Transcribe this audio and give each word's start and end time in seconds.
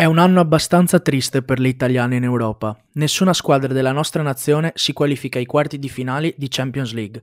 È 0.00 0.06
un 0.06 0.16
anno 0.16 0.40
abbastanza 0.40 0.98
triste 0.98 1.42
per 1.42 1.58
le 1.58 1.68
italiane 1.68 2.16
in 2.16 2.22
Europa. 2.22 2.74
Nessuna 2.92 3.34
squadra 3.34 3.74
della 3.74 3.92
nostra 3.92 4.22
nazione 4.22 4.72
si 4.74 4.94
qualifica 4.94 5.38
ai 5.38 5.44
quarti 5.44 5.78
di 5.78 5.90
finale 5.90 6.34
di 6.38 6.48
Champions 6.48 6.94
League. 6.94 7.22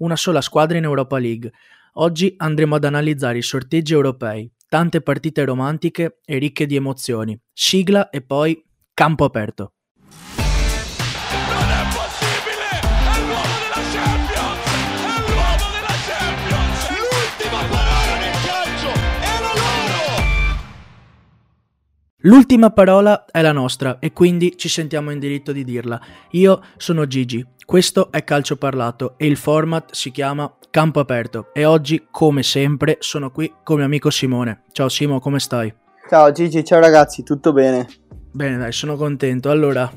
Una 0.00 0.14
sola 0.14 0.42
squadra 0.42 0.76
in 0.76 0.84
Europa 0.84 1.16
League. 1.16 1.50
Oggi 1.94 2.34
andremo 2.36 2.74
ad 2.74 2.84
analizzare 2.84 3.38
i 3.38 3.42
sorteggi 3.42 3.94
europei, 3.94 4.46
tante 4.68 5.00
partite 5.00 5.42
romantiche 5.46 6.18
e 6.22 6.36
ricche 6.36 6.66
di 6.66 6.76
emozioni. 6.76 7.40
Sigla 7.50 8.10
e 8.10 8.20
poi 8.20 8.62
campo 8.92 9.24
aperto. 9.24 9.76
L'ultima 22.22 22.70
parola 22.70 23.26
è 23.26 23.40
la 23.42 23.52
nostra 23.52 24.00
e 24.00 24.12
quindi 24.12 24.54
ci 24.56 24.68
sentiamo 24.68 25.12
in 25.12 25.20
diritto 25.20 25.52
di 25.52 25.62
dirla. 25.62 26.00
Io 26.32 26.60
sono 26.76 27.06
Gigi, 27.06 27.46
questo 27.64 28.10
è 28.10 28.24
Calcio 28.24 28.56
Parlato 28.56 29.14
e 29.16 29.28
il 29.28 29.36
format 29.36 29.92
si 29.92 30.10
chiama 30.10 30.52
Campo 30.68 30.98
Aperto 30.98 31.50
e 31.52 31.64
oggi, 31.64 32.08
come 32.10 32.42
sempre, 32.42 32.96
sono 32.98 33.30
qui 33.30 33.54
con 33.62 33.76
mio 33.76 33.84
amico 33.84 34.10
Simone. 34.10 34.64
Ciao 34.72 34.88
Simo, 34.88 35.20
come 35.20 35.38
stai? 35.38 35.72
Ciao 36.08 36.32
Gigi, 36.32 36.64
ciao 36.64 36.80
ragazzi, 36.80 37.22
tutto 37.22 37.52
bene? 37.52 37.86
Bene, 38.32 38.56
dai, 38.56 38.72
sono 38.72 38.96
contento. 38.96 39.48
Allora, 39.48 39.88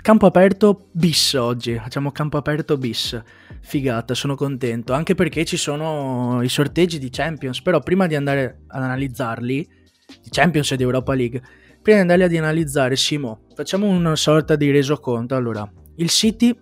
campo 0.00 0.26
aperto 0.26 0.86
bis 0.92 1.32
oggi, 1.32 1.74
facciamo 1.74 2.12
campo 2.12 2.36
aperto 2.36 2.78
bis. 2.78 3.20
Figata, 3.60 4.14
sono 4.14 4.36
contento, 4.36 4.92
anche 4.92 5.16
perché 5.16 5.44
ci 5.44 5.56
sono 5.56 6.42
i 6.42 6.48
sorteggi 6.48 7.00
di 7.00 7.10
Champions, 7.10 7.60
però 7.60 7.80
prima 7.80 8.06
di 8.06 8.14
andare 8.14 8.60
ad 8.68 8.84
analizzarli 8.84 9.75
di 10.06 10.28
Champions 10.30 10.72
e 10.72 10.76
di 10.76 10.82
Europa 10.82 11.14
League. 11.14 11.42
Prima 11.82 12.02
di 12.02 12.10
andare 12.10 12.24
ad 12.24 12.34
analizzare, 12.34 12.96
Simo, 12.96 13.40
facciamo 13.54 13.86
una 13.86 14.16
sorta 14.16 14.56
di 14.56 14.70
resoconto. 14.70 15.34
Allora, 15.34 15.68
il 15.96 16.10
City 16.10 16.56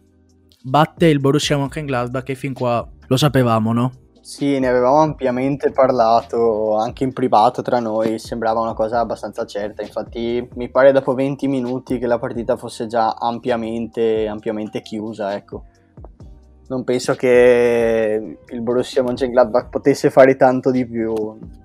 batte 0.62 1.06
il 1.06 1.20
Borussia 1.20 1.56
Mönchengladbach 1.56 2.24
che 2.24 2.34
fin 2.34 2.52
qua 2.52 2.86
lo 3.06 3.16
sapevamo, 3.16 3.72
no? 3.72 3.92
Sì, 4.20 4.58
ne 4.58 4.68
avevamo 4.68 5.00
ampiamente 5.00 5.70
parlato 5.70 6.76
anche 6.76 7.04
in 7.04 7.12
privato 7.12 7.60
tra 7.60 7.78
noi, 7.78 8.18
sembrava 8.18 8.60
una 8.60 8.72
cosa 8.72 9.00
abbastanza 9.00 9.44
certa, 9.44 9.82
infatti 9.82 10.48
mi 10.54 10.70
pare 10.70 10.92
dopo 10.92 11.12
20 11.12 11.46
minuti 11.46 11.98
che 11.98 12.06
la 12.06 12.18
partita 12.18 12.56
fosse 12.56 12.86
già 12.86 13.16
ampiamente, 13.18 14.26
ampiamente 14.26 14.80
chiusa, 14.80 15.34
ecco. 15.34 15.64
Non 16.66 16.82
penso 16.82 17.14
che 17.14 18.38
il 18.48 18.60
Borussia 18.62 19.02
Mönchengladbach 19.02 19.68
potesse 19.68 20.08
fare 20.08 20.34
tanto 20.36 20.70
di 20.70 20.86
più, 20.86 21.12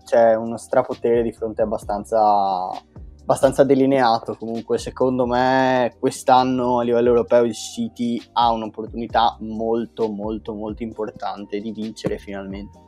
c'è 0.03 0.35
uno 0.35 0.57
strapotere 0.57 1.21
di 1.21 1.31
fronte 1.31 1.61
abbastanza, 1.61 2.19
abbastanza 3.21 3.63
delineato. 3.63 4.35
Comunque, 4.35 4.77
secondo 4.77 5.25
me, 5.25 5.95
quest'anno 5.99 6.79
a 6.79 6.83
livello 6.83 7.09
europeo 7.09 7.45
il 7.45 7.53
City 7.53 8.21
ha 8.33 8.51
un'opportunità 8.51 9.37
molto, 9.39 10.09
molto, 10.09 10.53
molto 10.53 10.83
importante 10.83 11.61
di 11.61 11.71
vincere 11.71 12.17
finalmente. 12.17 12.87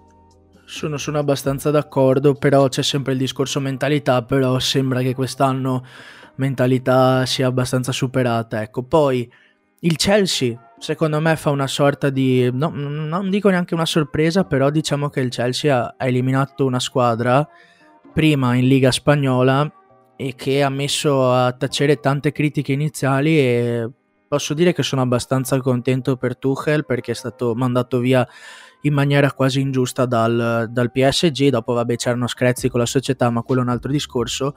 Sono, 0.66 0.98
sono 0.98 1.20
abbastanza 1.20 1.72
d'accordo, 1.72 2.34
però 2.34 2.68
c'è 2.68 2.84
sempre 2.84 3.14
il 3.14 3.20
discorso 3.20 3.62
mentalità, 3.62 4.24
però 4.24 4.60
sembra 4.60 5.02
che 5.02 5.16
quest'anno 5.16 5.86
mentalità 6.36 7.26
sia 7.26 7.48
abbastanza 7.48 7.94
superata. 7.94 8.62
Ecco, 8.62 8.84
poi 8.84 9.32
il 9.80 9.96
Chelsea 9.96 10.58
secondo 10.82 11.22
me 11.22 11.36
fa 11.36 11.52
una 11.52 11.68
sorta 11.68 12.10
di 12.10 12.50
no, 12.52 12.72
non 12.74 13.30
dico 13.30 13.50
neanche 13.50 13.76
una 13.76 13.86
sorpresa 13.86 14.46
però 14.46 14.72
diciamo 14.72 15.10
che 15.10 15.20
il 15.20 15.30
Chelsea 15.30 15.96
ha, 15.96 16.06
eliminato 16.08 16.66
una 16.66 16.80
squadra 16.80 17.48
prima 18.12 18.56
in 18.56 18.68
Liga 18.68 18.90
Spagnola 18.90 19.72
e 20.16 20.34
che 20.36 20.64
ha 20.64 20.70
messo 20.70 21.32
a 21.32 21.52
tacere 21.52 22.00
tante 22.00 22.32
critiche 22.32 22.72
iniziali 22.72 23.38
e 23.38 23.92
posso 24.28 24.56
dire 24.56 24.74
che 24.74 24.82
sono 24.82 25.04
abbastanza 25.04 25.60
contento 25.60 26.18
per 26.18 26.36
Tuchel 26.36 26.84
perché 26.84 27.12
è 27.12 27.16
stato 27.16 27.54
mandato 27.54 28.00
via 28.00 28.28
in 28.82 28.96
maniera 28.96 29.32
quasi 29.34 29.60
ingiusta 29.60 30.08
dal, 30.08 30.68
dal 30.68 30.92
PSG 30.92 31.50
dopo 31.50 31.74
vabbè 31.74 31.96
c'erano 31.96 32.26
screzzi 32.26 32.70
con 32.70 32.80
la 32.80 32.88
società 32.88 33.30
ma 33.30 33.44
quello 33.44 33.62
è 33.62 33.66
un 33.66 33.70
altro 33.70 33.92
discorso. 33.92 34.56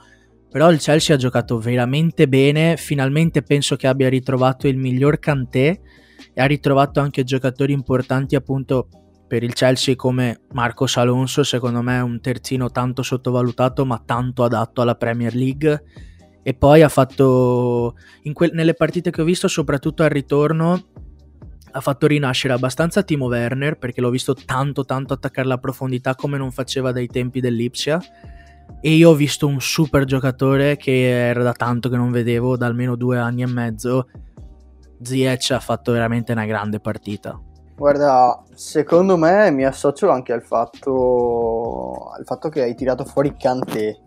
Però 0.51 0.71
il 0.71 0.79
Chelsea 0.79 1.17
ha 1.17 1.19
giocato 1.19 1.59
veramente 1.59 2.29
bene. 2.29 2.77
Finalmente 2.77 3.43
penso 3.43 3.75
che 3.75 3.89
abbia 3.89 4.09
ritrovato 4.09 4.69
il 4.69 4.77
miglior 4.77 5.19
Kanté 5.19 5.81
e 6.35 6.43
ha 6.43 6.47
ritrovato 6.47 7.01
anche 7.01 7.25
giocatori 7.25 7.73
importanti 7.73 8.35
appunto 8.35 8.89
per 9.27 9.43
il 9.43 9.55
Chelsea 9.55 9.97
come 9.97 10.41
Marcos 10.53 10.97
Alonso, 10.97 11.43
secondo 11.43 11.81
me 11.81 12.01
un 12.01 12.21
terzino 12.21 12.71
tanto 12.71 13.03
sottovalutato 13.03 13.87
ma 13.87 14.03
tanto 14.05 14.45
adatto 14.45 14.83
alla 14.83 14.97
Premier 14.97 15.35
League. 15.35 15.83
E 16.43 16.55
poi 16.55 16.83
ha 16.83 16.89
fatto 16.89 17.97
que- 18.33 18.51
nelle 18.53 18.75
partite 18.75 19.11
che 19.11 19.23
ho 19.23 19.25
visto 19.25 19.49
soprattutto 19.49 20.03
al 20.03 20.11
ritorno 20.11 20.83
ha 21.77 21.81
fatto 21.81 22.07
rinascere 22.07 22.55
abbastanza 22.55 23.03
Timo 23.03 23.27
Werner 23.27 23.79
perché 23.79 24.01
l'ho 24.01 24.11
visto 24.11 24.35
tanto 24.35 24.85
tanto 24.85 25.15
attaccare 25.15 25.49
la 25.49 25.59
profondità 25.59 26.15
come 26.15 26.39
non 26.39 26.53
faceva 26.53 26.93
dai 26.93 27.09
tempi 27.09 27.41
dell'Ipsia. 27.41 28.01
E 28.81 28.91
io 28.91 29.11
ho 29.11 29.15
visto 29.15 29.47
un 29.47 29.61
super 29.61 30.05
giocatore 30.05 30.77
che 30.77 31.09
era 31.09 31.43
da 31.43 31.53
tanto 31.53 31.89
che 31.89 31.97
non 31.97 32.13
vedevo 32.13 32.57
da 32.57 32.67
almeno 32.67 32.95
due 32.95 33.19
anni 33.19 33.43
e 33.43 33.47
mezzo 33.47 34.09
Ziyech 35.05 35.51
ha 35.51 35.61
fatto 35.61 35.93
veramente 35.93 36.33
una 36.33 36.47
grande 36.47 36.81
partita. 36.81 37.39
Guarda, 37.77 38.43
secondo 38.55 39.17
me 39.17 39.51
mi 39.51 39.65
associo 39.65 40.09
anche 40.09 40.33
al 40.33 40.43
fatto, 40.43 42.11
al 42.17 42.25
fatto 42.25 42.49
che 42.49 42.63
hai 42.63 42.75
tirato 42.75 43.05
fuori 43.05 43.37
Kanté. 43.37 44.01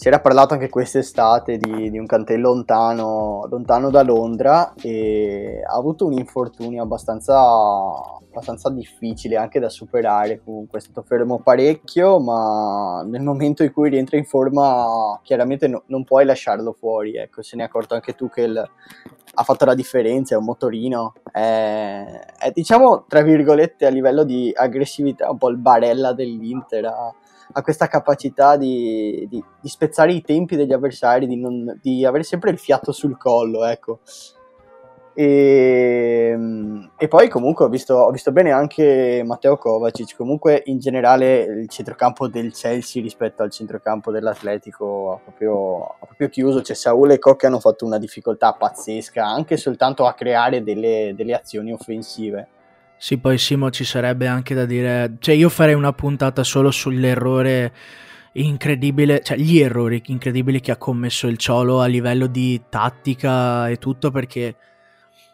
Si 0.00 0.08
era 0.08 0.18
parlato 0.18 0.54
anche 0.54 0.70
quest'estate 0.70 1.58
di, 1.58 1.90
di 1.90 1.98
un 1.98 2.06
Kanté 2.06 2.38
lontano, 2.38 3.46
lontano 3.50 3.90
da 3.90 4.02
Londra 4.02 4.72
e 4.80 5.60
ha 5.62 5.76
avuto 5.76 6.06
un 6.06 6.14
infortunio 6.14 6.82
abbastanza 6.82 7.38
abbastanza 7.38 8.70
difficile 8.70 9.36
anche 9.36 9.60
da 9.60 9.68
superare. 9.68 10.40
Comunque 10.42 10.78
è 10.78 10.80
stato 10.80 11.02
fermo 11.02 11.40
parecchio 11.40 12.18
ma 12.18 13.02
nel 13.06 13.20
momento 13.20 13.62
in 13.62 13.74
cui 13.74 13.90
rientra 13.90 14.16
in 14.16 14.24
forma 14.24 15.20
chiaramente 15.22 15.68
no, 15.68 15.82
non 15.88 16.04
puoi 16.04 16.24
lasciarlo 16.24 16.72
fuori 16.72 17.18
ecco. 17.18 17.42
Se 17.42 17.56
ne 17.56 17.64
è 17.64 17.66
accorto 17.66 17.92
anche 17.92 18.14
tu 18.14 18.30
che 18.30 18.40
il, 18.40 18.56
ha 18.56 19.42
fatto 19.42 19.66
la 19.66 19.74
differenza 19.74 20.34
è 20.34 20.38
un 20.38 20.44
motorino. 20.44 21.12
È, 21.30 22.24
è, 22.38 22.50
diciamo 22.54 23.04
tra 23.06 23.20
virgolette 23.20 23.84
a 23.84 23.90
livello 23.90 24.24
di 24.24 24.50
aggressività 24.56 25.30
un 25.30 25.36
po' 25.36 25.50
il 25.50 25.58
barella 25.58 26.14
dell'Inter 26.14 26.86
ha, 26.86 27.14
ha 27.52 27.62
questa 27.62 27.86
capacità 27.86 28.56
di, 28.56 29.26
di, 29.28 29.42
di, 29.60 29.68
spezzare 29.68 30.12
i 30.12 30.22
tempi 30.22 30.56
degli 30.56 30.72
avversari 30.72 31.26
di, 31.26 31.36
non, 31.36 31.78
di 31.80 32.04
avere 32.04 32.24
sempre 32.24 32.50
il 32.50 32.58
fiato 32.58 32.92
sul 32.92 33.16
collo 33.16 33.64
ecco. 33.64 34.00
E, 35.12 36.30
ehm, 36.32 36.92
e, 36.96 37.08
poi 37.08 37.28
comunque 37.28 37.64
ho 37.64 37.68
visto, 37.68 37.94
ho 37.94 38.10
visto, 38.10 38.32
bene 38.32 38.52
anche 38.52 39.22
Matteo 39.26 39.56
Kovacic, 39.56 40.16
comunque 40.16 40.62
in 40.66 40.78
generale 40.78 41.42
il 41.42 41.68
centrocampo 41.68 42.28
del 42.28 42.52
Chelsea 42.52 43.02
rispetto 43.02 43.42
al 43.42 43.50
centrocampo 43.50 44.10
dell'Atletico 44.10 45.12
ha 45.12 45.18
proprio, 45.18 45.96
proprio 45.98 46.28
chiuso, 46.28 46.62
cioè 46.62 46.76
Saul 46.76 47.10
e 47.10 47.18
Cocchi 47.18 47.46
hanno 47.46 47.60
fatto 47.60 47.84
una 47.84 47.98
difficoltà 47.98 48.52
pazzesca 48.52 49.24
anche 49.24 49.56
soltanto 49.56 50.06
a 50.06 50.14
creare 50.14 50.62
delle, 50.62 51.12
delle 51.16 51.34
azioni 51.34 51.72
offensive. 51.72 52.48
Sì, 53.02 53.16
poi 53.16 53.38
Simo 53.38 53.70
ci 53.70 53.84
sarebbe 53.84 54.26
anche 54.26 54.54
da 54.54 54.66
dire, 54.66 55.16
cioè 55.20 55.34
io 55.34 55.48
farei 55.48 55.72
una 55.72 55.94
puntata 55.94 56.44
solo 56.44 56.70
sull'errore 56.70 57.72
incredibile, 58.32 59.22
cioè 59.22 59.38
gli 59.38 59.58
errori 59.58 60.02
incredibili 60.08 60.60
che 60.60 60.72
ha 60.72 60.76
commesso 60.76 61.26
il 61.26 61.38
Ciolo 61.38 61.80
a 61.80 61.86
livello 61.86 62.26
di 62.26 62.60
tattica 62.68 63.70
e 63.70 63.76
tutto 63.76 64.10
perché 64.10 64.54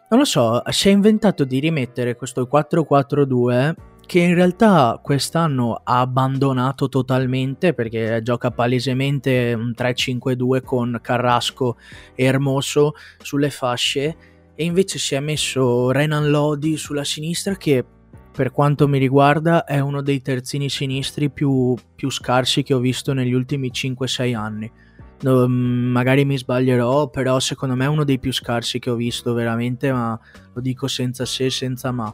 non 0.07 0.19
lo 0.19 0.25
so, 0.25 0.61
si 0.69 0.87
è 0.87 0.93
inventato 0.93 1.43
di 1.43 1.59
rimettere 1.59 2.15
questo 2.15 2.47
4-4-2 2.49 3.73
che 4.05 4.19
in 4.19 4.35
realtà 4.35 4.97
quest'anno 5.03 5.81
ha 5.83 5.99
abbandonato 5.99 6.87
totalmente 6.87 7.73
perché 7.73 8.21
gioca 8.23 8.49
palesemente 8.49 9.53
un 9.53 9.73
3-5-2 9.77 10.63
con 10.63 10.97
Carrasco 11.01 11.75
e 12.15 12.23
Hermoso 12.23 12.93
sulle 13.21 13.49
fasce 13.49 14.36
e 14.57 14.65
invece 14.65 14.99
si 14.99 15.15
è 15.15 15.21
messo 15.21 15.91
Renan 15.91 16.29
Lodi 16.29 16.75
sulla 16.75 17.05
sinistra 17.05 17.55
che 17.55 17.85
per 18.33 18.51
quanto 18.51 18.89
mi 18.89 18.97
riguarda 18.97 19.63
è 19.63 19.79
uno 19.79 20.01
dei 20.01 20.21
terzini 20.21 20.69
sinistri 20.69 21.29
più, 21.29 21.73
più 21.95 22.09
scarsi 22.09 22.63
che 22.63 22.73
ho 22.73 22.79
visto 22.79 23.13
negli 23.13 23.33
ultimi 23.33 23.71
5-6 23.71 24.35
anni 24.35 24.71
No, 25.19 25.47
magari 25.47 26.25
mi 26.25 26.37
sbaglierò, 26.37 27.09
però 27.09 27.39
secondo 27.39 27.73
me 27.73 27.85
è 27.85 27.87
uno 27.87 28.03
dei 28.03 28.19
più 28.19 28.31
scarsi 28.31 28.77
che 28.77 28.91
ho 28.91 28.95
visto 28.95 29.33
veramente, 29.33 29.91
ma 29.91 30.19
lo 30.53 30.61
dico 30.61 30.87
senza 30.87 31.25
se 31.25 31.49
senza 31.49 31.91
ma. 31.91 32.13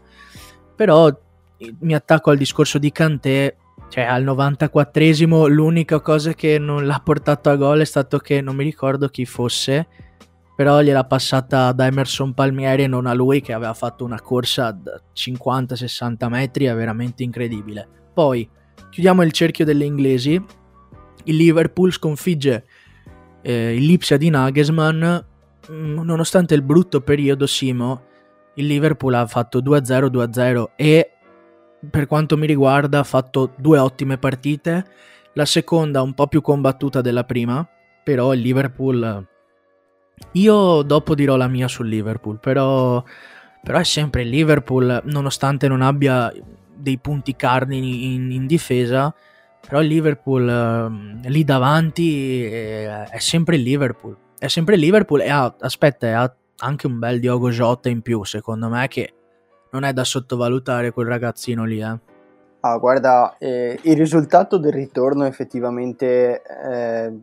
Però 0.75 1.09
mi 1.79 1.93
attacco 1.93 2.29
al 2.29 2.37
discorso 2.37 2.77
di 2.77 2.93
Kanté, 2.93 3.57
cioè 3.89 4.05
al 4.05 4.23
94esimo 4.23 5.49
l'unica 5.49 5.99
cosa 5.99 6.33
che 6.33 6.57
non 6.57 6.85
l'ha 6.85 7.01
portato 7.03 7.49
a 7.49 7.55
gol 7.57 7.81
è 7.81 7.85
stato 7.85 8.19
che 8.19 8.39
non 8.39 8.55
mi 8.55 8.63
ricordo 8.63 9.09
chi 9.09 9.25
fosse, 9.25 9.87
però 10.55 10.81
gliela 10.81 11.05
passata 11.05 11.71
da 11.71 11.85
Emerson 11.85 12.33
Palmieri 12.33 12.83
e 12.83 12.88
non 12.88 13.07
a 13.07 13.13
lui 13.13 13.41
che 13.41 13.53
aveva 13.53 13.73
fatto 13.73 14.05
una 14.05 14.21
corsa 14.21 14.71
da 14.71 15.01
50-60 15.13 16.27
metri, 16.29 16.65
è 16.65 16.75
veramente 16.75 17.23
incredibile. 17.23 17.88
Poi 18.13 18.47
chiudiamo 18.89 19.23
il 19.23 19.31
cerchio 19.31 19.65
delle 19.65 19.85
inglesi, 19.85 20.41
il 21.25 21.35
Liverpool 21.35 21.91
sconfigge 21.91 22.65
eh, 23.41 23.75
il 23.75 23.85
Lipsia 23.85 24.17
di 24.17 24.29
Nagelsmann, 24.29 25.03
mm, 25.71 26.00
nonostante 26.01 26.53
il 26.53 26.61
brutto 26.61 27.01
periodo 27.01 27.47
Simo, 27.47 28.03
il 28.55 28.67
Liverpool 28.67 29.15
ha 29.15 29.25
fatto 29.25 29.59
2-0, 29.59 30.05
2-0 30.07 30.65
e 30.75 31.09
per 31.89 32.05
quanto 32.05 32.38
mi 32.38 32.45
riguarda 32.45 33.00
ha 33.00 33.03
fatto 33.03 33.53
due 33.57 33.79
ottime 33.79 34.17
partite, 34.17 34.85
la 35.33 35.45
seconda 35.45 36.01
un 36.03 36.13
po' 36.13 36.27
più 36.27 36.41
combattuta 36.41 37.01
della 37.01 37.23
prima, 37.23 37.67
però 38.03 38.33
il 38.33 38.41
Liverpool... 38.41 39.31
Io 40.33 40.81
dopo 40.81 41.15
dirò 41.15 41.36
la 41.36 41.48
mia 41.48 41.68
sul 41.68 41.88
Liverpool, 41.88 42.39
però, 42.39 43.04
però 43.62 43.77
è 43.77 43.83
sempre 43.83 44.24
il 44.24 44.30
Liverpool, 44.30 45.01
nonostante 45.06 45.68
non 45.68 45.81
abbia 45.81 46.31
dei 46.75 46.98
punti 46.98 47.36
cardini 47.36 48.13
in, 48.13 48.31
in 48.31 48.48
difesa, 48.48 49.13
però 49.65 49.81
il 49.81 49.88
Liverpool 49.88 51.21
eh, 51.24 51.30
lì 51.30 51.44
davanti 51.44 52.45
è, 52.45 53.07
è, 53.10 53.19
sempre 53.19 53.56
il 53.56 53.62
Liverpool. 53.62 54.18
È 54.38 54.48
sempre 54.48 54.75
il 54.75 54.81
Liverpool 54.81 55.21
e 55.21 55.30
ha, 55.30 55.54
aspetta, 55.60 56.19
ha 56.19 56.36
anche 56.57 56.88
un 56.88 57.00
bel 57.00 57.19
Diogo 57.19 57.50
Jota 57.50 57.89
in 57.89 58.01
più, 58.01 58.24
secondo 58.24 58.68
me, 58.69 58.88
che 58.88 59.13
non 59.71 59.83
è 59.83 59.94
da 59.94 60.04
sottovalutare 60.04 60.92
quel 60.92 61.07
ragazzino 61.07 61.63
lì, 61.63 61.80
eh. 61.80 62.12
Ah, 62.65 62.77
guarda, 62.77 63.36
eh, 63.39 63.77
il 63.81 63.98
risultato 63.98 64.57
del 64.57 64.71
ritorno 64.71 65.25
effettivamente, 65.25 66.42
eh, 66.44 67.13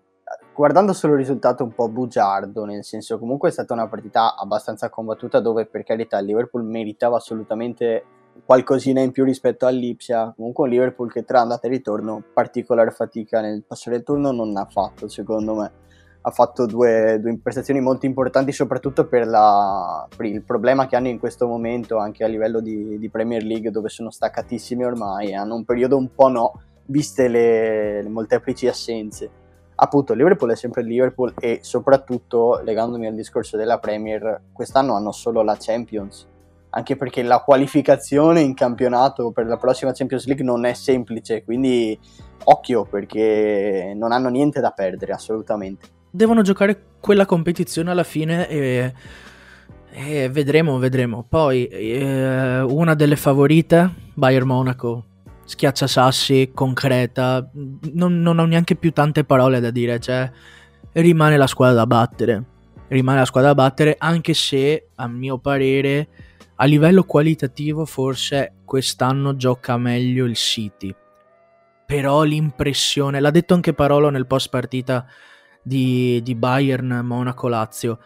guardando 0.54 0.92
solo 0.92 1.14
il 1.14 1.20
risultato 1.20 1.64
un 1.64 1.72
po' 1.72 1.88
bugiardo, 1.88 2.64
nel 2.64 2.84
senso 2.84 3.18
comunque 3.18 3.48
è 3.48 3.52
stata 3.52 3.72
una 3.72 3.88
partita 3.88 4.36
abbastanza 4.36 4.88
combattuta 4.88 5.40
dove 5.40 5.66
per 5.66 5.84
carità 5.84 6.18
il 6.18 6.26
Liverpool 6.26 6.64
meritava 6.64 7.16
assolutamente 7.16 8.04
qualcosina 8.44 9.00
in 9.00 9.12
più 9.12 9.24
rispetto 9.24 9.66
all'Ipsia. 9.66 10.32
Comunque 10.36 10.64
un 10.64 10.70
Liverpool 10.70 11.12
che 11.12 11.24
tra 11.24 11.40
andata 11.40 11.66
e 11.66 11.70
ritorno 11.70 12.22
particolare 12.32 12.90
fatica 12.90 13.40
nel 13.40 13.62
passare 13.66 13.96
il 13.96 14.02
turno 14.02 14.32
non 14.32 14.56
ha 14.56 14.66
fatto, 14.66 15.08
secondo 15.08 15.54
me. 15.54 15.72
Ha 16.22 16.30
fatto 16.30 16.66
due, 16.66 17.18
due 17.18 17.38
prestazioni 17.42 17.80
molto 17.80 18.04
importanti, 18.04 18.52
soprattutto 18.52 19.06
per, 19.06 19.26
la, 19.26 20.06
per, 20.14 20.26
il 20.26 20.42
problema 20.42 20.86
che 20.86 20.94
hanno 20.94 21.08
in 21.08 21.18
questo 21.18 21.46
momento 21.46 21.96
anche 21.96 22.24
a 22.24 22.26
livello 22.26 22.60
di, 22.60 22.98
di, 22.98 23.08
Premier 23.08 23.42
League, 23.42 23.70
dove 23.70 23.88
sono 23.88 24.10
staccatissimi 24.10 24.84
ormai. 24.84 25.34
Hanno 25.34 25.54
un 25.54 25.64
periodo 25.64 25.96
un 25.96 26.12
po' 26.14 26.28
no, 26.28 26.60
viste 26.86 27.26
le, 27.26 28.02
le 28.02 28.08
molteplici 28.10 28.68
assenze. 28.68 29.39
Appunto, 29.82 30.12
Liverpool 30.12 30.50
è 30.50 30.56
sempre 30.56 30.82
Liverpool 30.82 31.32
e 31.38 31.60
soprattutto, 31.62 32.60
legandomi 32.62 33.06
al 33.06 33.14
discorso 33.14 33.56
della 33.56 33.78
Premier, 33.78 34.42
quest'anno 34.52 34.94
hanno 34.94 35.12
solo 35.12 35.42
la 35.42 35.56
Champions 35.58 36.26
anche 36.70 36.96
perché 36.96 37.22
la 37.22 37.40
qualificazione 37.40 38.40
in 38.40 38.54
campionato 38.54 39.30
per 39.32 39.46
la 39.46 39.56
prossima 39.56 39.92
Champions 39.92 40.26
League 40.26 40.44
non 40.44 40.64
è 40.64 40.72
semplice, 40.74 41.44
quindi 41.44 41.98
occhio 42.44 42.84
perché 42.84 43.92
non 43.96 44.12
hanno 44.12 44.28
niente 44.28 44.60
da 44.60 44.70
perdere 44.70 45.12
assolutamente. 45.12 45.88
Devono 46.10 46.42
giocare 46.42 46.80
quella 47.00 47.26
competizione 47.26 47.90
alla 47.90 48.04
fine 48.04 48.48
e, 48.48 48.92
e 49.90 50.28
vedremo, 50.28 50.78
vedremo. 50.78 51.24
Poi 51.28 51.66
eh, 51.66 52.60
una 52.60 52.94
delle 52.94 53.16
favorite, 53.16 53.90
Bayern 54.14 54.46
Monaco, 54.46 55.04
schiaccia 55.50 55.88
sassi, 55.88 56.52
concreta, 56.54 57.50
non, 57.92 58.20
non 58.20 58.38
ho 58.38 58.44
neanche 58.44 58.76
più 58.76 58.92
tante 58.92 59.24
parole 59.24 59.58
da 59.58 59.72
dire, 59.72 59.98
cioè 59.98 60.30
rimane 60.92 61.36
la 61.36 61.48
squadra 61.48 61.74
da 61.74 61.86
battere. 61.88 62.44
Rimane 62.86 63.18
la 63.18 63.24
squadra 63.24 63.52
da 63.52 63.60
battere 63.60 63.96
anche 63.98 64.32
se 64.32 64.90
a 64.94 65.08
mio 65.08 65.38
parere 65.38 66.08
a 66.54 66.64
livello 66.66 67.02
qualitativo 67.02 67.84
forse 67.84 68.58
quest'anno 68.64 69.34
gioca 69.34 69.76
meglio 69.76 70.24
il 70.24 70.36
City. 70.36 70.94
Però 71.84 72.22
l'impressione, 72.22 73.18
l'ha 73.18 73.30
detto 73.32 73.54
anche 73.54 73.72
Parolo 73.72 74.08
nel 74.08 74.28
post 74.28 74.50
partita 74.50 75.04
di, 75.64 76.20
di 76.22 76.36
Bayern 76.36 77.00
Monaco-Lazio, 77.02 77.98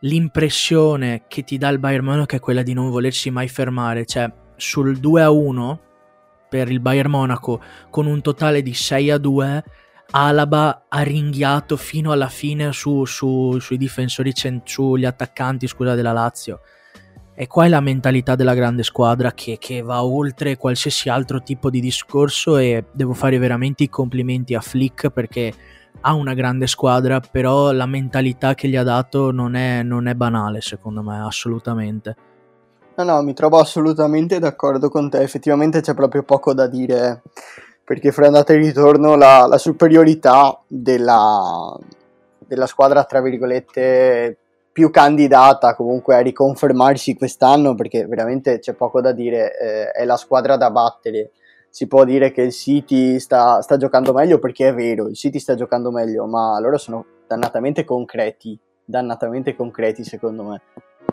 l'impressione 0.00 1.22
che 1.28 1.44
ti 1.44 1.56
dà 1.56 1.68
il 1.68 1.78
Bayern 1.78 2.04
Monaco 2.04 2.34
è 2.34 2.40
quella 2.40 2.62
di 2.64 2.72
non 2.72 2.90
volersi 2.90 3.30
mai 3.30 3.46
fermare, 3.46 4.04
cioè 4.06 4.28
sul 4.56 4.98
2-1 4.98 5.88
per 6.50 6.70
il 6.70 6.80
Bayern 6.80 7.10
Monaco 7.10 7.62
con 7.88 8.06
un 8.06 8.20
totale 8.20 8.60
di 8.60 8.72
6-2 8.72 9.62
Alaba 10.12 10.86
ha 10.88 11.02
ringhiato 11.02 11.76
fino 11.76 12.10
alla 12.10 12.28
fine 12.28 12.72
su, 12.72 13.04
su, 13.04 13.58
sui 13.60 13.76
difensori, 13.76 14.32
sugli 14.64 15.04
attaccanti 15.04 15.68
scusa, 15.68 15.94
della 15.94 16.12
Lazio 16.12 16.60
e 17.32 17.46
qua 17.46 17.64
è 17.64 17.68
la 17.68 17.80
mentalità 17.80 18.34
della 18.34 18.54
grande 18.54 18.82
squadra 18.82 19.32
che, 19.32 19.56
che, 19.58 19.82
va 19.82 20.04
oltre 20.04 20.56
qualsiasi 20.56 21.08
altro 21.08 21.42
tipo 21.42 21.70
di 21.70 21.80
discorso 21.80 22.58
e 22.58 22.84
devo 22.92 23.14
fare 23.14 23.38
veramente 23.38 23.84
i 23.84 23.88
complimenti 23.88 24.54
a 24.54 24.60
Flick 24.60 25.08
perché 25.08 25.54
ha 26.02 26.12
una 26.12 26.34
grande 26.34 26.66
squadra, 26.66 27.20
però 27.20 27.72
la 27.72 27.86
mentalità 27.86 28.54
che 28.54 28.68
gli 28.68 28.76
ha 28.76 28.82
dato 28.82 29.30
non 29.30 29.54
è, 29.54 29.82
non 29.82 30.06
è 30.06 30.14
banale 30.14 30.60
secondo 30.60 31.02
me, 31.02 31.20
assolutamente. 31.20 32.16
No, 33.00 33.14
no, 33.14 33.22
mi 33.22 33.32
trovo 33.32 33.58
assolutamente 33.58 34.38
d'accordo 34.38 34.90
con 34.90 35.08
te, 35.08 35.22
effettivamente 35.22 35.80
c'è 35.80 35.94
proprio 35.94 36.22
poco 36.22 36.52
da 36.52 36.66
dire 36.66 37.22
perché 37.82 38.12
fra 38.12 38.26
andata 38.26 38.52
e 38.52 38.56
ritorno 38.56 39.16
la, 39.16 39.46
la 39.46 39.56
superiorità 39.56 40.60
della, 40.66 41.74
della 42.38 42.66
squadra, 42.66 43.04
tra 43.04 43.22
virgolette, 43.22 44.36
più 44.70 44.90
candidata 44.90 45.74
comunque 45.74 46.14
a 46.14 46.20
riconfermarsi 46.20 47.16
quest'anno 47.16 47.74
perché 47.74 48.04
veramente 48.04 48.58
c'è 48.58 48.74
poco 48.74 49.00
da 49.00 49.12
dire, 49.12 49.58
eh, 49.58 49.90
è 49.92 50.04
la 50.04 50.18
squadra 50.18 50.58
da 50.58 50.70
battere. 50.70 51.30
Si 51.70 51.86
può 51.86 52.04
dire 52.04 52.32
che 52.32 52.42
il 52.42 52.52
City 52.52 53.18
sta, 53.18 53.62
sta, 53.62 53.78
giocando 53.78 54.12
meglio 54.12 54.38
perché 54.38 54.68
è 54.68 54.74
vero, 54.74 55.08
il 55.08 55.16
City 55.16 55.38
sta 55.38 55.54
giocando 55.54 55.90
meglio, 55.90 56.26
ma 56.26 56.60
loro 56.60 56.76
sono 56.76 57.06
dannatamente 57.26 57.82
concreti, 57.86 58.58
dannatamente 58.84 59.56
concreti 59.56 60.04
secondo 60.04 60.42
me. 60.42 60.60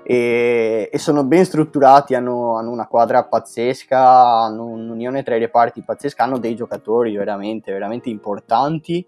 E, 0.04 0.90
e 0.92 0.98
sono 0.98 1.24
ben 1.24 1.46
strutturati, 1.46 2.16
hanno, 2.16 2.58
hanno, 2.58 2.72
una 2.72 2.88
quadra 2.88 3.24
pazzesca, 3.24 4.00
hanno 4.00 4.66
un'unione 4.66 5.24
tra 5.24 5.36
i 5.36 5.40
reparti 5.40 5.82
pazzesca, 5.82 6.24
hanno 6.24 6.38
dei 6.38 6.56
giocatori 6.56 7.16
veramente, 7.16 7.72
veramente 7.72 8.10
importanti 8.10 9.06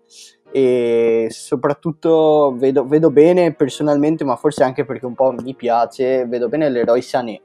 e 0.51 1.27
soprattutto 1.29 2.55
vedo, 2.57 2.85
vedo, 2.85 3.11
bene 3.11 3.53
personalmente, 3.53 4.23
ma 4.23 4.35
forse 4.35 4.63
anche 4.63 4.83
perché 4.83 5.05
un 5.05 5.13
po' 5.13 5.31
mi 5.31 5.53
piace, 5.53 6.25
vedo 6.25 6.49
bene 6.49 6.69
l'eroe 6.69 7.01
Sané. 7.01 7.41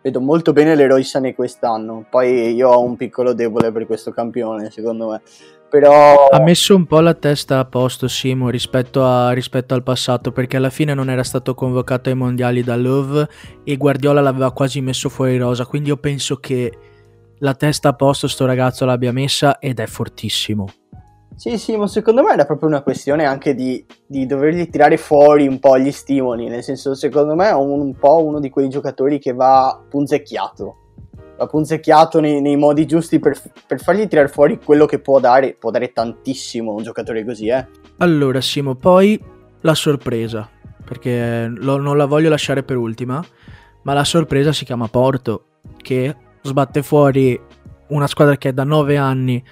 Vedo 0.00 0.20
molto 0.20 0.52
bene 0.52 0.74
l'eroe 0.74 1.02
Sané 1.02 1.34
quest'anno. 1.34 2.04
Poi 2.08 2.52
io 2.54 2.68
ho 2.70 2.82
un 2.82 2.96
piccolo 2.96 3.32
debole 3.32 3.72
per 3.72 3.86
questo 3.86 4.12
campione, 4.12 4.70
secondo 4.70 5.08
me. 5.10 5.22
Però... 5.74 6.28
Ha 6.28 6.40
messo 6.40 6.76
un 6.76 6.86
po' 6.86 7.00
la 7.00 7.14
testa 7.14 7.58
a 7.58 7.64
posto 7.64 8.06
Simo 8.06 8.48
rispetto, 8.48 9.04
a, 9.04 9.32
rispetto 9.32 9.74
al 9.74 9.82
passato 9.82 10.30
perché 10.30 10.56
alla 10.56 10.70
fine 10.70 10.94
non 10.94 11.10
era 11.10 11.24
stato 11.24 11.52
convocato 11.52 12.10
ai 12.10 12.14
mondiali 12.14 12.62
da 12.62 12.76
Love 12.76 13.28
e 13.64 13.76
Guardiola 13.76 14.20
l'aveva 14.20 14.52
quasi 14.52 14.80
messo 14.80 15.08
fuori 15.08 15.36
rosa. 15.36 15.66
Quindi 15.66 15.88
io 15.88 15.96
penso 15.96 16.36
che 16.36 16.72
la 17.38 17.54
testa 17.54 17.88
a 17.88 17.94
posto 17.94 18.28
sto 18.28 18.46
ragazzo 18.46 18.84
l'abbia 18.84 19.10
messa 19.10 19.58
ed 19.58 19.80
è 19.80 19.86
fortissimo. 19.86 20.68
Sì, 21.34 21.58
sì, 21.58 21.76
ma 21.76 21.88
secondo 21.88 22.22
me 22.22 22.34
era 22.34 22.44
proprio 22.44 22.68
una 22.68 22.82
questione 22.82 23.24
anche 23.24 23.56
di, 23.56 23.84
di, 24.06 24.26
dovergli 24.26 24.68
tirare 24.68 24.96
fuori 24.96 25.48
un 25.48 25.58
po' 25.58 25.76
gli 25.76 25.90
stimoli, 25.90 26.46
nel 26.46 26.62
senso, 26.62 26.94
secondo 26.94 27.34
me 27.34 27.48
è 27.48 27.52
un, 27.52 27.80
un 27.80 27.96
po' 27.96 28.22
uno 28.22 28.38
di 28.38 28.48
quei 28.48 28.68
giocatori 28.68 29.18
che 29.18 29.32
va 29.32 29.82
punzecchiato, 29.90 30.76
va 31.36 31.46
punzecchiato 31.46 32.20
nei, 32.20 32.40
nei 32.40 32.56
modi 32.56 32.86
giusti 32.86 33.18
per, 33.18 33.40
per, 33.66 33.80
fargli 33.80 34.06
tirare 34.06 34.28
fuori 34.28 34.58
quello 34.62 34.86
che 34.86 35.00
può 35.00 35.20
dare, 35.20 35.54
può 35.54 35.70
dare 35.70 35.92
tantissimo 35.92 36.72
un 36.72 36.82
giocatore 36.82 37.24
così, 37.24 37.48
eh. 37.48 37.66
Allora, 37.98 38.40
Simo, 38.40 38.74
poi 38.74 39.20
la 39.60 39.74
sorpresa, 39.74 40.48
perché 40.84 41.46
lo, 41.48 41.76
non 41.78 41.96
la 41.96 42.06
voglio 42.06 42.28
lasciare 42.28 42.62
per 42.62 42.76
ultima, 42.76 43.24
ma 43.82 43.92
la 43.92 44.04
sorpresa 44.04 44.52
si 44.52 44.64
chiama 44.64 44.88
Porto, 44.88 45.46
che 45.76 46.14
sbatte 46.42 46.82
fuori 46.82 47.40
una 47.88 48.06
squadra 48.06 48.36
che 48.36 48.50
è 48.50 48.52
da 48.52 48.64
9 48.64 48.96
anni 48.96 49.42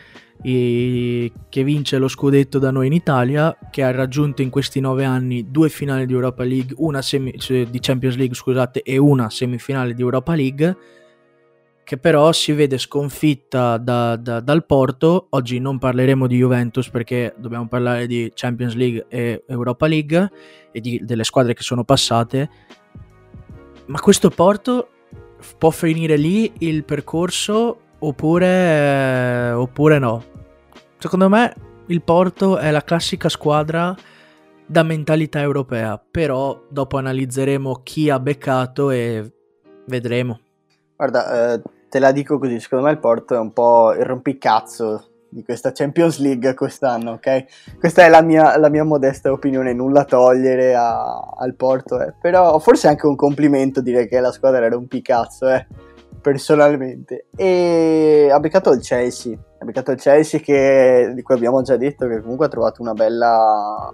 che 0.42 1.62
vince 1.62 1.98
lo 1.98 2.08
scudetto 2.08 2.58
da 2.58 2.72
noi 2.72 2.88
in 2.88 2.92
Italia, 2.92 3.56
che 3.70 3.84
ha 3.84 3.92
raggiunto 3.92 4.42
in 4.42 4.50
questi 4.50 4.80
nove 4.80 5.04
anni 5.04 5.50
due 5.52 5.68
finali 5.68 6.04
di 6.04 6.12
Europa 6.12 6.42
League, 6.42 6.74
una 6.78 7.00
semi- 7.00 7.34
di 7.46 7.78
Champions 7.80 8.16
League 8.16 8.34
scusate, 8.34 8.82
e 8.82 8.98
una 8.98 9.30
semifinale 9.30 9.94
di 9.94 10.02
Europa 10.02 10.34
League, 10.34 10.76
che 11.92 11.98
però 11.98 12.32
si 12.32 12.52
vede 12.52 12.78
sconfitta 12.78 13.76
da, 13.76 14.16
da, 14.16 14.40
dal 14.40 14.64
Porto. 14.64 15.26
Oggi 15.28 15.58
non 15.58 15.78
parleremo 15.78 16.26
di 16.26 16.38
Juventus 16.38 16.88
perché 16.88 17.34
dobbiamo 17.36 17.68
parlare 17.68 18.06
di 18.06 18.32
Champions 18.34 18.72
League 18.72 19.04
e 19.10 19.44
Europa 19.46 19.86
League 19.86 20.30
e 20.72 20.80
di, 20.80 20.98
delle 21.04 21.22
squadre 21.22 21.52
che 21.52 21.60
sono 21.60 21.84
passate. 21.84 22.48
Ma 23.84 24.00
questo 24.00 24.30
Porto 24.30 24.88
può 25.58 25.68
finire 25.68 26.16
lì 26.16 26.50
il 26.60 26.82
percorso 26.84 27.80
oppure, 27.98 29.50
oppure 29.50 29.98
no? 29.98 30.24
Secondo 30.96 31.28
me 31.28 31.54
il 31.88 32.00
Porto 32.00 32.56
è 32.56 32.70
la 32.70 32.84
classica 32.84 33.28
squadra 33.28 33.94
da 34.64 34.82
mentalità 34.82 35.42
europea, 35.42 36.02
però 36.10 36.58
dopo 36.70 36.96
analizzeremo 36.96 37.82
chi 37.82 38.08
ha 38.08 38.18
beccato 38.18 38.88
e 38.88 39.30
vedremo. 39.88 40.40
Guarda, 40.96 41.52
eh, 41.54 41.62
te 41.92 41.98
la 41.98 42.10
dico 42.10 42.38
così, 42.38 42.58
secondo 42.58 42.86
me 42.86 42.92
il 42.92 42.98
Porto 42.98 43.34
è 43.34 43.38
un 43.38 43.52
po' 43.52 43.92
il 43.92 44.06
rompicazzo 44.06 45.08
di 45.28 45.44
questa 45.44 45.72
Champions 45.72 46.20
League 46.20 46.54
quest'anno, 46.54 47.12
ok? 47.12 47.76
Questa 47.78 48.02
è 48.02 48.08
la 48.08 48.22
mia, 48.22 48.56
la 48.56 48.70
mia 48.70 48.82
modesta 48.82 49.30
opinione, 49.30 49.74
nulla 49.74 50.04
togliere 50.04 50.74
a, 50.74 51.20
al 51.36 51.54
Porto, 51.54 52.00
eh. 52.00 52.14
però 52.18 52.58
forse 52.60 52.88
anche 52.88 53.06
un 53.06 53.14
complimento 53.14 53.82
dire 53.82 54.06
che 54.06 54.20
la 54.20 54.32
squadra 54.32 54.64
era 54.64 54.74
un 54.74 54.88
picazzo, 54.88 55.50
eh, 55.50 55.66
personalmente. 56.18 57.26
E 57.36 58.30
ha 58.32 58.40
beccato 58.40 58.72
il 58.72 58.80
Chelsea, 58.80 59.36
ha 59.58 59.64
beccato 59.66 59.90
il 59.90 60.00
Chelsea 60.00 60.40
che, 60.40 61.12
di 61.14 61.20
cui 61.20 61.34
abbiamo 61.34 61.60
già 61.60 61.76
detto 61.76 62.08
che 62.08 62.22
comunque 62.22 62.46
ha 62.46 62.50
trovato 62.50 62.80
una 62.80 62.94
bella 62.94 63.92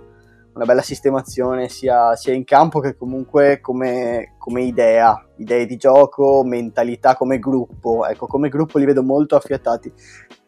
una 0.58 0.66
bella 0.66 0.82
sistemazione 0.82 1.68
sia, 1.68 2.16
sia 2.16 2.34
in 2.34 2.42
campo 2.42 2.80
che 2.80 2.96
comunque 2.96 3.60
come, 3.60 4.34
come, 4.38 4.62
idea, 4.62 5.24
idee 5.36 5.66
di 5.66 5.76
gioco, 5.76 6.42
mentalità 6.44 7.14
come 7.14 7.38
gruppo. 7.38 8.04
Ecco, 8.04 8.26
come 8.26 8.48
gruppo 8.48 8.78
li 8.78 8.84
vedo 8.84 9.04
molto 9.04 9.36
affiatati. 9.36 9.92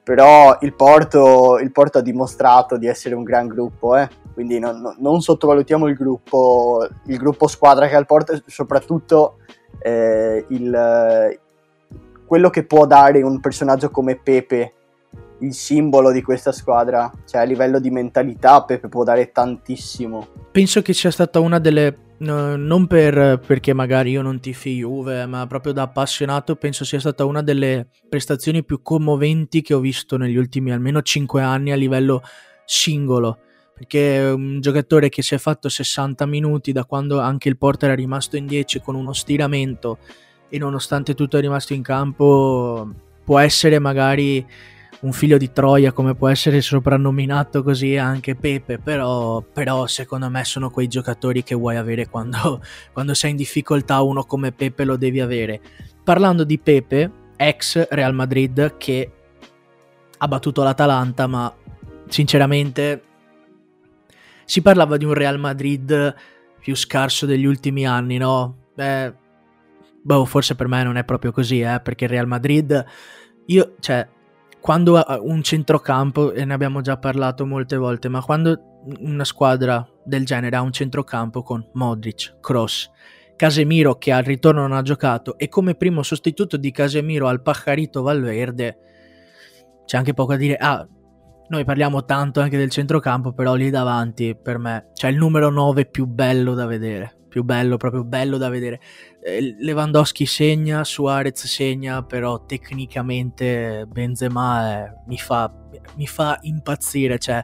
Però 0.03 0.59
il 0.63 0.75
Porto, 0.75 1.59
il 1.61 1.71
Porto 1.71 1.99
ha 1.99 2.03
dimostrato 2.03 2.77
di 2.77 2.89
essere 2.89 3.15
un 3.15 3.23
gran 3.23 3.47
gruppo, 3.47 3.97
eh? 3.97 4.09
quindi 4.35 4.59
non, 4.59 4.97
non, 4.99 5.21
sottovalutiamo 5.21 5.87
il 5.87 5.95
gruppo, 5.95 6.89
il 7.07 7.17
gruppo 7.17 7.47
squadra 7.47 7.87
che 7.87 7.95
ha 7.95 8.01
il 8.01 8.07
Porto 8.07 8.33
e 8.33 8.43
soprattutto 8.47 9.37
eh, 9.79 10.45
il, 10.49 11.39
quello 12.27 12.51
che 12.51 12.65
può 12.65 12.85
dare 12.85 13.23
un 13.23 13.39
personaggio 13.39 13.91
come 13.91 14.17
Pepe 14.17 14.73
il 15.41 15.55
simbolo 15.55 16.11
di 16.13 16.23
questa 16.23 16.53
squadra. 16.53 17.11
Cioè, 17.27 17.41
a 17.41 17.45
livello 17.45 17.79
di 17.79 17.91
mentalità, 17.91 18.65
Pepe 18.65 18.89
può 18.89 19.05
dare 19.05 19.31
tantissimo. 19.33 20.27
Penso 20.51 20.83
che 20.83 20.93
sia 20.93 21.11
stata 21.11 21.41
una 21.41 21.59
delle. 21.59 22.09
No, 22.21 22.55
non 22.55 22.87
per, 22.87 23.41
perché 23.47 23.73
magari 23.73 24.11
io 24.11 24.21
non 24.21 24.41
tifi 24.41 24.77
Juve, 24.77 25.25
ma 25.25 25.47
proprio 25.47 25.73
da 25.73 25.83
appassionato, 25.83 26.55
penso 26.55 26.85
sia 26.85 27.01
stata 27.01 27.25
una 27.25 27.43
delle 27.43 27.87
prestazioni 28.11 28.63
più 28.63 28.83
commoventi 28.83 29.63
che 29.63 29.73
ho 29.73 29.81
visto 29.81 30.19
negli 30.19 30.37
ultimi 30.37 30.71
almeno 30.71 31.01
5 31.01 31.41
anni 31.41 31.73
a 31.73 31.77
livello 31.77 32.23
singolo. 32.67 33.39
Perché 33.75 34.19
è 34.19 34.33
un 34.33 34.61
giocatore 34.61 35.09
che 35.09 35.23
si 35.23 35.35
è 35.35 35.39
fatto 35.39 35.71
60 35.71 36.27
minuti 36.27 36.73
da 36.73 36.85
quando 36.85 37.21
anche 37.21 37.49
il 37.49 37.57
porter 37.57 37.89
era 37.89 37.99
rimasto 37.99 38.37
in 38.37 38.47
10 38.47 38.83
con 38.83 38.95
uno 38.95 39.15
stiramento 39.15 39.97
e 40.51 40.59
nonostante 40.59 41.15
tutto 41.15 41.39
è 41.39 41.41
rimasto 41.41 41.73
in 41.73 41.81
campo, 41.81 42.87
può 43.25 43.39
essere 43.39 43.79
magari 43.79 44.45
un 45.01 45.13
figlio 45.13 45.39
di 45.39 45.51
Troia 45.53 45.93
come 45.93 46.15
può 46.15 46.29
essere 46.29 46.61
soprannominato 46.61 47.63
così 47.63 47.97
anche 47.97 48.35
Pepe, 48.35 48.79
però, 48.79 49.41
però 49.41 49.87
secondo 49.87 50.29
me 50.29 50.45
sono 50.45 50.71
quei 50.71 50.89
giocatori 50.89 51.43
che 51.43 51.55
vuoi 51.55 51.77
avere 51.77 52.09
quando, 52.09 52.63
quando 52.93 53.15
sei 53.15 53.31
in 53.31 53.37
difficoltà, 53.37 54.03
uno 54.03 54.25
come 54.25 54.53
Pepe 54.53 54.85
lo 54.85 54.97
devi 54.97 55.21
avere. 55.21 55.61
Parlando 56.05 56.45
di 56.45 56.59
Pepe, 56.59 57.11
ex 57.37 57.89
Real 57.91 58.15
Madrid 58.15 58.77
che 58.77 59.13
ha 60.19 60.29
battuto 60.29 60.63
l'Atalanta, 60.63 61.27
ma 61.27 61.55
sinceramente 62.09 63.03
si 64.45 64.61
parlava 64.61 64.99
di 64.99 65.05
un 65.07 65.15
Real 65.15 65.39
Madrid 65.39 66.15
più 66.61 66.75
scarso 66.75 67.25
degli 67.25 67.47
ultimi 67.47 67.87
anni, 67.87 68.19
no? 68.19 68.57
Eh, 68.77 69.15
boh, 70.03 70.25
forse 70.27 70.55
per 70.57 70.69
me 70.69 70.83
non 70.83 70.97
è 70.97 71.05
proprio 71.05 71.33
così, 71.33 71.61
eh, 71.61 71.81
perché 71.83 72.05
il 72.05 72.11
Real 72.11 72.27
Madrid, 72.27 72.85
io, 73.47 73.77
cioè, 73.81 74.07
quando 74.61 75.03
un 75.23 75.43
centrocampo, 75.43 76.33
e 76.33 76.45
ne 76.45 76.55
abbiamo 76.55 76.81
già 76.81 76.99
parlato 76.99 77.47
molte 77.47 77.77
volte, 77.77 78.09
ma 78.09 78.23
quando 78.23 78.83
una 79.01 79.25
squadra 79.25 79.87
del 80.05 80.25
genere 80.25 80.57
ha 80.57 80.63
un 80.63 80.73
centrocampo 80.73 81.43
con 81.43 81.67
Modric, 81.75 82.39
Cross, 82.41 82.91
Casemiro 83.37 83.97
che 83.97 84.13
al 84.13 84.23
ritorno 84.23 84.61
non 84.61 84.73
ha 84.73 84.83
giocato 84.83 85.39
e 85.39 85.49
come 85.49 85.75
primo 85.75 86.03
sostituto 86.03 86.57
di 86.57 86.71
Casemiro 86.73 87.27
al 87.27 87.43
Pajarito 87.43 88.03
Valverde, 88.03 88.79
c'è 89.87 89.97
anche 89.97 90.15
poco 90.15 90.33
a 90.33 90.37
dire. 90.37 90.57
Ah, 90.57 90.87
noi 91.49 91.65
parliamo 91.65 92.05
tanto 92.05 92.41
anche 92.41 92.59
del 92.59 92.71
centrocampo, 92.71 93.33
però 93.33 93.55
lì 93.55 93.71
davanti 93.71 94.37
per 94.37 94.59
me 94.59 94.91
c'è 94.93 95.09
il 95.09 95.17
numero 95.17 95.51
9 95.51 95.87
più 95.87 96.07
bello 96.07 96.55
da 96.55 96.67
vedere 96.67 97.20
più 97.31 97.43
bello, 97.45 97.79
proprio 97.79 98.05
bello 98.05 98.37
da 98.37 98.51
vedere. 98.51 98.81
Eh, 99.23 99.57
Lewandowski 99.59 100.27
segna, 100.27 100.85
Suarez 100.85 101.47
segna, 101.47 102.03
però 102.03 102.45
tecnicamente 102.45 103.87
Benzema 103.89 104.69
è, 104.69 104.93
mi, 105.07 105.17
fa, 105.17 105.51
mi 105.97 106.07
fa 106.07 106.39
impazzire, 106.43 107.19
cioè 107.19 107.43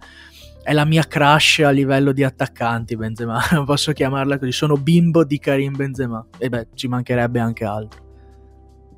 è 0.62 0.72
la 0.72 0.84
mia 0.84 1.04
crush 1.04 1.60
a 1.60 1.70
livello 1.70 2.12
di 2.12 2.24
attaccanti 2.24 2.96
Benzema, 2.96 3.40
posso 3.64 3.92
chiamarla 3.92 4.38
così, 4.38 4.52
sono 4.52 4.74
bimbo 4.74 5.24
di 5.24 5.38
Karim 5.38 5.74
Benzema 5.74 6.26
e 6.36 6.50
beh 6.50 6.68
ci 6.74 6.88
mancherebbe 6.88 7.38
anche 7.38 7.64
altro. 7.64 8.04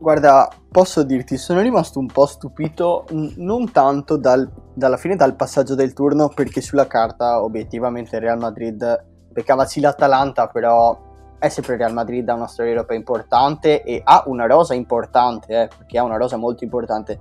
Guarda, 0.01 0.49
posso 0.71 1.03
dirti, 1.03 1.37
sono 1.37 1.61
rimasto 1.61 1.99
un 1.99 2.07
po' 2.07 2.27
stupito, 2.27 3.05
non 3.11 3.73
tanto 3.73 4.17
dal, 4.17 4.49
dalla 4.73 4.97
fine 4.97 5.17
dal 5.17 5.35
passaggio 5.35 5.75
del 5.75 5.93
turno, 5.93 6.29
perché 6.29 6.61
sulla 6.61 6.87
carta 6.87 7.43
obiettivamente 7.43 8.21
Real 8.21 8.39
Madrid 8.39 9.05
beccava 9.39 9.65
sì 9.65 9.81
l'Atalanta, 9.81 10.49
però 10.49 11.07
è 11.39 11.49
sempre 11.49 11.77
Real 11.77 11.93
Madrid, 11.93 12.29
ha 12.29 12.35
una 12.35 12.49
storia 12.49 12.73
europea 12.73 12.97
importante 12.97 13.85
e 13.85 14.01
ha 14.03 14.25
una 14.27 14.47
rosa 14.47 14.75
importante, 14.75 15.63
eh, 15.63 15.69
perché 15.77 15.99
ha 15.99 16.03
una 16.03 16.17
rosa 16.17 16.37
molto 16.37 16.65
importante. 16.65 17.21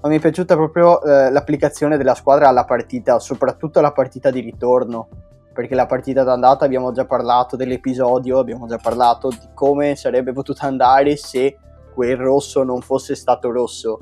Ma 0.00 0.08
mi 0.08 0.16
è 0.16 0.20
piaciuta 0.20 0.54
proprio 0.54 1.02
eh, 1.02 1.30
l'applicazione 1.30 1.98
della 1.98 2.14
squadra 2.14 2.48
alla 2.48 2.64
partita, 2.64 3.18
soprattutto 3.18 3.80
alla 3.80 3.92
partita 3.92 4.30
di 4.30 4.40
ritorno, 4.40 5.08
perché 5.52 5.74
la 5.74 5.84
partita 5.84 6.22
d'andata 6.22 6.64
abbiamo 6.64 6.92
già 6.92 7.04
parlato 7.04 7.56
dell'episodio, 7.56 8.38
abbiamo 8.38 8.66
già 8.66 8.78
parlato 8.78 9.28
di 9.28 9.48
come 9.52 9.94
sarebbe 9.96 10.32
potuta 10.32 10.66
andare 10.66 11.16
se 11.16 11.58
quel 11.92 12.16
rosso 12.16 12.62
non 12.62 12.80
fosse 12.80 13.14
stato 13.14 13.50
rosso 13.50 13.98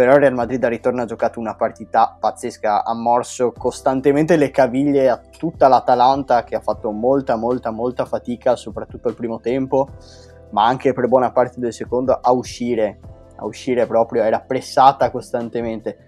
però 0.00 0.14
il 0.14 0.20
Real 0.20 0.32
Madrid 0.32 0.64
al 0.64 0.70
ritorno 0.70 1.02
ha 1.02 1.04
giocato 1.04 1.40
una 1.40 1.54
partita 1.54 2.16
pazzesca, 2.18 2.84
ha 2.86 2.94
morso 2.94 3.52
costantemente 3.52 4.36
le 4.36 4.50
caviglie 4.50 5.10
a 5.10 5.20
tutta 5.36 5.68
l'Atalanta 5.68 6.42
che 6.42 6.56
ha 6.56 6.60
fatto 6.60 6.90
molta 6.90 7.36
molta 7.36 7.70
molta 7.70 8.06
fatica, 8.06 8.56
soprattutto 8.56 9.10
il 9.10 9.14
primo 9.14 9.40
tempo, 9.40 9.88
ma 10.52 10.64
anche 10.64 10.94
per 10.94 11.06
buona 11.06 11.32
parte 11.32 11.60
del 11.60 11.74
secondo 11.74 12.18
a 12.18 12.32
uscire, 12.32 12.98
a 13.36 13.44
uscire 13.44 13.84
proprio, 13.84 14.22
era 14.22 14.40
pressata 14.40 15.10
costantemente. 15.10 15.98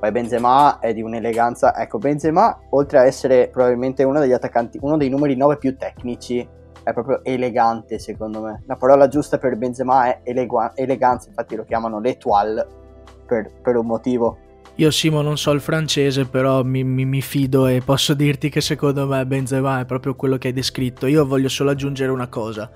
Poi 0.00 0.10
Benzema 0.10 0.80
è 0.80 0.92
di 0.92 1.02
un'eleganza, 1.02 1.76
ecco 1.76 1.98
Benzema 1.98 2.62
oltre 2.70 2.98
a 2.98 3.04
essere 3.06 3.46
probabilmente 3.46 4.02
uno 4.02 4.18
degli 4.18 4.32
attaccanti, 4.32 4.80
uno 4.82 4.96
dei 4.96 5.08
numeri 5.08 5.36
9 5.36 5.56
più 5.58 5.76
tecnici, 5.76 6.44
è 6.82 6.92
proprio 6.92 7.22
elegante 7.22 8.00
secondo 8.00 8.40
me. 8.40 8.64
La 8.66 8.74
parola 8.74 9.06
giusta 9.06 9.38
per 9.38 9.54
Benzema 9.54 10.06
è 10.06 10.18
elegua- 10.24 10.72
eleganza, 10.74 11.28
infatti 11.28 11.54
lo 11.54 11.62
chiamano 11.62 12.00
l'étoile 12.00 12.82
per, 13.26 13.50
per 13.62 13.76
un 13.76 13.86
motivo. 13.86 14.38
Io 14.76 14.90
Simo 14.90 15.22
non 15.22 15.38
so 15.38 15.52
il 15.52 15.60
francese, 15.60 16.26
però 16.26 16.62
mi, 16.62 16.84
mi, 16.84 17.06
mi, 17.06 17.22
fido 17.22 17.66
e 17.66 17.80
posso 17.82 18.12
dirti 18.12 18.50
che 18.50 18.60
secondo 18.60 19.06
me 19.06 19.24
Benzema 19.24 19.80
è 19.80 19.86
proprio 19.86 20.14
quello 20.14 20.36
che 20.36 20.48
hai 20.48 20.52
descritto. 20.52 21.06
Io 21.06 21.24
voglio 21.24 21.48
solo 21.48 21.70
aggiungere 21.70 22.10
una 22.12 22.28
cosa, 22.28 22.70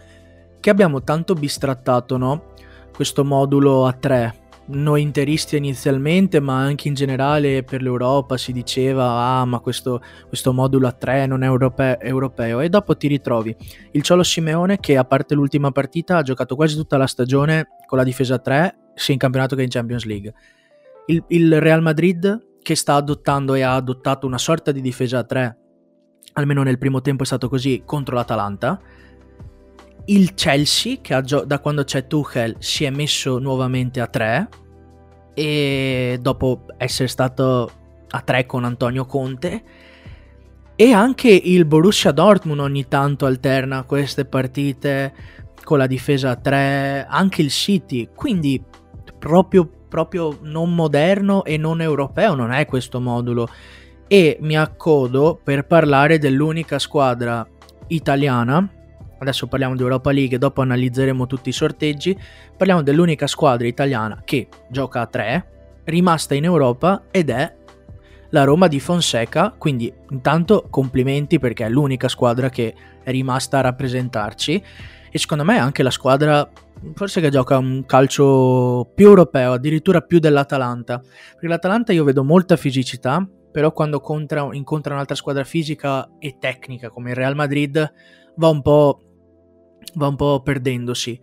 che 0.59 0.71
abbiamo 0.71 1.03
tanto 1.03 1.35
bistrattato, 1.35 2.17
no? 2.17 2.55
Questo 2.95 3.23
modulo 3.23 3.87
a 3.87 3.93
tre. 3.93 4.40
Noi 4.73 5.03
interisti 5.03 5.57
inizialmente, 5.57 6.39
ma 6.39 6.59
anche 6.59 6.87
in 6.87 6.95
generale 6.95 7.65
per 7.65 7.83
l'Europa 7.83 8.37
si 8.37 8.53
diceva, 8.53 9.11
ah 9.11 9.45
ma 9.45 9.59
questo, 9.59 10.01
questo 10.29 10.53
modulo 10.53 10.87
a 10.87 10.93
tre 10.93 11.27
non 11.27 11.43
è 11.43 11.47
europe- 11.47 11.99
europeo. 12.01 12.61
E 12.61 12.69
dopo 12.69 12.97
ti 12.97 13.09
ritrovi 13.09 13.55
il 13.93 14.03
Ciolo 14.03 14.23
Simeone 14.23 14.79
che 14.79 14.97
a 14.97 15.05
parte 15.05 15.35
l'ultima 15.35 15.73
partita 15.73 16.19
ha 16.19 16.23
giocato 16.23 16.55
quasi 16.55 16.77
tutta 16.77 16.97
la 16.97 17.07
stagione 17.07 17.67
con 17.87 17.99
la 17.99 18.05
difesa 18.05 18.37
a 18.37 18.39
3 18.39 18.77
sia 18.95 19.15
in 19.15 19.19
campionato 19.19 19.57
che 19.57 19.63
in 19.63 19.69
Champions 19.69 20.05
League. 20.05 20.33
Il, 21.07 21.25
il, 21.29 21.61
Real 21.61 21.83
Madrid 21.83 22.59
che 22.63 22.77
sta 22.77 22.95
adottando 22.95 23.55
e 23.55 23.63
ha 23.63 23.75
adottato 23.75 24.27
una 24.27 24.39
sorta 24.39 24.71
di 24.71 24.81
difesa 24.81 25.19
a 25.19 25.25
3, 25.25 25.59
almeno 26.35 26.63
nel 26.63 26.79
primo 26.79 27.01
tempo 27.01 27.25
è 27.25 27.27
stato 27.27 27.49
così, 27.49 27.83
contro 27.85 28.15
l'Atalanta. 28.15 28.81
Il 30.07 30.35
Chelsea 30.35 30.99
che 31.01 31.21
gio- 31.23 31.45
da 31.45 31.59
quando 31.61 31.85
c'è 31.85 32.07
Tuchel 32.07 32.57
si 32.59 32.85
è 32.85 32.91
messo 32.91 33.39
nuovamente 33.39 34.01
a 34.01 34.07
3 34.07 34.49
e 35.35 36.19
dopo 36.21 36.65
essere 36.77 37.09
stato 37.09 37.71
a 38.09 38.21
3 38.21 38.47
con 38.47 38.65
Antonio 38.65 39.07
Conte. 39.07 39.63
E 40.75 40.93
anche 40.93 41.29
il 41.29 41.67
Borussia 41.67 42.11
Dortmund 42.11 42.61
ogni 42.61 42.89
tanto 42.89 43.27
alterna 43.27 43.85
queste 43.85 44.25
partite 44.25 45.13
con 45.63 45.79
la 45.79 45.87
difesa 45.87 46.31
a 46.31 46.37
3, 46.37 47.07
anche 47.09 47.43
il 47.43 47.51
City. 47.51 48.09
Quindi 48.15 48.63
proprio, 49.19 49.69
proprio 49.89 50.39
non 50.43 50.75
moderno 50.75 51.45
e 51.45 51.57
non 51.59 51.81
europeo 51.81 52.35
non 52.35 52.51
è 52.51 52.65
questo 52.67 53.01
modulo. 53.01 53.49
E 54.09 54.39
mi 54.41 54.57
accodo 54.57 55.39
per 55.43 55.67
parlare 55.67 56.19
dell'unica 56.19 56.79
squadra 56.79 57.47
italiana. 57.89 58.69
Adesso 59.21 59.47
parliamo 59.47 59.77
di 59.77 59.83
Europa 59.83 60.11
League, 60.11 60.39
dopo 60.39 60.63
analizzeremo 60.63 61.27
tutti 61.27 61.51
i 61.51 61.53
sorteggi. 61.53 62.19
Parliamo 62.57 62.83
dell'unica 62.83 63.27
squadra 63.27 63.67
italiana 63.67 64.23
che 64.25 64.49
gioca 64.69 65.03
a 65.03 65.07
3, 65.07 65.47
rimasta 65.85 66.35
in 66.35 66.45
Europa 66.45 67.05
ed 67.11 67.31
è 67.31 67.57
la 68.31 68.45
Roma 68.45 68.67
di 68.67 68.81
Fonseca, 68.81 69.55
quindi 69.57 69.93
intanto 70.11 70.67
complimenti 70.71 71.39
perché 71.39 71.67
è 71.67 71.69
l'unica 71.69 72.09
squadra 72.09 72.49
che 72.49 72.75
è 73.03 73.11
rimasta 73.11 73.59
a 73.59 73.63
rappresentarci. 73.63 74.65
E 75.13 75.19
secondo 75.19 75.45
me 75.45 75.57
è 75.57 75.59
anche 75.59 75.83
la 75.83 75.91
squadra 75.91 76.49
forse 76.95 77.21
che 77.21 77.31
gioca 77.31 77.59
un 77.59 77.85
calcio 77.85 78.91
più 78.95 79.09
europeo, 79.09 79.53
addirittura 79.53 80.01
più 80.01 80.19
dell'Atalanta, 80.19 80.99
perché 80.99 81.47
l'Atalanta 81.47 81.93
io 81.93 82.05
vedo 82.05 82.25
molta 82.25 82.57
fisicità, 82.57 83.27
però 83.51 83.73
quando 83.73 84.01
contra, 84.01 84.49
incontra 84.53 84.95
un'altra 84.95 85.15
squadra 85.15 85.45
fisica 85.45 86.09
e 86.19 86.37
tecnica 86.39 86.89
come 86.91 87.11
il 87.11 87.17
Real 87.17 87.35
Madrid 87.35 87.93
va 88.37 88.49
un 88.49 88.63
po', 88.63 89.01
va 89.95 90.09
un 90.09 90.17
po' 90.17 90.41
perdendosi, 90.43 91.19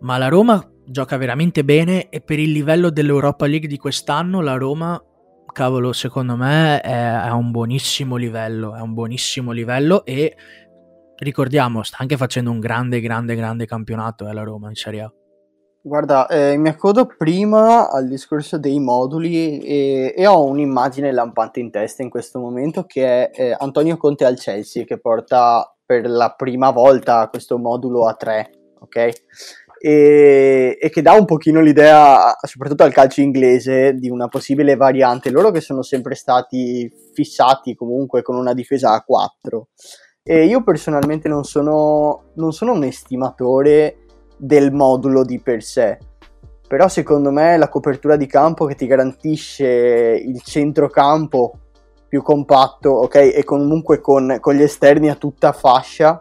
ma 0.00 0.18
la 0.18 0.28
Roma 0.28 0.66
gioca 0.84 1.16
veramente 1.16 1.64
bene 1.64 2.08
e 2.08 2.20
per 2.20 2.38
il 2.38 2.50
livello 2.50 2.90
dell'Europa 2.90 3.46
League 3.46 3.68
di 3.68 3.78
quest'anno 3.78 4.40
la 4.40 4.56
Roma 4.56 5.02
cavolo, 5.52 5.92
secondo 5.92 6.34
me 6.34 6.80
è 6.80 6.92
a 6.92 7.34
un 7.34 7.50
buonissimo 7.50 8.16
livello, 8.16 8.74
è 8.74 8.80
un 8.80 8.94
buonissimo 8.94 9.52
livello 9.52 10.04
e 10.04 10.34
ricordiamo, 11.18 11.82
sta 11.82 11.98
anche 12.00 12.16
facendo 12.16 12.50
un 12.50 12.58
grande, 12.58 13.00
grande, 13.00 13.36
grande 13.36 13.66
campionato 13.66 14.26
eh, 14.26 14.32
la 14.32 14.42
Roma 14.42 14.68
in 14.68 14.74
Serie 14.74 15.02
A. 15.02 15.12
Guarda, 15.84 16.26
eh, 16.28 16.56
mi 16.56 16.68
accodo 16.68 17.06
prima 17.06 17.90
al 17.90 18.06
discorso 18.06 18.56
dei 18.56 18.78
moduli 18.78 19.60
e, 19.60 20.14
e, 20.16 20.26
ho 20.28 20.44
un'immagine 20.44 21.10
lampante 21.10 21.58
in 21.58 21.72
testa 21.72 22.02
in 22.02 22.08
questo 22.08 22.38
momento 22.38 22.84
che 22.84 23.30
è 23.30 23.30
eh, 23.34 23.56
Antonio 23.58 23.96
Conte 23.96 24.24
al 24.24 24.36
Chelsea 24.36 24.84
che 24.84 25.00
porta 25.00 25.76
per 25.92 26.08
la 26.08 26.30
prima 26.30 26.70
volta 26.70 27.28
questo 27.28 27.58
modulo 27.58 28.06
a 28.06 28.14
3, 28.14 28.50
ok? 28.80 29.10
e, 29.84 30.78
e, 30.80 30.90
che 30.90 31.02
dà 31.02 31.12
un 31.12 31.24
pochino 31.24 31.60
l'idea, 31.60 32.36
soprattutto 32.40 32.84
al 32.84 32.92
calcio 32.92 33.20
inglese, 33.20 33.94
di 33.94 34.08
una 34.08 34.28
possibile 34.28 34.76
variante. 34.76 35.30
Loro 35.30 35.50
che 35.50 35.60
sono 35.60 35.82
sempre 35.82 36.14
stati 36.14 36.88
fissati 37.12 37.74
comunque 37.74 38.22
con 38.22 38.36
una 38.36 38.54
difesa 38.54 38.92
a 38.92 39.02
4. 39.02 39.68
E 40.22 40.44
io 40.44 40.62
personalmente 40.62 41.28
non 41.28 41.42
sono, 41.42 42.30
non 42.36 42.52
sono 42.52 42.74
un 42.74 42.84
estimatore 42.84 44.06
del 44.38 44.72
modulo 44.72 45.24
di 45.24 45.40
per 45.40 45.64
sé. 45.64 45.98
Però 46.68 46.86
secondo 46.86 47.32
me 47.32 47.56
la 47.56 47.68
copertura 47.68 48.14
di 48.14 48.26
campo 48.26 48.66
che 48.66 48.76
ti 48.76 48.86
garantisce 48.86 49.66
il 49.66 50.40
centrocampo 50.42 51.71
più 52.12 52.20
compatto, 52.20 52.90
ok? 52.90 53.14
E 53.14 53.42
comunque 53.42 53.98
con, 54.02 54.36
con 54.38 54.52
gli 54.52 54.60
esterni 54.60 55.08
a 55.08 55.14
tutta 55.14 55.52
fascia, 55.52 56.20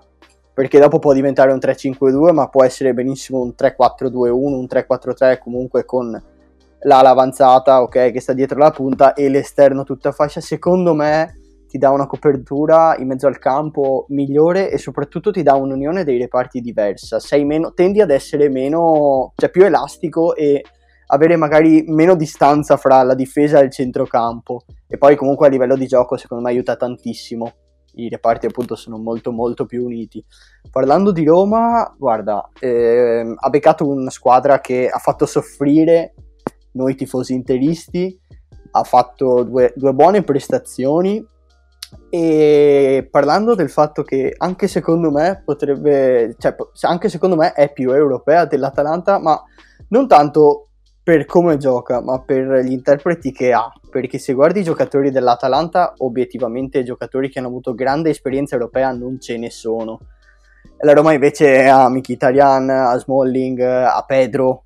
perché 0.54 0.80
dopo 0.80 1.00
può 1.00 1.12
diventare 1.12 1.52
un 1.52 1.58
3-5-2 1.58 2.32
ma 2.32 2.48
può 2.48 2.64
essere 2.64 2.94
benissimo 2.94 3.42
un 3.42 3.54
3-4-2-1, 3.58 4.32
un 4.32 4.68
3-4-3 4.72 5.40
comunque 5.40 5.84
con 5.84 6.18
l'ala 6.84 7.10
avanzata 7.10 7.82
ok 7.82 8.12
che 8.12 8.22
sta 8.22 8.32
dietro 8.32 8.58
la 8.58 8.72
punta 8.72 9.14
e 9.14 9.28
l'esterno 9.28 9.84
tutta 9.84 10.14
fascia 10.14 10.40
secondo 10.40 10.94
me 10.94 11.36
ti 11.68 11.78
dà 11.78 11.90
una 11.90 12.08
copertura 12.08 12.96
in 12.98 13.08
mezzo 13.08 13.28
al 13.28 13.38
campo 13.38 14.06
migliore 14.10 14.72
e 14.72 14.78
soprattutto 14.78 15.32
ti 15.32 15.44
dà 15.44 15.56
un'unione 15.56 16.06
dei 16.06 16.18
reparti 16.18 16.62
diversa 16.62 17.20
sei 17.20 17.44
meno, 17.44 17.74
tendi 17.74 18.00
ad 18.00 18.12
essere 18.12 18.48
meno 18.50 19.34
cioè 19.36 19.50
più 19.50 19.66
elastico 19.66 20.36
e 20.36 20.64
avere 21.14 21.36
magari 21.36 21.84
meno 21.88 22.16
distanza 22.16 22.78
fra 22.78 23.04
la 23.04 23.16
difesa 23.16 23.60
e 23.60 23.66
il 23.66 23.72
centrocampo. 23.72 24.64
E 24.88 24.98
poi 24.98 25.16
comunque 25.16 25.48
a 25.48 25.50
livello 25.50 25.76
di 25.76 25.88
gioco 25.88 26.18
secondo 26.18 26.44
me 26.44 26.52
aiuta 26.52 26.76
tantissimo. 26.76 27.52
I 27.96 28.08
reparti 28.08 28.46
appunto 28.46 28.76
sono 28.76 28.98
molto 28.98 29.32
molto 29.32 29.66
più 29.66 29.84
uniti. 29.84 30.24
Parlando 30.70 31.12
di 31.12 31.26
Roma, 31.26 31.94
guarda, 31.98 32.50
eh, 32.60 33.34
ha 33.36 33.50
beccato 33.50 33.88
una 33.88 34.10
squadra 34.10 34.62
che 34.62 34.88
ha 34.88 34.98
fatto 34.98 35.26
soffrire 35.26 36.14
noi 36.74 36.96
tifosi 36.96 37.34
interisti, 37.34 38.18
ha 38.72 38.84
fatto 38.84 39.44
due, 39.44 39.74
due 39.76 39.94
buone 39.94 40.24
prestazioni. 40.24 41.28
E 42.10 43.06
parlando 43.12 43.54
del 43.54 43.70
fatto 43.70 44.04
che 44.04 44.34
anche 44.38 44.70
secondo 44.70 45.12
me 45.12 45.42
potrebbe, 45.44 46.38
cioè 46.38 46.56
anche 46.84 47.10
secondo 47.10 47.36
me 47.36 47.52
è 47.52 47.74
più 47.74 47.92
europea 47.92 48.46
dell'Atalanta, 48.46 49.20
ma 49.20 49.42
non 49.90 50.08
tanto 50.08 50.68
per 51.04 51.26
come 51.26 51.58
gioca, 51.58 52.02
ma 52.02 52.22
per 52.22 52.64
gli 52.64 52.72
interpreti 52.72 53.32
che 53.32 53.54
ha. 53.54 53.72
Perché 53.90 54.18
se 54.20 54.34
guardi 54.34 54.60
i 54.60 54.64
giocatori 54.64 55.12
dell'Atalanta, 55.12 55.94
obiettivamente 55.98 56.84
giocatori 56.84 57.30
che 57.30 57.40
hanno 57.40 57.48
avuto 57.48 57.74
grande 57.74 58.12
esperienza 58.12 58.56
europea 58.56 58.92
non 58.92 59.20
ce 59.20 59.38
ne 59.38 59.50
sono. 59.50 60.00
La 60.84 60.94
Roma 60.94 61.14
invece 61.14 61.68
ha 61.68 61.90
Mkhitaryan, 61.90 62.70
a 62.70 62.98
Smalling, 62.98 63.60
a 63.60 64.04
Pedro. 64.06 64.66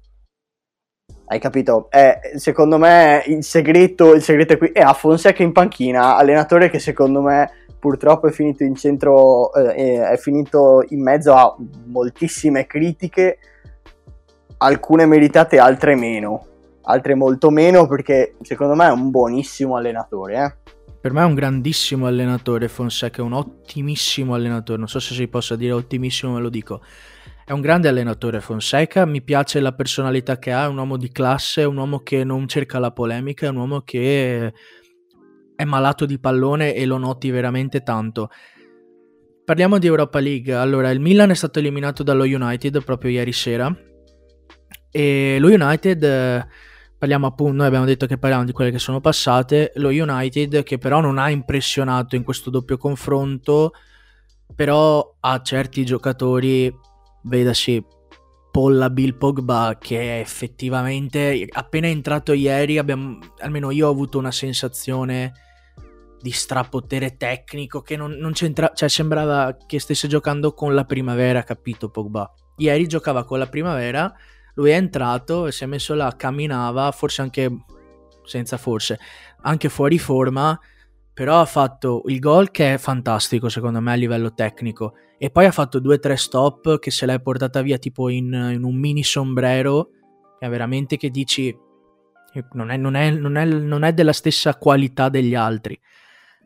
Hai 1.27 1.39
capito? 1.39 1.89
Eh, 1.89 2.19
secondo 2.35 2.77
me 2.77 3.23
il 3.27 3.43
segreto, 3.43 4.13
il 4.13 4.21
segreto 4.21 4.53
è 4.53 4.57
qui. 4.57 4.69
E 4.71 4.81
a 4.81 4.93
Fonseca 4.93 5.41
in 5.41 5.53
panchina, 5.53 6.15
allenatore 6.17 6.69
che 6.69 6.79
secondo 6.79 7.21
me 7.21 7.49
purtroppo 7.79 8.27
è 8.27 8.31
finito 8.31 8.63
in 8.63 8.75
centro, 8.75 9.53
eh, 9.53 10.07
è 10.07 10.17
finito 10.17 10.83
in 10.89 11.01
mezzo 11.01 11.33
a 11.33 11.55
moltissime 11.85 12.67
critiche 12.67 13.37
alcune 14.57 15.05
meritate, 15.05 15.57
altre 15.59 15.95
meno. 15.95 16.47
Altre 16.87 17.15
molto 17.15 17.49
meno 17.49 17.87
perché 17.87 18.35
secondo 18.41 18.75
me 18.75 18.87
è 18.87 18.91
un 18.91 19.09
buonissimo 19.09 19.75
allenatore. 19.75 20.35
Eh? 20.35 20.73
Per 21.01 21.11
me 21.11 21.21
è 21.21 21.25
un 21.25 21.33
grandissimo 21.33 22.05
allenatore 22.05 22.67
Fonseca, 22.67 23.21
è 23.21 23.25
un 23.25 23.33
ottimissimo 23.33 24.33
allenatore. 24.35 24.77
Non 24.77 24.87
so 24.87 24.99
se 24.99 25.13
si 25.15 25.27
possa 25.27 25.55
dire 25.55 25.71
ottimissimo, 25.71 26.33
ma 26.33 26.39
lo 26.39 26.49
dico. 26.49 26.81
È 27.43 27.51
un 27.51 27.61
grande 27.61 27.87
allenatore 27.87 28.39
Fonseca, 28.39 29.05
mi 29.05 29.21
piace 29.21 29.59
la 29.59 29.73
personalità 29.73 30.39
che 30.39 30.51
ha, 30.51 30.65
è 30.65 30.67
un 30.67 30.77
uomo 30.77 30.97
di 30.97 31.11
classe, 31.11 31.61
è 31.61 31.65
un 31.65 31.77
uomo 31.77 31.99
che 31.99 32.23
non 32.23 32.47
cerca 32.47 32.79
la 32.79 32.91
polemica, 32.91 33.45
è 33.45 33.49
un 33.49 33.57
uomo 33.57 33.81
che 33.81 34.51
è 35.55 35.63
malato 35.63 36.07
di 36.07 36.19
pallone 36.19 36.73
e 36.73 36.85
lo 36.85 36.97
noti 36.97 37.29
veramente 37.29 37.81
tanto. 37.81 38.29
Parliamo 39.43 39.77
di 39.77 39.85
Europa 39.85 40.19
League. 40.19 40.55
Allora, 40.55 40.89
il 40.89 40.99
Milan 40.99 41.29
è 41.29 41.35
stato 41.35 41.59
eliminato 41.59 42.01
dallo 42.01 42.23
United 42.23 42.83
proprio 42.83 43.11
ieri 43.11 43.31
sera 43.31 43.93
e 44.95 45.39
lo 45.39 45.49
United, 45.49 46.47
parliamo 46.97 47.27
appunto, 47.27 47.57
noi 47.57 47.67
abbiamo 47.67 47.83
detto 47.83 48.05
che 48.05 48.17
parliamo 48.17 48.45
di 48.45 48.53
quelle 48.53 48.71
che 48.71 48.79
sono 48.79 49.01
passate, 49.01 49.73
lo 49.75 49.89
United 49.89 50.63
che 50.63 50.77
però 50.77 51.01
non 51.01 51.17
ha 51.17 51.29
impressionato 51.29 52.15
in 52.15 52.23
questo 52.23 52.49
doppio 52.49 52.77
confronto, 52.77 53.73
però 54.55 55.17
ha 55.19 55.41
certi 55.41 55.83
giocatori, 55.83 56.73
vedasi 57.23 57.83
Polla 58.49 58.89
Bill 58.89 59.17
Pogba 59.17 59.75
che 59.77 60.21
effettivamente 60.21 61.45
appena 61.51 61.87
entrato 61.87 62.31
ieri 62.31 62.77
abbiamo, 62.77 63.17
almeno 63.39 63.71
io 63.71 63.89
ho 63.89 63.91
avuto 63.91 64.17
una 64.17 64.31
sensazione 64.31 65.33
di 66.21 66.31
strapotere 66.31 67.17
tecnico 67.17 67.81
che 67.81 67.97
non, 67.97 68.11
non 68.11 68.31
c'entra, 68.31 68.71
cioè 68.73 68.87
sembrava 68.87 69.57
che 69.67 69.77
stesse 69.81 70.07
giocando 70.07 70.53
con 70.53 70.73
la 70.73 70.85
primavera, 70.85 71.43
capito 71.43 71.89
Pogba? 71.89 72.33
Ieri 72.55 72.87
giocava 72.87 73.25
con 73.25 73.39
la 73.39 73.47
primavera 73.47 74.15
lui 74.55 74.71
è 74.71 74.75
entrato 74.75 75.47
e 75.47 75.51
si 75.51 75.63
è 75.63 75.67
messo 75.67 75.93
là, 75.93 76.13
camminava, 76.17 76.91
forse 76.91 77.21
anche 77.21 77.49
senza 78.23 78.57
forse, 78.57 78.99
anche 79.41 79.69
fuori 79.69 79.99
forma, 79.99 80.59
però 81.13 81.39
ha 81.39 81.45
fatto 81.45 82.03
il 82.07 82.19
gol 82.19 82.51
che 82.51 82.73
è 82.73 82.77
fantastico 82.77 83.47
secondo 83.47 83.79
me 83.79 83.93
a 83.93 83.95
livello 83.95 84.33
tecnico. 84.33 84.95
E 85.17 85.29
poi 85.29 85.45
ha 85.45 85.51
fatto 85.51 85.79
due 85.79 85.95
o 85.95 85.99
tre 85.99 86.17
stop 86.17 86.79
che 86.79 86.91
se 86.91 87.05
l'è 87.05 87.21
portata 87.21 87.61
via 87.61 87.77
tipo 87.77 88.09
in, 88.09 88.33
in 88.53 88.63
un 88.63 88.75
mini 88.77 89.03
sombrero 89.03 89.89
che 90.37 90.45
è 90.45 90.49
veramente 90.49 90.97
che 90.97 91.09
dici 91.09 91.57
non 92.51 92.69
è, 92.69 92.75
non, 92.75 92.95
è, 92.95 93.11
non, 93.11 93.37
è, 93.37 93.45
non 93.45 93.83
è 93.83 93.93
della 93.93 94.11
stessa 94.11 94.57
qualità 94.57 95.07
degli 95.07 95.35
altri. 95.35 95.79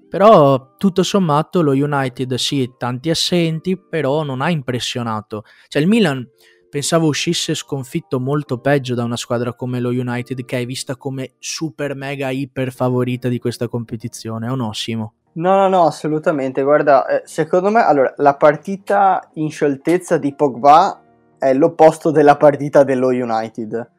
Però 0.07 0.75
tutto 0.77 1.01
sommato 1.01 1.61
lo 1.61 1.71
United 1.71 2.33
sì 2.35 2.71
tanti 2.77 3.09
assenti 3.09 3.79
però 3.79 4.23
non 4.23 4.41
ha 4.41 4.51
impressionato. 4.51 5.43
Cioè 5.67 5.81
il 5.81 5.87
Milan 5.87 6.27
Pensavo 6.69 7.07
uscisse 7.07 7.55
sconfitto 7.55 8.19
molto 8.19 8.59
peggio 8.59 8.93
da 8.93 9.03
una 9.03 9.17
squadra 9.17 9.53
come 9.53 9.79
lo 9.79 9.89
United 9.89 10.45
che 10.45 10.59
è 10.59 10.65
vista 10.67 10.97
come 10.97 11.31
super 11.39 11.95
mega 11.95 12.29
iper 12.29 12.71
favorita 12.71 13.27
di 13.27 13.39
questa 13.39 13.67
competizione, 13.67 14.47
o 14.47 14.53
no 14.53 14.71
Simo? 14.73 15.13
No, 15.33 15.55
no, 15.55 15.67
no, 15.67 15.85
assolutamente. 15.87 16.61
Guarda, 16.61 17.07
eh, 17.07 17.21
secondo 17.25 17.71
me, 17.71 17.83
allora, 17.83 18.13
la 18.17 18.35
partita 18.35 19.31
in 19.33 19.49
scioltezza 19.49 20.19
di 20.19 20.35
Pogba 20.35 21.01
è 21.39 21.53
l'opposto 21.55 22.11
della 22.11 22.37
partita 22.37 22.83
dello 22.83 23.07
United. 23.07 23.89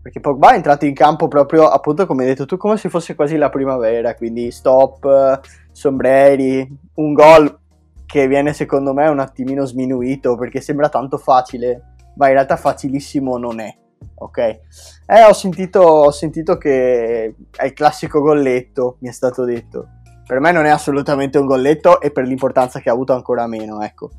Perché 0.00 0.20
Pogba 0.20 0.52
è 0.52 0.54
entrato 0.54 0.86
in 0.86 0.94
campo 0.94 1.28
proprio, 1.28 1.68
appunto, 1.68 2.06
come 2.06 2.22
hai 2.22 2.30
detto 2.30 2.46
tu, 2.46 2.56
come 2.56 2.78
se 2.78 2.88
fosse 2.88 3.14
quasi 3.14 3.36
la 3.36 3.50
primavera. 3.50 4.14
Quindi 4.14 4.50
stop, 4.50 5.40
sombreri, 5.72 6.66
un 6.94 7.12
gol 7.12 7.58
che 8.06 8.26
viene 8.28 8.52
secondo 8.52 8.94
me 8.94 9.08
un 9.08 9.18
attimino 9.18 9.64
sminuito 9.64 10.36
perché 10.36 10.60
sembra 10.60 10.88
tanto 10.88 11.18
facile 11.18 11.93
ma 12.16 12.26
in 12.26 12.34
realtà 12.34 12.56
facilissimo 12.56 13.36
non 13.36 13.60
è. 13.60 13.76
Ok, 14.16 14.38
eh, 14.38 15.24
ho, 15.26 15.32
sentito, 15.32 15.80
ho 15.80 16.10
sentito 16.10 16.56
che 16.56 17.34
è 17.50 17.64
il 17.64 17.72
classico 17.72 18.20
golletto, 18.20 18.96
mi 19.00 19.08
è 19.08 19.12
stato 19.12 19.44
detto. 19.44 19.88
Per 20.26 20.40
me 20.40 20.52
non 20.52 20.64
è 20.64 20.70
assolutamente 20.70 21.36
un 21.36 21.46
golletto 21.46 22.00
e 22.00 22.10
per 22.10 22.24
l'importanza 22.24 22.80
che 22.80 22.88
ha 22.88 22.92
avuto 22.92 23.12
ancora 23.12 23.46
meno, 23.46 23.82
ecco. 23.82 24.10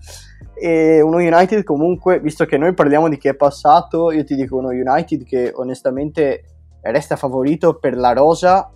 E 0.53 1.01
uno 1.01 1.17
United 1.17 1.63
comunque, 1.63 2.19
visto 2.19 2.45
che 2.45 2.57
noi 2.57 2.73
parliamo 2.73 3.09
di 3.09 3.17
chi 3.17 3.27
è 3.27 3.35
passato, 3.35 4.11
io 4.11 4.23
ti 4.23 4.35
dico 4.35 4.57
uno 4.57 4.69
United 4.69 5.23
che 5.23 5.51
onestamente 5.55 6.43
resta 6.81 7.15
favorito 7.15 7.79
per 7.79 7.97
la 7.97 8.13
rosa 8.13 8.69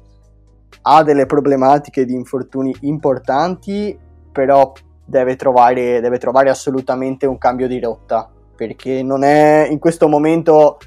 ha 0.82 1.04
delle 1.04 1.26
problematiche 1.26 2.06
di 2.06 2.14
infortuni 2.14 2.74
importanti, 2.82 3.98
però 4.32 4.72
deve 5.06 5.36
trovare, 5.36 6.00
deve 6.00 6.18
trovare 6.18 6.50
assolutamente 6.50 7.26
un 7.26 7.38
cambio 7.38 7.68
di 7.68 7.80
rotta, 7.80 8.32
perché 8.60 9.02
non 9.04 9.24
è 9.24 9.70
in 9.72 9.80
questo 9.80 10.10
momento 10.10 10.80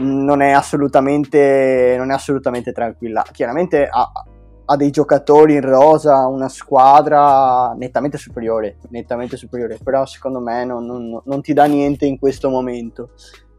non 0.00 0.42
è 0.42 0.50
assolutamente, 0.50 1.94
non 1.96 2.10
è 2.10 2.14
assolutamente 2.14 2.72
tranquilla. 2.72 3.24
Chiaramente 3.32 3.88
ha, 3.88 4.12
ha, 4.66 4.76
dei 4.76 4.90
giocatori 4.90 5.54
in 5.54 5.62
rosa, 5.62 6.26
una 6.26 6.48
squadra 6.50 7.72
nettamente 7.72 8.18
superiore, 8.18 8.76
nettamente 8.90 9.38
superiore, 9.38 9.78
però 9.82 10.04
secondo 10.04 10.40
me 10.40 10.66
non, 10.66 10.84
non, 10.84 11.22
non 11.24 11.40
ti 11.40 11.54
dà 11.54 11.64
niente 11.64 12.04
in 12.04 12.18
questo 12.18 12.50
momento. 12.50 13.12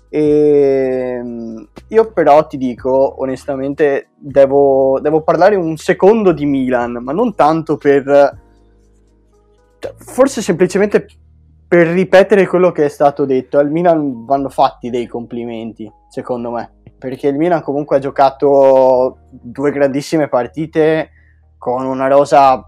E 0.07 1.17
ehm, 1.19 1.67
io 1.87 2.11
però 2.11 2.45
ti 2.45 2.57
dico, 2.57 3.21
onestamente, 3.21 4.09
devo, 4.17 4.99
devo 5.01 5.23
parlare 5.23 5.55
un 5.55 5.77
secondo 5.77 6.31
di 6.31 6.45
Milan, 6.45 6.99
ma 7.01 7.11
non 7.11 7.33
tanto 7.33 7.77
per... 7.77 8.39
Forse 9.97 10.43
semplicemente 10.43 11.07
per 11.71 11.87
ripetere 11.87 12.47
quello 12.47 12.73
che 12.73 12.83
è 12.83 12.89
stato 12.89 13.23
detto. 13.23 13.57
Al 13.57 13.71
Milan 13.71 14.25
vanno 14.25 14.49
fatti 14.49 14.89
dei 14.89 15.07
complimenti, 15.07 15.89
secondo 16.09 16.51
me, 16.51 16.81
perché 16.97 17.29
il 17.29 17.37
Milan 17.37 17.61
comunque 17.61 17.95
ha 17.95 17.99
giocato 17.99 19.19
due 19.29 19.71
grandissime 19.71 20.27
partite 20.27 21.11
con 21.57 21.85
una 21.85 22.09
rosa 22.09 22.61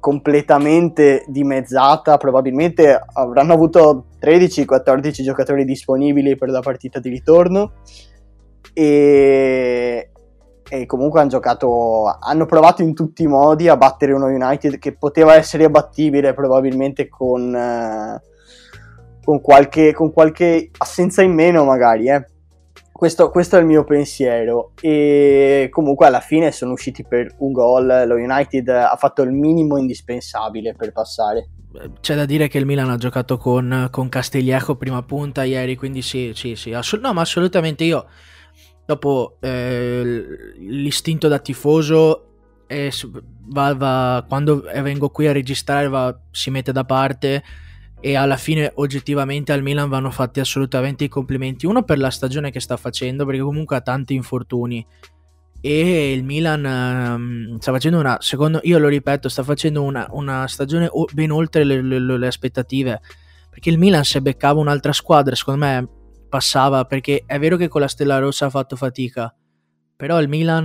completamente 0.00 1.24
dimezzata, 1.28 2.16
probabilmente 2.16 3.00
avranno 3.12 3.52
avuto 3.52 4.06
13-14 4.20 5.22
giocatori 5.22 5.64
disponibili 5.64 6.34
per 6.34 6.48
la 6.48 6.58
partita 6.58 6.98
di 6.98 7.10
ritorno 7.10 7.74
e, 8.72 10.10
e 10.68 10.86
comunque 10.86 11.20
hanno 11.20 11.28
giocato, 11.28 12.04
hanno 12.20 12.46
provato 12.46 12.82
in 12.82 12.94
tutti 12.94 13.22
i 13.22 13.26
modi 13.26 13.68
a 13.68 13.76
battere 13.76 14.12
uno 14.12 14.26
United 14.26 14.78
che 14.78 14.96
poteva 14.96 15.34
essere 15.34 15.64
abbattibile 15.64 16.34
probabilmente 16.34 17.08
con, 17.08 17.54
eh, 17.54 18.22
con, 19.22 19.40
qualche, 19.40 19.92
con 19.92 20.12
qualche 20.12 20.70
assenza 20.78 21.22
in 21.22 21.32
meno 21.32 21.64
magari, 21.64 22.08
eh. 22.08 22.26
Questo, 22.90 23.28
questo, 23.30 23.56
è 23.56 23.58
il 23.58 23.66
mio 23.66 23.82
pensiero. 23.82 24.70
E 24.80 25.66
comunque 25.70 26.06
alla 26.06 26.20
fine 26.20 26.52
sono 26.52 26.72
usciti 26.72 27.04
per 27.04 27.34
un 27.38 27.50
gol. 27.50 28.04
Lo 28.06 28.14
United 28.14 28.68
ha 28.68 28.94
fatto 28.96 29.22
il 29.22 29.32
minimo 29.32 29.76
indispensabile 29.76 30.74
per 30.74 30.92
passare. 30.92 31.48
C'è 32.00 32.14
da 32.14 32.24
dire 32.24 32.46
che 32.46 32.58
il 32.58 32.66
Milan 32.66 32.90
ha 32.90 32.96
giocato 32.96 33.36
con, 33.36 33.88
con 33.90 34.08
Castiglieco 34.08 34.76
prima 34.76 35.02
punta 35.02 35.42
ieri 35.42 35.74
quindi 35.74 36.02
sì 36.02 36.30
sì 36.32 36.54
sì 36.54 36.72
assolut- 36.72 37.04
no 37.04 37.12
ma 37.12 37.22
assolutamente 37.22 37.82
io 37.82 38.06
dopo 38.86 39.36
eh, 39.40 40.54
l'istinto 40.58 41.28
da 41.28 41.38
tifoso 41.38 42.26
è, 42.66 42.90
va, 43.46 43.74
va, 43.74 44.24
quando 44.28 44.62
vengo 44.82 45.10
qui 45.10 45.26
a 45.26 45.32
registrare 45.32 45.88
va, 45.88 46.16
si 46.30 46.50
mette 46.50 46.72
da 46.72 46.84
parte 46.84 47.42
e 48.00 48.16
alla 48.16 48.36
fine 48.36 48.70
oggettivamente 48.74 49.52
al 49.52 49.62
Milan 49.62 49.88
vanno 49.88 50.10
fatti 50.10 50.38
assolutamente 50.38 51.04
i 51.04 51.08
complimenti. 51.08 51.64
Uno 51.64 51.84
per 51.84 51.98
la 51.98 52.10
stagione 52.10 52.50
che 52.50 52.60
sta 52.60 52.76
facendo, 52.76 53.24
perché 53.24 53.40
comunque 53.40 53.76
ha 53.76 53.80
tanti 53.80 54.12
infortuni. 54.12 54.86
E 55.62 56.12
il 56.12 56.22
Milan 56.22 56.64
um, 56.66 57.58
sta 57.58 57.72
facendo 57.72 57.98
una, 57.98 58.18
secondo 58.20 58.60
io 58.64 58.78
lo 58.78 58.88
ripeto, 58.88 59.30
sta 59.30 59.42
facendo 59.42 59.82
una, 59.82 60.06
una 60.10 60.46
stagione 60.46 60.90
ben 61.14 61.30
oltre 61.30 61.64
le, 61.64 61.80
le, 61.80 61.98
le, 61.98 62.26
aspettative. 62.26 63.00
Perché 63.48 63.70
il 63.70 63.78
Milan 63.78 64.04
se 64.04 64.20
beccava 64.20 64.60
un'altra 64.60 64.92
squadra, 64.92 65.34
secondo 65.34 65.64
me 65.64 65.88
passava. 66.34 66.84
Perché 66.84 67.22
è 67.26 67.38
vero 67.38 67.56
che 67.56 67.68
con 67.68 67.80
la 67.80 67.88
Stella 67.88 68.18
Rossa 68.18 68.46
ha 68.46 68.50
fatto 68.50 68.74
fatica, 68.74 69.32
però 69.96 70.20
il 70.20 70.28
Milan 70.28 70.64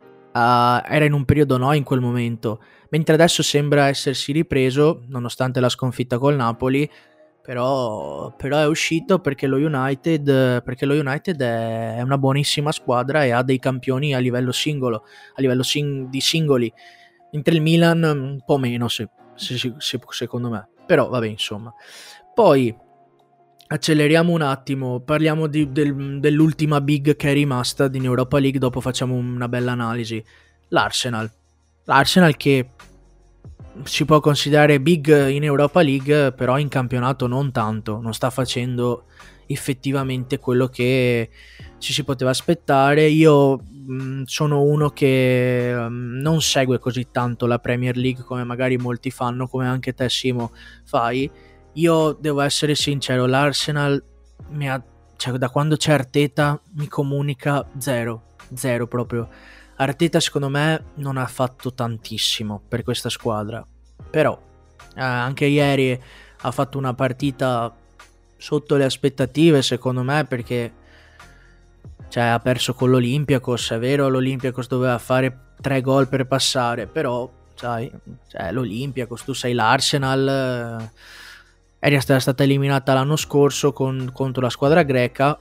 uh, 0.00 0.02
era 0.32 1.04
in 1.04 1.12
un 1.12 1.24
periodo 1.24 1.56
no 1.56 1.72
in 1.72 1.84
quel 1.84 2.00
momento, 2.00 2.60
mentre 2.90 3.14
adesso 3.14 3.42
sembra 3.44 3.86
essersi 3.86 4.32
ripreso, 4.32 5.04
nonostante 5.06 5.60
la 5.60 5.68
sconfitta 5.68 6.18
col 6.18 6.34
Napoli, 6.34 6.90
però, 7.40 8.34
però 8.36 8.58
è 8.58 8.66
uscito 8.66 9.20
perché 9.20 9.46
lo 9.46 9.56
United, 9.56 10.62
perché 10.62 10.84
lo 10.84 10.94
United 10.94 11.40
è, 11.40 12.00
una 12.00 12.18
buonissima 12.18 12.72
squadra 12.72 13.22
e 13.24 13.30
ha 13.30 13.42
dei 13.42 13.58
campioni 13.58 14.14
a 14.14 14.18
livello 14.18 14.50
singolo, 14.50 15.04
a 15.34 15.40
livello 15.40 15.62
sing- 15.62 16.08
di 16.08 16.20
singoli, 16.20 16.72
mentre 17.30 17.54
il 17.54 17.60
Milan 17.60 18.02
un 18.02 18.42
po' 18.44 18.58
meno 18.58 18.88
se, 18.88 19.10
se, 19.34 19.74
se, 19.76 20.00
secondo 20.08 20.48
me, 20.48 20.68
però 20.86 21.08
vabbè 21.08 21.26
insomma. 21.26 21.72
Poi 22.32 22.74
acceleriamo 23.74 24.32
un 24.32 24.42
attimo, 24.42 25.00
parliamo 25.00 25.46
di, 25.46 25.70
del, 25.72 26.20
dell'ultima 26.20 26.80
big 26.80 27.16
che 27.16 27.30
è 27.30 27.32
rimasta 27.32 27.90
in 27.92 28.04
Europa 28.04 28.38
League, 28.38 28.58
dopo 28.58 28.80
facciamo 28.80 29.14
una 29.14 29.48
bella 29.48 29.72
analisi. 29.72 30.24
L'Arsenal. 30.68 31.30
L'Arsenal 31.84 32.36
che 32.36 32.70
si 33.82 34.04
può 34.04 34.20
considerare 34.20 34.80
big 34.80 35.28
in 35.28 35.42
Europa 35.42 35.82
League, 35.82 36.32
però 36.32 36.58
in 36.58 36.68
campionato 36.68 37.26
non 37.26 37.50
tanto, 37.50 38.00
non 38.00 38.14
sta 38.14 38.30
facendo 38.30 39.06
effettivamente 39.46 40.38
quello 40.38 40.68
che 40.68 41.28
ci 41.78 41.92
si 41.92 42.04
poteva 42.04 42.30
aspettare. 42.30 43.06
Io 43.08 43.56
mh, 43.56 44.02
mm, 44.02 44.22
sono 44.24 44.62
uno 44.62 44.90
che 44.90 45.74
mh, 45.74 45.92
mm, 45.92 46.20
non 46.20 46.40
segue 46.40 46.78
così 46.78 47.08
tanto 47.10 47.46
la 47.46 47.58
Premier 47.58 47.96
League 47.96 48.22
come 48.22 48.44
magari 48.44 48.76
molti 48.78 49.10
fanno, 49.10 49.48
come 49.48 49.66
anche 49.66 49.94
te 49.94 50.08
Simo 50.08 50.52
fai 50.84 51.28
io 51.74 52.12
devo 52.12 52.40
essere 52.40 52.74
sincero, 52.74 53.26
l'Arsenal 53.26 54.02
mi 54.50 54.68
ha, 54.68 54.82
cioè, 55.16 55.36
da 55.38 55.48
quando 55.48 55.76
c'è 55.76 55.92
Arteta 55.92 56.60
mi 56.74 56.88
comunica 56.88 57.66
zero, 57.78 58.34
zero 58.54 58.86
proprio. 58.86 59.28
Arteta 59.76 60.20
secondo 60.20 60.48
me 60.48 60.84
non 60.96 61.16
ha 61.16 61.26
fatto 61.26 61.74
tantissimo 61.74 62.62
per 62.68 62.82
questa 62.84 63.08
squadra, 63.08 63.66
però 64.08 64.40
eh, 64.94 65.00
anche 65.00 65.46
ieri 65.46 66.00
ha 66.42 66.50
fatto 66.50 66.78
una 66.78 66.94
partita 66.94 67.74
sotto 68.36 68.76
le 68.76 68.84
aspettative 68.84 69.62
secondo 69.62 70.02
me 70.02 70.24
perché 70.26 70.72
cioè, 72.08 72.24
ha 72.24 72.38
perso 72.38 72.74
con 72.74 72.90
l'Olympiacos, 72.90 73.70
è 73.70 73.78
vero 73.78 74.08
l'Olympiacos 74.08 74.68
doveva 74.68 74.98
fare 74.98 75.54
tre 75.60 75.80
gol 75.80 76.06
per 76.06 76.26
passare, 76.28 76.86
però 76.86 77.28
sai, 77.54 77.90
cioè, 78.28 78.52
l'Olympiacos, 78.52 79.24
tu 79.24 79.32
sei 79.32 79.54
l'Arsenal... 79.54 80.80
Eh, 80.80 81.22
era 81.92 82.18
stata 82.18 82.42
eliminata 82.42 82.94
l'anno 82.94 83.16
scorso 83.16 83.72
con, 83.72 84.10
contro 84.12 84.42
la 84.42 84.48
squadra 84.48 84.82
greca. 84.82 85.38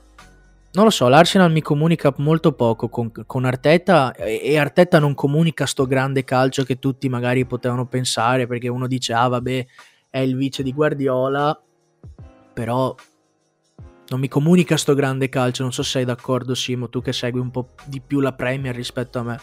Non 0.73 0.86
lo 0.86 0.89
so, 0.89 1.08
l'Arsenal 1.08 1.51
mi 1.51 1.62
comunica 1.62 2.13
molto 2.17 2.51
poco 2.53 2.89
con, 2.89 3.12
con 3.25 3.45
Arteta 3.45 4.12
e, 4.13 4.41
e, 4.43 4.58
Arteta 4.58 4.97
non 4.97 5.13
comunica 5.13 5.67
sto 5.67 5.86
grande 5.86 6.23
calcio 6.23 6.63
che 6.63 6.79
tutti 6.79 7.08
magari 7.10 7.45
potevano 7.45 7.86
pensare 7.86 8.47
perché 8.47 8.67
uno 8.69 8.88
dice 8.88 9.13
ah 9.13 9.27
vabbè 9.27 9.65
è 10.10 10.17
il 10.17 10.36
vice 10.36 10.63
di 10.63 10.73
Guardiola, 10.73 11.60
però 12.53 12.93
non 14.08 14.19
mi 14.19 14.27
comunica 14.27 14.75
sto 14.75 14.95
grande 14.95 15.29
calcio, 15.29 15.62
non 15.62 15.71
so 15.71 15.84
se 15.84 15.91
sei 15.91 16.06
d'accordo 16.06 16.56
Simo, 16.56 16.89
tu 16.89 17.01
che 17.01 17.13
segui 17.13 17.39
un 17.39 17.51
po' 17.51 17.69
di 17.86 18.01
più 18.01 18.19
la 18.19 18.34
Premier 18.34 18.75
rispetto 18.75 19.19
a 19.19 19.23
me. 19.23 19.39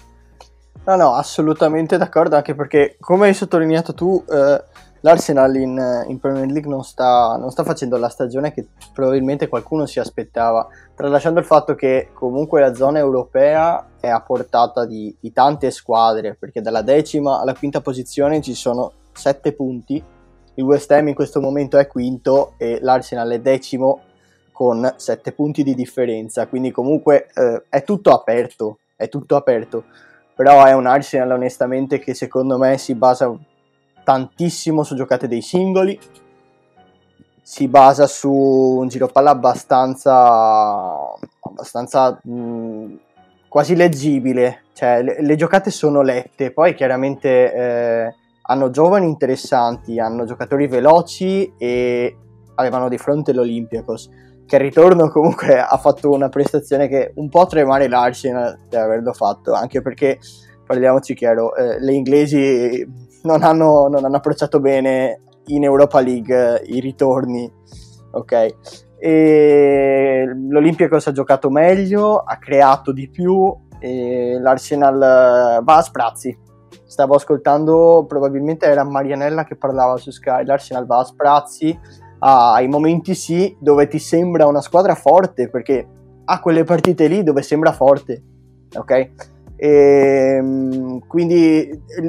No, 0.84 0.96
no, 0.96 1.14
assolutamente 1.14 1.96
d'accordo, 1.96 2.36
anche 2.36 2.54
perché 2.54 2.96
come 3.00 3.28
hai 3.28 3.34
sottolineato 3.34 3.94
tu... 3.94 4.22
Eh 4.28 4.88
l'Arsenal 5.00 5.56
in, 5.56 6.04
in 6.08 6.18
Premier 6.18 6.50
League 6.50 6.70
non 6.70 6.84
sta, 6.84 7.36
non 7.38 7.50
sta, 7.50 7.64
facendo 7.64 7.96
la 7.96 8.08
stagione 8.08 8.52
che 8.52 8.68
probabilmente 8.92 9.48
qualcuno 9.48 9.86
si 9.86 9.98
aspettava, 9.98 10.66
tralasciando 10.94 11.40
il 11.40 11.46
fatto 11.46 11.74
che 11.74 12.10
comunque 12.12 12.60
la 12.60 12.74
zona 12.74 12.98
europea 12.98 13.86
è 14.00 14.08
a 14.08 14.20
portata 14.20 14.84
di, 14.84 15.14
di 15.18 15.32
tante 15.32 15.70
squadre, 15.70 16.36
perché 16.38 16.60
dalla 16.60 16.82
decima 16.82 17.40
alla 17.40 17.54
quinta 17.54 17.80
posizione 17.80 18.40
ci 18.40 18.54
sono 18.54 18.92
sette 19.12 19.52
punti, 19.52 20.02
il 20.54 20.64
West 20.64 20.90
Ham 20.90 21.08
in 21.08 21.14
questo 21.14 21.40
momento 21.40 21.78
è 21.78 21.86
quinto 21.86 22.54
e 22.58 22.78
l'Arsenal 22.82 23.30
è 23.30 23.40
decimo 23.40 24.02
con 24.52 24.92
sette 24.96 25.32
punti 25.32 25.62
di 25.62 25.74
differenza, 25.74 26.46
quindi 26.46 26.70
comunque 26.70 27.28
eh, 27.34 27.62
è 27.70 27.82
tutto 27.82 28.10
aperto, 28.10 28.80
è 28.94 29.08
tutto 29.08 29.36
aperto, 29.36 29.84
però 30.34 30.64
è 30.64 30.74
un 30.74 30.86
Arsenal 30.86 31.30
onestamente 31.30 31.98
che 31.98 32.12
secondo 32.12 32.58
me 32.58 32.76
si 32.76 32.94
basa 32.94 33.34
tantissimo 34.10 34.82
su 34.82 34.96
giocate 34.96 35.28
dei 35.28 35.40
singoli, 35.40 35.96
si 37.40 37.68
basa 37.68 38.08
su 38.08 38.28
un 38.28 38.88
giro 38.88 39.06
palla 39.06 39.30
abbastanza, 39.30 41.14
abbastanza 41.38 42.18
mh, 42.20 42.98
quasi 43.48 43.76
leggibile, 43.76 44.64
cioè 44.72 45.00
le, 45.04 45.22
le, 45.22 45.36
giocate 45.36 45.70
sono 45.70 46.02
lette, 46.02 46.50
poi 46.50 46.74
chiaramente 46.74 47.54
eh, 47.54 48.14
hanno 48.42 48.70
giovani 48.70 49.06
interessanti, 49.06 50.00
hanno 50.00 50.24
giocatori 50.24 50.66
veloci 50.66 51.52
e 51.56 52.16
avevano 52.56 52.88
di 52.88 52.98
fronte 52.98 53.32
l'Olympiacos 53.32 54.10
che 54.44 54.56
al 54.56 54.62
ritorno 54.62 55.08
comunque 55.08 55.56
ha 55.62 55.76
fatto 55.76 56.10
una 56.10 56.28
prestazione 56.28 56.88
che 56.88 57.12
un 57.14 57.28
po' 57.28 57.46
tremare 57.46 57.86
l'Arsenal 57.86 58.58
di 58.68 58.74
averlo 58.74 59.12
fatto, 59.12 59.52
anche 59.52 59.80
perché 59.82 60.18
parliamoci 60.66 61.14
chiaro, 61.14 61.54
eh, 61.54 61.78
le 61.78 61.92
inglesi 61.92 63.08
non 63.22 63.42
hanno, 63.42 63.88
non 63.88 64.04
hanno, 64.04 64.16
approcciato 64.16 64.60
bene 64.60 65.20
in 65.46 65.64
Europa 65.64 66.00
League 66.00 66.62
i 66.66 66.80
ritorni, 66.80 67.50
ok? 68.12 68.54
E 68.98 70.24
L'Olympiacos 70.48 71.06
ha 71.06 71.12
giocato 71.12 71.50
meglio, 71.50 72.18
ha 72.18 72.36
creato 72.36 72.92
di 72.92 73.08
più, 73.08 73.54
e 73.78 74.38
l'Arsenal 74.38 74.98
va 75.62 75.76
a 75.76 75.82
sprazzi. 75.82 76.36
Stavo 76.84 77.14
ascoltando, 77.14 78.04
probabilmente 78.06 78.66
era 78.66 78.84
Marianella 78.84 79.44
che 79.44 79.56
parlava 79.56 79.96
su 79.96 80.10
Sky, 80.10 80.44
l'Arsenal 80.44 80.86
va 80.86 80.98
a 80.98 81.04
sprazzi, 81.04 81.78
ai 82.18 82.68
momenti 82.68 83.14
sì, 83.14 83.56
dove 83.58 83.86
ti 83.88 83.98
sembra 83.98 84.46
una 84.46 84.60
squadra 84.60 84.94
forte, 84.94 85.48
perché 85.48 85.88
ha 86.24 86.40
quelle 86.40 86.64
partite 86.64 87.06
lì 87.06 87.22
dove 87.22 87.42
sembra 87.42 87.72
forte, 87.72 88.22
ok? 88.76 89.10
E, 89.62 90.36
ehm, 90.38 91.06
quindi 91.06 91.68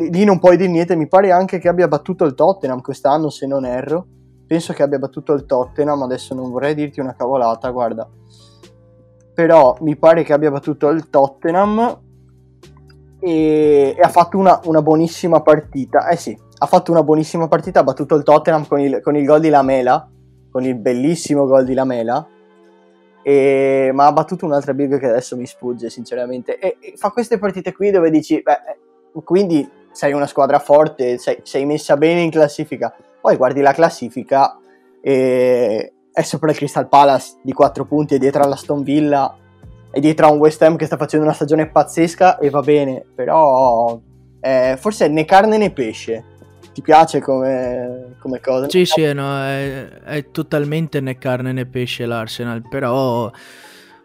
lì 0.09 0.23
non 0.23 0.39
puoi 0.39 0.55
dire 0.55 0.69
niente. 0.69 0.95
Mi 0.95 1.09
pare 1.09 1.31
anche 1.31 1.59
che 1.59 1.67
abbia 1.67 1.89
battuto 1.89 2.23
il 2.23 2.33
Tottenham 2.33 2.81
quest'anno, 2.81 3.29
se 3.29 3.45
non 3.45 3.65
erro. 3.65 4.07
Penso 4.47 4.71
che 4.71 4.83
abbia 4.83 4.99
battuto 4.99 5.33
il 5.33 5.45
Tottenham. 5.45 6.01
Adesso 6.03 6.33
non 6.33 6.49
vorrei 6.49 6.73
dirti 6.73 7.01
una 7.01 7.13
cavolata, 7.13 7.69
guarda. 7.69 8.07
Però 9.33 9.75
mi 9.81 9.97
pare 9.97 10.23
che 10.23 10.31
abbia 10.31 10.49
battuto 10.49 10.87
il 10.89 11.09
Tottenham 11.09 11.99
e, 13.19 13.95
e 13.97 14.01
ha 14.01 14.09
fatto 14.09 14.37
una, 14.37 14.61
una, 14.65 14.81
buonissima 14.81 15.41
partita. 15.41 16.07
Eh 16.07 16.15
sì, 16.15 16.37
ha 16.59 16.65
fatto 16.65 16.91
una 16.91 17.03
buonissima 17.03 17.49
partita. 17.49 17.81
Ha 17.81 17.83
battuto 17.83 18.15
il 18.15 18.23
Tottenham 18.23 18.65
con 18.65 18.79
il, 18.79 19.01
con 19.01 19.17
il 19.17 19.25
gol 19.25 19.41
di 19.41 19.49
Lamela. 19.49 20.09
Con 20.49 20.63
il 20.63 20.75
bellissimo 20.75 21.45
gol 21.45 21.65
di 21.65 21.73
Lamela 21.73 22.25
e, 23.23 23.91
ma 23.93 24.05
ha 24.07 24.11
battuto 24.11 24.45
un'altra 24.45 24.73
big 24.73 24.99
che 24.99 25.07
adesso 25.07 25.35
mi 25.37 25.45
sfugge 25.45 25.89
sinceramente. 25.89 26.57
E, 26.57 26.77
e, 26.79 26.93
fa 26.95 27.09
queste 27.09 27.37
partite 27.37 27.73
qui 27.73 27.91
dove 27.91 28.09
dici 28.09 28.41
beh, 28.41 28.51
eh, 28.51 29.23
quindi 29.23 29.69
sei 29.91 30.13
una 30.13 30.27
squadra 30.27 30.59
forte 30.59 31.17
sei, 31.17 31.39
sei, 31.43 31.65
messa 31.65 31.97
bene 31.97 32.21
in 32.21 32.31
classifica. 32.31 32.93
Poi 33.19 33.35
guardi 33.35 33.61
la 33.61 33.73
classifica 33.73 34.57
e 35.01 35.93
è 36.11 36.21
sopra 36.21 36.51
il 36.51 36.57
Crystal 36.57 36.89
Palace 36.89 37.37
di 37.41 37.53
4 37.53 37.85
punti 37.85 38.15
e 38.15 38.19
dietro 38.19 38.43
alla 38.43 38.55
Stone 38.55 38.83
Villa 38.83 39.35
e 39.91 39.99
dietro 39.99 40.25
a 40.25 40.31
un 40.31 40.39
West 40.39 40.61
Ham 40.61 40.75
che 40.75 40.85
sta 40.85 40.97
facendo 40.97 41.25
una 41.25 41.33
stagione 41.33 41.69
pazzesca 41.69 42.37
e 42.37 42.49
va 42.49 42.61
bene 42.61 43.05
però 43.13 43.99
eh, 44.39 44.75
forse 44.79 45.07
né 45.07 45.25
carne 45.25 45.57
né 45.57 45.71
pesce 45.71 46.23
ti 46.73 46.81
piace 46.81 47.19
come, 47.19 48.15
come 48.19 48.39
cosa? 48.39 48.69
Sì, 48.69 48.85
sì, 48.85 49.11
no, 49.13 49.37
è, 49.37 49.87
è, 49.87 50.31
totalmente 50.31 51.01
né 51.01 51.17
carne 51.17 51.51
né 51.51 51.65
pesce 51.65 52.05
l'Arsenal, 52.05 52.67
però 52.67 53.31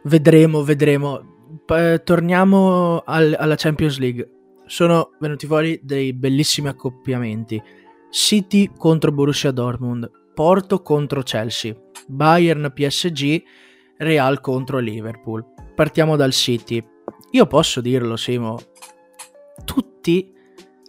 vedremo, 0.04 0.62
vedremo. 0.62 1.34
P- 1.64 2.02
torniamo 2.02 3.02
al, 3.04 3.34
alla 3.38 3.54
Champions 3.56 3.98
League. 3.98 4.30
Sono 4.66 5.10
venuti 5.20 5.46
fuori 5.46 5.78
dei 5.82 6.12
bellissimi 6.12 6.68
accoppiamenti. 6.68 7.62
City 8.10 8.72
contro 8.76 9.12
Borussia 9.12 9.50
Dortmund, 9.52 10.10
Porto 10.34 10.82
contro 10.82 11.22
Chelsea, 11.22 11.74
Bayern 12.06 12.72
PSG, 12.74 13.42
Real 13.98 14.40
contro 14.40 14.78
Liverpool. 14.78 15.44
Partiamo 15.74 16.16
dal 16.16 16.32
City. 16.32 16.82
Io 17.32 17.46
posso 17.46 17.80
dirlo, 17.80 18.16
Simo. 18.16 18.58
Tutti 19.64 20.34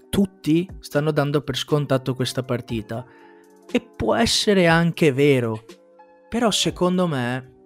tutti 0.10 0.70
stanno 0.80 1.12
dando 1.12 1.41
per 1.41 1.56
scontato 1.56 2.13
questa 2.13 2.43
partita. 2.43 3.06
E 3.70 3.82
può 3.82 4.15
essere 4.15 4.67
anche 4.67 5.12
vero. 5.12 5.63
Però 6.30 6.52
secondo 6.52 7.08
me 7.08 7.63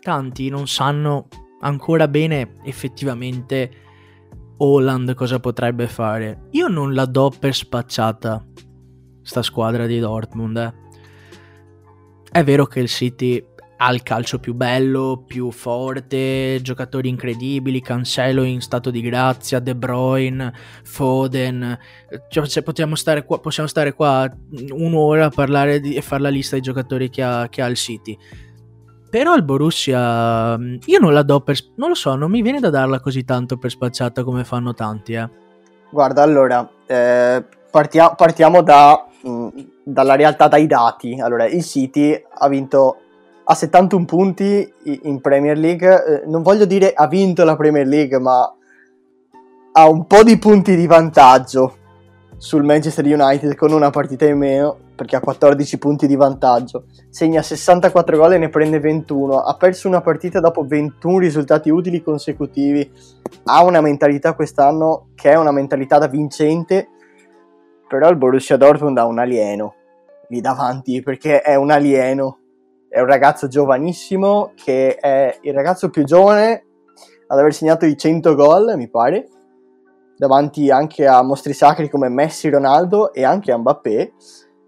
tanti 0.00 0.48
non 0.48 0.66
sanno 0.66 1.28
ancora 1.60 2.08
bene 2.08 2.54
effettivamente 2.62 3.70
Holland 4.58 5.14
cosa 5.14 5.40
potrebbe 5.40 5.88
fare. 5.88 6.48
Io 6.50 6.68
non 6.68 6.94
la 6.94 7.06
do 7.06 7.32
per 7.36 7.54
spacciata 7.54 8.44
sta 9.22 9.42
squadra 9.42 9.86
di 9.86 9.98
Dortmund. 9.98 10.56
Eh. 10.56 10.74
È 12.30 12.44
vero 12.44 12.66
che 12.66 12.80
il 12.80 12.88
City 12.88 13.44
ha 13.82 13.90
il 13.92 14.02
calcio 14.02 14.38
più 14.38 14.52
bello, 14.52 15.24
più 15.26 15.50
forte, 15.50 16.60
giocatori 16.60 17.08
incredibili, 17.08 17.80
Cancelo 17.80 18.42
in 18.42 18.60
stato 18.60 18.90
di 18.90 19.00
grazia, 19.00 19.58
De 19.58 19.74
Bruyne, 19.74 20.52
Foden, 20.84 21.78
cioè, 22.28 22.62
possiamo, 22.62 22.94
stare 22.94 23.24
qua, 23.24 23.40
possiamo 23.40 23.66
stare 23.66 23.94
qua 23.94 24.30
un'ora 24.72 25.26
a 25.26 25.30
parlare 25.30 25.80
di, 25.80 25.94
e 25.94 26.02
fare 26.02 26.20
la 26.20 26.28
lista 26.28 26.56
dei 26.56 26.62
giocatori 26.62 27.08
che 27.08 27.22
ha, 27.22 27.48
che 27.48 27.62
ha 27.62 27.66
il 27.68 27.76
City. 27.76 28.18
Però 29.08 29.34
il 29.34 29.44
Borussia, 29.44 30.58
io 30.58 30.98
non 31.00 31.14
la 31.14 31.22
do 31.22 31.40
per... 31.40 31.56
non 31.76 31.88
lo 31.88 31.94
so, 31.94 32.14
non 32.16 32.30
mi 32.30 32.42
viene 32.42 32.60
da 32.60 32.68
darla 32.68 33.00
così 33.00 33.24
tanto 33.24 33.56
per 33.56 33.70
spacciata 33.70 34.22
come 34.24 34.44
fanno 34.44 34.74
tanti, 34.74 35.14
eh. 35.14 35.28
Guarda, 35.90 36.22
allora, 36.22 36.70
eh, 36.86 37.42
partia- 37.70 38.10
partiamo 38.10 38.60
da, 38.62 39.06
mh, 39.22 39.48
dalla 39.84 40.16
realtà, 40.16 40.48
dai 40.48 40.66
dati. 40.66 41.18
Allora, 41.18 41.46
il 41.46 41.64
City 41.64 42.22
ha 42.30 42.46
vinto 42.46 42.98
ha 43.50 43.54
71 43.54 44.04
punti 44.04 44.72
in 44.84 45.20
Premier 45.20 45.58
League. 45.58 46.04
Eh, 46.04 46.22
non 46.26 46.42
voglio 46.42 46.66
dire 46.66 46.92
ha 46.92 47.08
vinto 47.08 47.42
la 47.44 47.56
Premier 47.56 47.84
League, 47.84 48.16
ma 48.20 48.54
ha 49.72 49.88
un 49.88 50.06
po' 50.06 50.22
di 50.22 50.38
punti 50.38 50.76
di 50.76 50.86
vantaggio 50.86 51.76
sul 52.36 52.62
Manchester 52.62 53.04
United 53.04 53.56
con 53.56 53.72
una 53.72 53.90
partita 53.90 54.24
in 54.24 54.38
meno, 54.38 54.78
perché 54.94 55.16
ha 55.16 55.20
14 55.20 55.78
punti 55.78 56.06
di 56.06 56.14
vantaggio. 56.14 56.84
Segna 57.08 57.42
64 57.42 58.16
gol 58.16 58.34
e 58.34 58.38
ne 58.38 58.50
prende 58.50 58.78
21. 58.78 59.40
Ha 59.40 59.56
perso 59.56 59.88
una 59.88 60.00
partita 60.00 60.38
dopo 60.38 60.64
21 60.64 61.18
risultati 61.18 61.70
utili 61.70 62.04
consecutivi. 62.04 62.88
Ha 63.46 63.64
una 63.64 63.80
mentalità 63.80 64.34
quest'anno 64.34 65.08
che 65.16 65.32
è 65.32 65.36
una 65.36 65.50
mentalità 65.50 65.98
da 65.98 66.06
vincente, 66.06 66.88
però 67.88 68.08
il 68.10 68.16
Borussia 68.16 68.56
Dortmund 68.56 68.96
ha 68.98 69.06
un 69.06 69.18
alieno 69.18 69.74
lì 70.28 70.40
davanti 70.40 71.02
perché 71.02 71.40
è 71.40 71.56
un 71.56 71.72
alieno 71.72 72.39
è 72.90 72.98
un 72.98 73.06
ragazzo 73.06 73.46
giovanissimo 73.46 74.52
che 74.56 74.96
è 74.96 75.38
il 75.42 75.54
ragazzo 75.54 75.90
più 75.90 76.02
giovane 76.02 76.64
ad 77.28 77.38
aver 77.38 77.54
segnato 77.54 77.86
i 77.86 77.96
100 77.96 78.34
gol, 78.34 78.74
mi 78.76 78.90
pare, 78.90 79.28
davanti 80.16 80.68
anche 80.70 81.06
a 81.06 81.22
mostri 81.22 81.52
sacri 81.52 81.88
come 81.88 82.08
Messi, 82.08 82.50
Ronaldo 82.50 83.12
e 83.12 83.24
anche 83.24 83.52
a 83.52 83.58
Mbappé. 83.58 84.12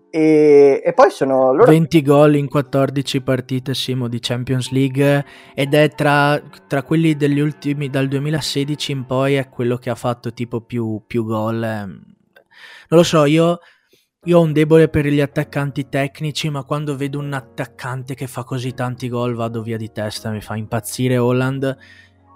E, 0.09 0.83
e, 0.85 0.93
poi 0.93 1.11
sono 1.11 1.53
loro... 1.53 1.71
20 1.71 2.03
gol 2.03 2.37
in 2.37 2.49
14 2.49 3.23
partite 3.23 3.75
Simo 3.75 4.09
di 4.09 4.21
Champions 4.21 4.71
League 4.71 5.25
ed 5.55 5.75
è 5.75 5.89
tra, 5.89 6.41
tra, 6.69 6.83
quelli 6.83 7.17
degli 7.17 7.41
ultimi 7.41 7.89
dal 7.89 8.09
2016 8.09 8.93
in 8.93 9.07
poi 9.07 9.35
è 9.35 9.49
quello 9.49 9.79
che 9.79 9.91
ha 9.91 9.95
fatto 9.95 10.33
tipo 10.35 10.61
più, 10.61 11.03
più 11.07 11.25
gol 11.25 11.59
non 12.93 13.01
lo 13.01 13.03
so 13.03 13.25
io 13.25 13.59
io 14.25 14.39
ho 14.39 14.43
un 14.43 14.53
debole 14.53 14.89
per 14.89 15.07
gli 15.07 15.21
attaccanti 15.21 15.89
tecnici, 15.89 16.49
ma 16.49 16.63
quando 16.63 16.97
vedo 16.97 17.19
un 17.19 17.33
attaccante 17.33 18.15
che 18.15 18.29
fa 18.29 18.45
così 18.45 18.73
tanti 18.73 19.09
gol 19.09 19.35
vado 19.35 19.63
via 19.63 19.77
di 19.77 19.91
testa, 19.91 20.31
mi 20.31 20.41
fa 20.41 20.55
impazzire 20.55 21.19
Holland 21.19 21.77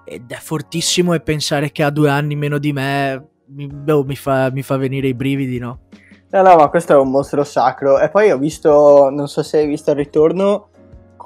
ed 0.05 0.29
è 0.29 0.37
fortissimo 0.37 1.15
e 1.15 1.21
pensare 1.21 1.71
che 1.71 1.85
ha 1.85 1.91
due 1.91 2.11
anni 2.11 2.35
meno 2.35 2.59
di 2.59 2.73
me 2.73 3.29
mi, 3.47 3.69
boh, 3.69 4.03
mi, 4.03 4.17
fa, 4.17 4.51
mi 4.51 4.63
fa 4.63 4.77
venire 4.77 5.07
i 5.07 5.15
brividi, 5.15 5.61
no? 5.61 5.83
No, 6.31 6.43
no, 6.43 6.57
ma 6.57 6.69
questo 6.69 6.93
è 6.93 6.97
un 6.97 7.09
mostro 7.09 7.45
sacro. 7.45 8.01
E 8.01 8.11
poi 8.11 8.33
ho 8.33 8.39
visto, 8.39 9.09
non 9.11 9.29
so 9.29 9.45
se 9.45 9.59
hai 9.59 9.67
visto 9.69 9.93
il 9.93 9.97
ritorno 9.97 10.71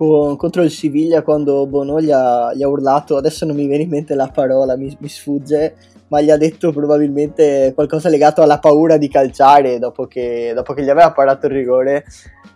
con, 0.01 0.35
contro 0.37 0.63
il 0.63 0.71
Siviglia 0.71 1.21
quando 1.21 1.67
Bono 1.67 2.01
gli 2.01 2.11
ha, 2.11 2.55
gli 2.55 2.63
ha, 2.63 2.69
urlato, 2.69 3.19
adesso 3.19 3.45
non 3.45 3.55
mi 3.55 3.67
viene 3.67 3.83
in 3.83 3.91
mente 3.91 4.15
la 4.15 4.31
parola, 4.33 4.75
mi, 4.75 4.97
mi 4.99 5.09
sfugge, 5.09 5.75
ma 6.09 6.23
gli 6.23 6.31
ha 6.31 6.39
detto 6.39 6.73
probabilmente 6.73 7.73
qualcosa 7.75 8.09
legato 8.09 8.41
alla 8.41 8.59
paura 8.59 8.97
di 8.97 9.09
calciare 9.09 9.79
dopo 9.79 10.07
che, 10.07 10.53
dopo 10.55 10.73
che 10.73 10.85
gli 10.85 10.89
aveva 10.89 11.13
parato 11.13 11.45
il 11.47 11.53
rigore. 11.53 12.07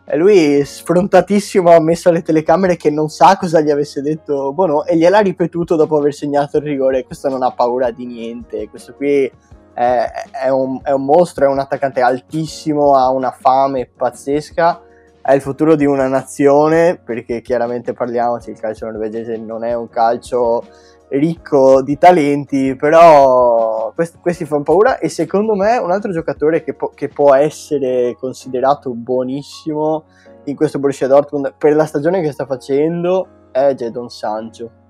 E 0.06 0.16
lui, 0.16 0.64
sfrontatissimo, 0.64 1.70
ha 1.70 1.82
messo 1.82 2.08
alle 2.08 2.22
telecamere 2.22 2.76
che 2.76 2.88
non 2.88 3.10
sa 3.10 3.36
cosa 3.36 3.60
gli 3.60 3.70
avesse 3.70 4.00
detto 4.00 4.54
Bono 4.54 4.86
e 4.86 4.96
gliel'ha 4.96 5.20
ripetuto 5.20 5.76
dopo 5.76 5.98
aver 5.98 6.14
segnato 6.14 6.56
il 6.56 6.62
rigore. 6.62 7.04
Questo 7.04 7.28
non 7.28 7.42
ha 7.42 7.50
paura 7.50 7.90
di 7.90 8.06
niente. 8.06 8.70
Questo 8.70 8.94
qui 8.94 9.30
è, 9.74 10.48
un, 10.48 10.80
è 10.82 10.92
un 10.92 11.04
mostro, 11.04 11.44
è 11.44 11.48
un 11.48 11.58
attaccante 11.58 12.00
altissimo, 12.00 12.94
ha 12.94 13.10
una 13.10 13.32
fame 13.32 13.90
pazzesca. 13.94 14.80
È 15.26 15.32
il 15.32 15.40
futuro 15.40 15.74
di 15.74 15.86
una 15.86 16.06
nazione, 16.06 17.00
perché 17.02 17.40
chiaramente 17.40 17.94
parliamoci, 17.94 18.50
il 18.50 18.60
calcio 18.60 18.84
norvegese 18.84 19.38
non 19.38 19.64
è 19.64 19.72
un 19.72 19.88
calcio 19.88 20.62
ricco 21.08 21.80
di 21.80 21.96
talenti, 21.96 22.76
però 22.76 23.90
questi, 23.94 24.18
questi 24.20 24.44
fanno 24.44 24.64
paura 24.64 24.98
e 24.98 25.08
secondo 25.08 25.54
me 25.54 25.78
un 25.78 25.90
altro 25.90 26.12
giocatore 26.12 26.62
che, 26.62 26.74
po- 26.74 26.90
che 26.94 27.08
può 27.08 27.34
essere 27.34 28.14
considerato 28.20 28.90
buonissimo 28.90 30.04
in 30.44 30.56
questo 30.56 30.78
Borussia 30.78 31.06
Dortmund 31.06 31.54
per 31.56 31.74
la 31.74 31.86
stagione 31.86 32.20
che 32.20 32.30
sta 32.30 32.44
facendo 32.44 33.48
è 33.50 33.72
Jadon 33.72 34.10
Sancho. 34.10 34.83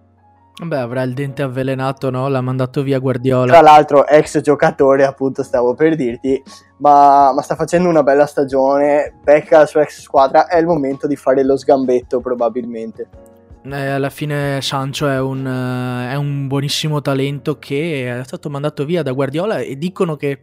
Beh, 0.63 0.79
avrà 0.79 1.03
il 1.03 1.15
dente 1.15 1.43
avvelenato, 1.43 2.11
no? 2.11 2.29
L'ha 2.29 2.41
mandato 2.41 2.83
via 2.83 2.99
Guardiola. 3.01 3.51
Tra 3.51 3.61
l'altro, 3.61 4.07
ex 4.07 4.41
giocatore, 4.41 5.05
appunto, 5.05 5.43
stavo 5.43 5.75
per 5.75 5.97
dirti, 5.97 6.41
ma, 6.79 7.33
ma 7.33 7.43
sta 7.43 7.57
facendo 7.57 7.89
una 7.89 8.05
bella 8.05 8.27
stagione. 8.27 9.19
Becca 9.23 9.59
la 9.59 9.67
sua 9.67 9.83
ex 9.83 10.01
squadra. 10.01 10.47
È 10.47 10.57
il 10.59 10.67
momento 10.67 11.09
di 11.09 11.17
fare 11.17 11.43
lo 11.45 11.57
sgambetto, 11.57 12.21
probabilmente 12.21 13.33
eh, 13.65 13.89
alla 13.89 14.11
fine 14.11 14.61
Sancho 14.61 15.09
è 15.09 15.19
un, 15.19 15.45
uh, 15.45 16.11
è 16.11 16.15
un, 16.17 16.47
buonissimo 16.47 17.01
talento 17.01 17.59
che 17.59 18.21
è 18.21 18.25
stato 18.25 18.51
mandato 18.51 18.85
via 18.85 19.03
da 19.03 19.13
Guardiola 19.13 19.59
e 19.59 19.79
dicono 19.79 20.17
che 20.17 20.39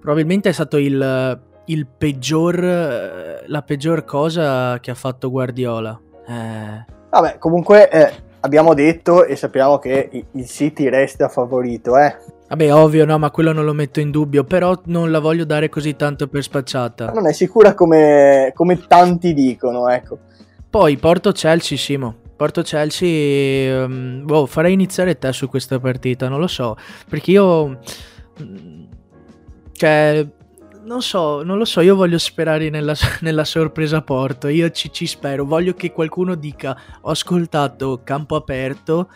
probabilmente 0.00 0.48
è 0.48 0.52
stato 0.52 0.76
il, 0.76 1.40
il 1.66 1.86
peggior, 1.86 3.44
la 3.46 3.62
peggior 3.62 4.04
cosa 4.04 4.80
che 4.80 4.90
ha 4.90 4.94
fatto 4.94 5.30
Guardiola. 5.30 6.00
Eh. 6.26 6.84
Vabbè, 7.10 7.38
comunque 7.38 7.88
eh, 7.90 8.12
abbiamo 8.40 8.74
detto 8.74 9.24
e 9.24 9.36
sappiamo 9.36 9.78
che 9.78 10.24
il 10.30 10.46
City 10.46 10.88
resta 10.88 11.28
favorito, 11.28 11.96
eh. 11.98 12.16
Vabbè, 12.48 12.74
ovvio, 12.74 13.04
no, 13.04 13.18
ma 13.18 13.30
quello 13.30 13.52
non 13.52 13.64
lo 13.64 13.74
metto 13.74 14.00
in 14.00 14.10
dubbio, 14.10 14.44
però 14.44 14.80
non 14.84 15.10
la 15.10 15.18
voglio 15.18 15.44
dare 15.44 15.68
così 15.68 15.96
tanto 15.96 16.28
per 16.28 16.42
spacciata. 16.42 17.10
Non 17.12 17.26
è 17.26 17.32
sicura 17.32 17.74
come, 17.74 18.52
come 18.54 18.86
tanti 18.86 19.34
dicono, 19.34 19.88
ecco. 19.88 20.18
Poi 20.70 20.96
Porto 20.96 21.32
Chelsea, 21.32 21.76
Simo. 21.76 22.14
Porto 22.36 22.62
Chelsea, 22.62 23.84
um, 23.84 24.24
boh, 24.24 24.46
farei 24.46 24.72
iniziare 24.72 25.18
te 25.18 25.32
su 25.32 25.48
questa 25.48 25.78
partita, 25.80 26.28
non 26.28 26.38
lo 26.38 26.46
so, 26.46 26.76
perché 27.08 27.32
io... 27.32 27.80
Mm, 28.40 28.84
cioè, 29.72 30.26
non 30.88 31.02
so, 31.02 31.42
non 31.42 31.58
lo 31.58 31.66
so, 31.66 31.82
io 31.82 31.94
voglio 31.94 32.16
sperare 32.16 32.70
nella, 32.70 32.94
nella 33.20 33.44
sorpresa 33.44 34.00
Porto, 34.00 34.48
io 34.48 34.70
ci, 34.70 34.90
ci, 34.90 35.06
spero, 35.06 35.44
voglio 35.44 35.74
che 35.74 35.92
qualcuno 35.92 36.34
dica 36.34 36.76
ho 37.02 37.10
ascoltato 37.10 38.00
Campo 38.02 38.36
Aperto 38.36 39.08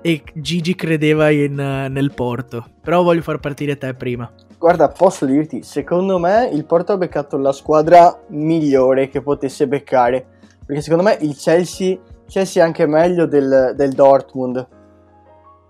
e 0.00 0.22
Gigi 0.32 0.74
credeva 0.74 1.28
in, 1.28 1.54
nel 1.54 2.12
Porto, 2.14 2.64
però 2.80 3.02
voglio 3.02 3.20
far 3.20 3.38
partire 3.38 3.76
te 3.76 3.92
prima. 3.92 4.30
Guarda, 4.58 4.88
posso 4.88 5.26
dirti, 5.26 5.62
secondo 5.62 6.18
me 6.18 6.48
il 6.50 6.64
Porto 6.64 6.92
ha 6.92 6.96
beccato 6.96 7.36
la 7.36 7.52
squadra 7.52 8.18
migliore 8.28 9.08
che 9.08 9.20
potesse 9.20 9.68
beccare, 9.68 10.24
perché 10.64 10.80
secondo 10.80 11.04
me 11.04 11.18
il 11.20 11.36
Chelsea, 11.36 11.98
Chelsea 12.26 12.62
è 12.62 12.66
anche 12.66 12.86
meglio 12.86 13.26
del, 13.26 13.74
del 13.76 13.92
Dortmund, 13.92 14.66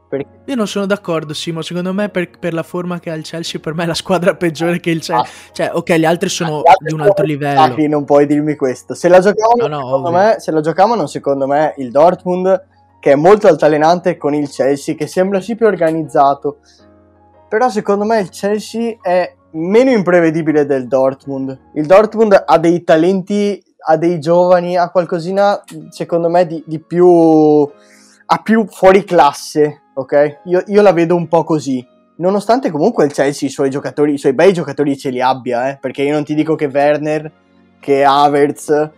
perché... 0.08 0.26
Io 0.46 0.54
non 0.54 0.66
sono 0.66 0.86
d'accordo, 0.86 1.34
Simo. 1.34 1.60
Secondo 1.60 1.92
me, 1.92 2.08
per, 2.08 2.30
per, 2.38 2.54
la 2.54 2.62
forma 2.62 2.98
che 2.98 3.10
ha 3.10 3.14
il 3.14 3.22
Chelsea, 3.22 3.60
per 3.60 3.74
me 3.74 3.84
è 3.84 3.86
la 3.86 3.94
squadra 3.94 4.34
peggiore 4.34 4.80
che 4.80 4.90
il 4.90 5.02
Chelsea. 5.02 5.18
Ah. 5.18 5.52
Cioè, 5.52 5.70
ok, 5.74 5.92
gli 5.94 6.04
altri 6.06 6.30
sono 6.30 6.62
gli 6.62 6.68
altri 6.68 6.86
di 6.86 6.94
un 6.94 7.00
altro 7.02 7.24
livello. 7.24 7.60
Ah, 7.60 7.74
non 7.88 8.04
puoi 8.04 8.26
dirmi 8.26 8.56
questo. 8.56 8.94
Se 8.94 9.08
la 9.08 9.20
giocavano, 9.20 9.66
no, 9.66 9.76
no, 9.76 9.86
secondo 9.86 10.10
me, 10.10 10.36
se 10.38 10.50
la 10.50 10.60
giocavano, 10.60 11.06
secondo 11.06 11.46
me, 11.46 11.74
il 11.76 11.90
Dortmund, 11.90 12.66
che 13.00 13.12
è 13.12 13.14
molto 13.16 13.48
altalenante 13.48 14.16
con 14.16 14.32
il 14.34 14.48
Chelsea, 14.48 14.94
che 14.94 15.06
sembra 15.06 15.40
sì 15.40 15.54
più 15.54 15.66
organizzato. 15.66 16.60
Però, 17.48 17.68
secondo 17.68 18.04
me, 18.04 18.20
il 18.20 18.30
Chelsea 18.30 18.96
è 19.02 19.34
meno 19.52 19.90
imprevedibile 19.90 20.64
del 20.64 20.88
Dortmund. 20.88 21.58
Il 21.74 21.84
Dortmund 21.84 22.42
ha 22.46 22.58
dei 22.58 22.82
talenti, 22.82 23.62
ha 23.86 23.96
dei 23.98 24.18
giovani, 24.18 24.78
ha 24.78 24.90
qualcosina, 24.90 25.62
secondo 25.90 26.30
me, 26.30 26.46
di, 26.46 26.64
di 26.66 26.78
più. 26.80 27.06
ha 28.30 28.42
più 28.42 28.66
fuori 28.66 29.04
classe 29.04 29.82
ok? 29.98 30.40
Io, 30.44 30.62
io, 30.66 30.82
la 30.82 30.92
vedo 30.92 31.16
un 31.16 31.26
po' 31.28 31.44
così. 31.44 31.84
Nonostante 32.16 32.70
comunque 32.70 33.04
il 33.04 33.12
Chelsea 33.12 33.48
i 33.48 33.52
suoi 33.52 33.70
giocatori, 33.70 34.12
i 34.12 34.18
suoi 34.18 34.32
bei 34.32 34.52
giocatori 34.52 34.96
ce 34.96 35.10
li 35.10 35.20
abbia, 35.20 35.70
eh? 35.70 35.78
Perché 35.80 36.02
io 36.02 36.12
non 36.12 36.24
ti 36.24 36.34
dico 36.34 36.54
che 36.54 36.66
Werner, 36.66 37.30
che 37.80 38.04
Havertz, 38.04 38.90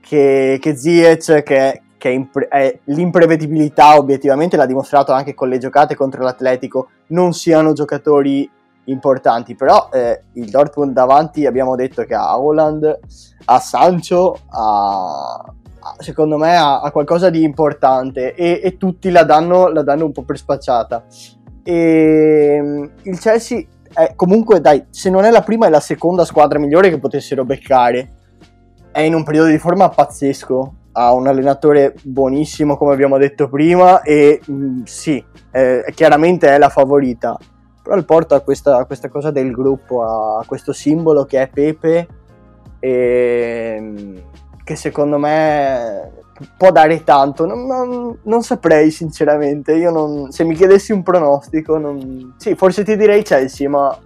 che, 0.00 0.58
che 0.60 0.76
Ziyech, 0.76 1.42
che, 1.42 1.82
che 1.96 2.08
impre- 2.10 2.48
è, 2.48 2.78
l'imprevedibilità 2.84 3.96
obiettivamente 3.96 4.56
l'ha 4.56 4.66
dimostrato 4.66 5.12
anche 5.12 5.34
con 5.34 5.48
le 5.48 5.58
giocate 5.58 5.94
contro 5.94 6.22
l'Atletico, 6.22 6.88
non 7.08 7.32
siano 7.32 7.72
giocatori 7.72 8.48
importanti, 8.84 9.54
però 9.54 9.88
eh, 9.92 10.22
il 10.34 10.48
Dortmund 10.48 10.92
davanti 10.92 11.46
abbiamo 11.46 11.76
detto 11.76 12.04
che 12.04 12.14
ha 12.14 12.38
Holland, 12.38 12.98
ha 13.44 13.58
Sancho, 13.58 14.38
ha, 14.50 15.44
secondo 15.98 16.36
me 16.36 16.56
ha, 16.56 16.80
ha 16.80 16.90
qualcosa 16.90 17.30
di 17.30 17.42
importante 17.42 18.34
e, 18.34 18.60
e 18.62 18.76
tutti 18.76 19.10
la 19.10 19.24
danno, 19.24 19.68
la 19.68 19.82
danno, 19.82 20.04
un 20.04 20.12
po' 20.12 20.22
per 20.22 20.38
spacciata. 20.38 21.04
E, 21.62 22.54
ehm, 22.56 22.90
il 23.02 23.18
Chelsea 23.18 23.64
è 23.92 24.12
comunque, 24.14 24.60
dai, 24.60 24.86
se 24.90 25.10
non 25.10 25.24
è 25.24 25.30
la 25.30 25.42
prima 25.42 25.66
è 25.66 25.70
la 25.70 25.80
seconda 25.80 26.24
squadra 26.24 26.58
migliore 26.58 26.90
che 26.90 26.98
potessero 26.98 27.44
beccare. 27.44 28.14
È 28.90 29.00
in 29.00 29.14
un 29.14 29.24
periodo 29.24 29.48
di 29.48 29.58
forma 29.58 29.88
pazzesco, 29.88 30.74
ha 30.92 31.12
un 31.12 31.26
allenatore 31.26 31.94
buonissimo 32.02 32.76
come 32.76 32.92
abbiamo 32.92 33.18
detto 33.18 33.48
prima 33.48 34.02
e 34.02 34.40
mh, 34.44 34.52
mm, 34.52 34.82
sì, 34.84 35.22
eh, 35.52 35.84
chiaramente 35.94 36.48
è 36.48 36.58
la 36.58 36.68
favorita. 36.68 37.36
Però 37.82 37.96
il 37.96 38.04
Porto 38.04 38.34
ha 38.34 38.40
questa, 38.40 38.84
questa 38.84 39.08
cosa 39.08 39.30
del 39.30 39.50
gruppo, 39.50 40.02
ha 40.02 40.44
questo 40.46 40.72
simbolo 40.72 41.24
che 41.24 41.40
è 41.40 41.48
Pepe 41.48 42.06
e 42.80 44.22
che 44.68 44.76
secondo 44.76 45.16
me 45.16 46.12
può 46.58 46.70
dare 46.70 47.02
tanto. 47.02 47.46
Non, 47.46 47.66
non, 47.66 48.18
non 48.24 48.42
saprei 48.42 48.90
sinceramente. 48.90 49.74
Io 49.74 49.90
non, 49.90 50.30
se 50.30 50.44
mi 50.44 50.54
chiedessi 50.54 50.92
un 50.92 51.02
pronostico, 51.02 51.78
non, 51.78 52.34
sì, 52.36 52.54
forse 52.54 52.84
ti 52.84 52.94
direi 52.94 53.22
Chelsea, 53.22 53.66
ma 53.66 53.98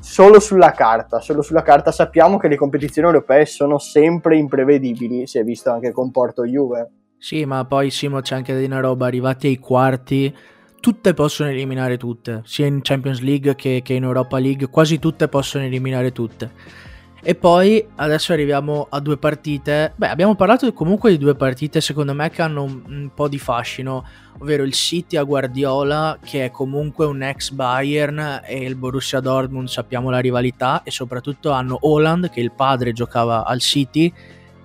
solo 0.00 0.40
sulla 0.40 0.70
carta. 0.70 1.20
Solo 1.20 1.42
sulla 1.42 1.60
carta 1.60 1.92
sappiamo 1.92 2.38
che 2.38 2.48
le 2.48 2.56
competizioni 2.56 3.08
europee 3.08 3.44
sono 3.44 3.76
sempre 3.76 4.38
imprevedibili. 4.38 5.26
Si 5.26 5.38
è 5.38 5.44
visto 5.44 5.70
anche 5.70 5.92
con 5.92 6.10
Porto 6.10 6.46
Juve. 6.46 6.88
Sì, 7.18 7.44
ma 7.44 7.66
poi 7.66 7.90
Simo 7.90 8.22
c'è 8.22 8.36
anche 8.36 8.54
una 8.54 8.80
roba. 8.80 9.04
Arrivati 9.04 9.48
ai 9.48 9.58
quarti, 9.58 10.34
tutte 10.80 11.12
possono 11.12 11.50
eliminare 11.50 11.98
tutte, 11.98 12.40
sia 12.44 12.64
in 12.64 12.80
Champions 12.80 13.20
League 13.20 13.54
che, 13.54 13.82
che 13.84 13.92
in 13.92 14.04
Europa 14.04 14.38
League. 14.38 14.68
Quasi 14.68 14.98
tutte 14.98 15.28
possono 15.28 15.64
eliminare 15.64 16.10
tutte. 16.10 16.88
E 17.22 17.34
poi 17.34 17.86
adesso 17.96 18.32
arriviamo 18.32 18.86
a 18.88 18.98
due 19.00 19.18
partite. 19.18 19.92
Beh, 19.94 20.08
abbiamo 20.08 20.34
parlato 20.34 20.72
comunque 20.72 21.10
di 21.10 21.18
due 21.18 21.34
partite 21.34 21.80
secondo 21.82 22.14
me 22.14 22.30
che 22.30 22.40
hanno 22.40 22.62
un, 22.62 22.82
un, 22.86 23.10
po' 23.14 23.28
di 23.28 23.38
fascino, 23.38 24.06
ovvero 24.38 24.62
il 24.62 24.72
City 24.72 25.16
a 25.16 25.22
Guardiola, 25.22 26.18
che 26.24 26.46
è 26.46 26.50
comunque 26.50 27.04
un 27.04 27.22
ex 27.22 27.50
Bayern, 27.50 28.40
e 28.44 28.64
il 28.64 28.74
Borussia 28.74 29.20
Dortmund, 29.20 29.68
sappiamo 29.68 30.08
la 30.08 30.18
rivalità, 30.18 30.82
e 30.82 30.90
soprattutto 30.90 31.50
hanno 31.50 31.76
Holland, 31.82 32.30
che 32.30 32.40
il 32.40 32.52
padre 32.52 32.92
giocava 32.92 33.44
al 33.44 33.60
City, 33.60 34.12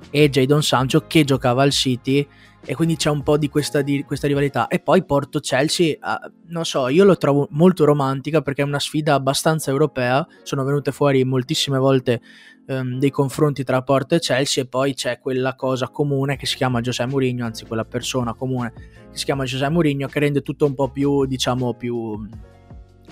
e 0.10 0.30
Jadon 0.30 0.64
Sancho, 0.64 1.06
che 1.08 1.26
giocava 1.26 1.62
al 1.64 1.72
City 1.72 2.26
e 2.66 2.76
quindi 2.76 2.96
c'è 2.96 3.10
un 3.10 3.22
po' 3.22 3.38
di 3.38 3.48
questa, 3.48 3.82
di 3.82 4.04
questa 4.04 4.28
rivalità. 4.28 4.68
E 4.68 4.80
poi 4.80 5.06
Porto 5.06 5.40
Chelsea, 5.40 5.94
eh, 5.94 6.32
non 6.48 6.66
so, 6.66 6.88
io 6.88 7.04
lo 7.04 7.16
trovo 7.16 7.48
molto 7.52 7.86
romantica 7.86 8.42
perché 8.42 8.64
è 8.64 8.66
una 8.66 8.80
sfida 8.80 9.14
abbastanza 9.14 9.70
europea. 9.72 10.26
Sono 10.44 10.64
venute 10.64 10.92
fuori 10.92 11.24
moltissime 11.24 11.78
volte 11.78 12.22
ehm, 12.68 12.98
dei 12.98 13.12
confronti 13.12 13.64
tra 13.64 13.84
Porto 13.84 14.16
e 14.16 14.20
Chelsea, 14.20 14.64
e 14.64 14.68
poi 14.68 14.94
c'è 14.94 15.20
quella 15.20 15.56
cosa 15.56 15.90
comune 15.90 16.38
che 16.38 16.46
si 16.46 16.56
chiama 16.56 16.82
Giuseppe 16.82 17.12
Mourinho, 17.12 17.46
anzi, 17.46 17.66
quella 17.66 17.86
persona 17.86 18.34
comune 18.34 18.74
che 19.12 19.18
si 19.18 19.26
chiama 19.26 19.46
Giuseppe 19.46 19.72
Mourinho, 19.72 20.08
che 20.08 20.20
rende 20.20 20.42
tutto 20.42 20.66
un 20.66 20.74
po' 20.74 20.90
più, 20.90 21.26
diciamo, 21.26 21.76
più, 21.76 22.28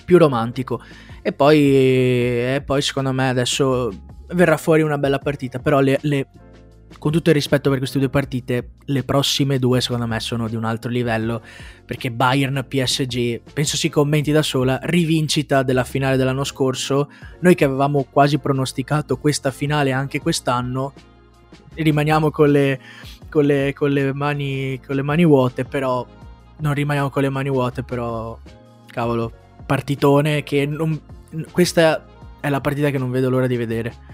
più 0.04 0.18
romantico. 0.18 0.82
E 1.22 1.32
poi, 1.32 1.58
e 1.58 2.62
poi, 2.64 2.82
secondo 2.82 3.12
me, 3.12 3.28
adesso 3.28 3.90
verrà 4.28 4.56
fuori 4.56 4.82
una 4.82 4.98
bella 4.98 5.18
partita, 5.18 5.58
però 5.58 5.80
le, 5.80 5.98
le 6.02 6.26
con 6.98 7.12
tutto 7.12 7.30
il 7.30 7.34
rispetto 7.34 7.70
per 7.70 7.78
queste 7.78 7.98
due 7.98 8.08
partite, 8.08 8.70
le 8.84 9.04
prossime 9.04 9.58
due 9.58 9.80
secondo 9.80 10.06
me 10.06 10.20
sono 10.20 10.48
di 10.48 10.56
un 10.56 10.64
altro 10.64 10.90
livello, 10.90 11.42
perché 11.84 12.10
Bayern 12.10 12.64
PSG, 12.66 13.40
penso 13.52 13.76
si 13.76 13.88
commenti 13.88 14.32
da 14.32 14.42
sola, 14.42 14.78
rivincita 14.82 15.62
della 15.62 15.84
finale 15.84 16.16
dell'anno 16.16 16.44
scorso, 16.44 17.10
noi 17.40 17.54
che 17.54 17.64
avevamo 17.64 18.06
quasi 18.10 18.38
pronosticato 18.38 19.16
questa 19.18 19.50
finale 19.50 19.92
anche 19.92 20.20
quest'anno, 20.20 20.92
rimaniamo 21.74 22.30
con 22.30 22.50
le, 22.50 22.80
con 23.28 23.44
le, 23.44 23.72
con 23.74 23.90
le, 23.90 24.12
mani, 24.12 24.80
con 24.84 24.96
le 24.96 25.02
mani 25.02 25.24
vuote, 25.24 25.64
però 25.64 26.06
non 26.58 26.74
rimaniamo 26.74 27.10
con 27.10 27.22
le 27.22 27.30
mani 27.30 27.50
vuote, 27.50 27.82
però 27.82 28.38
cavolo, 28.86 29.32
partitone 29.66 30.42
che 30.42 30.66
non, 30.66 31.00
questa 31.50 32.04
è 32.40 32.48
la 32.48 32.60
partita 32.60 32.90
che 32.90 32.98
non 32.98 33.10
vedo 33.10 33.30
l'ora 33.30 33.46
di 33.46 33.56
vedere. 33.56 34.12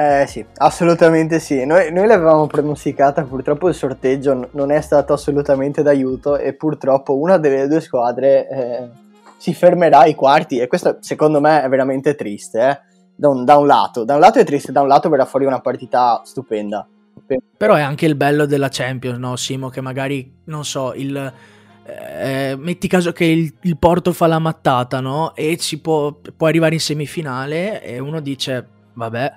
Eh 0.00 0.26
sì, 0.26 0.42
assolutamente 0.56 1.38
sì. 1.40 1.66
Noi, 1.66 1.92
noi 1.92 2.06
l'avevamo 2.06 2.46
pronosticata, 2.46 3.22
purtroppo 3.24 3.68
il 3.68 3.74
sorteggio 3.74 4.48
non 4.52 4.70
è 4.70 4.80
stato 4.80 5.12
assolutamente 5.12 5.82
d'aiuto 5.82 6.38
e 6.38 6.54
purtroppo 6.54 7.18
una 7.18 7.36
delle 7.36 7.68
due 7.68 7.82
squadre 7.82 8.48
eh, 8.48 8.88
si 9.36 9.52
fermerà 9.52 9.98
ai 9.98 10.14
quarti 10.14 10.58
e 10.58 10.68
questo 10.68 10.96
secondo 11.00 11.38
me 11.38 11.62
è 11.62 11.68
veramente 11.68 12.14
triste. 12.14 12.60
Eh? 12.66 12.80
Da, 13.14 13.28
un, 13.28 13.44
da, 13.44 13.58
un, 13.58 13.66
lato, 13.66 14.04
da 14.04 14.14
un 14.14 14.20
lato 14.20 14.38
è 14.38 14.44
triste, 14.44 14.72
da 14.72 14.80
un 14.80 14.88
lato 14.88 15.10
verrà 15.10 15.26
fuori 15.26 15.44
una 15.44 15.60
partita 15.60 16.22
stupenda. 16.24 16.88
Però 17.58 17.74
è 17.74 17.82
anche 17.82 18.06
il 18.06 18.14
bello 18.14 18.46
della 18.46 18.68
Champions, 18.70 19.18
no 19.18 19.36
Simo? 19.36 19.68
Che 19.68 19.82
magari, 19.82 20.32
non 20.44 20.64
so, 20.64 20.94
il... 20.94 21.32
Eh, 21.84 22.54
metti 22.56 22.88
caso 22.88 23.12
che 23.12 23.26
il, 23.26 23.52
il, 23.60 23.76
Porto 23.76 24.14
fa 24.14 24.26
la 24.26 24.38
mattata, 24.38 25.00
no? 25.00 25.34
E 25.34 25.58
ci 25.58 25.78
può, 25.78 26.18
può 26.34 26.46
arrivare 26.46 26.72
in 26.72 26.80
semifinale 26.80 27.82
e 27.82 27.98
uno 27.98 28.20
dice, 28.20 28.66
vabbè, 28.94 29.32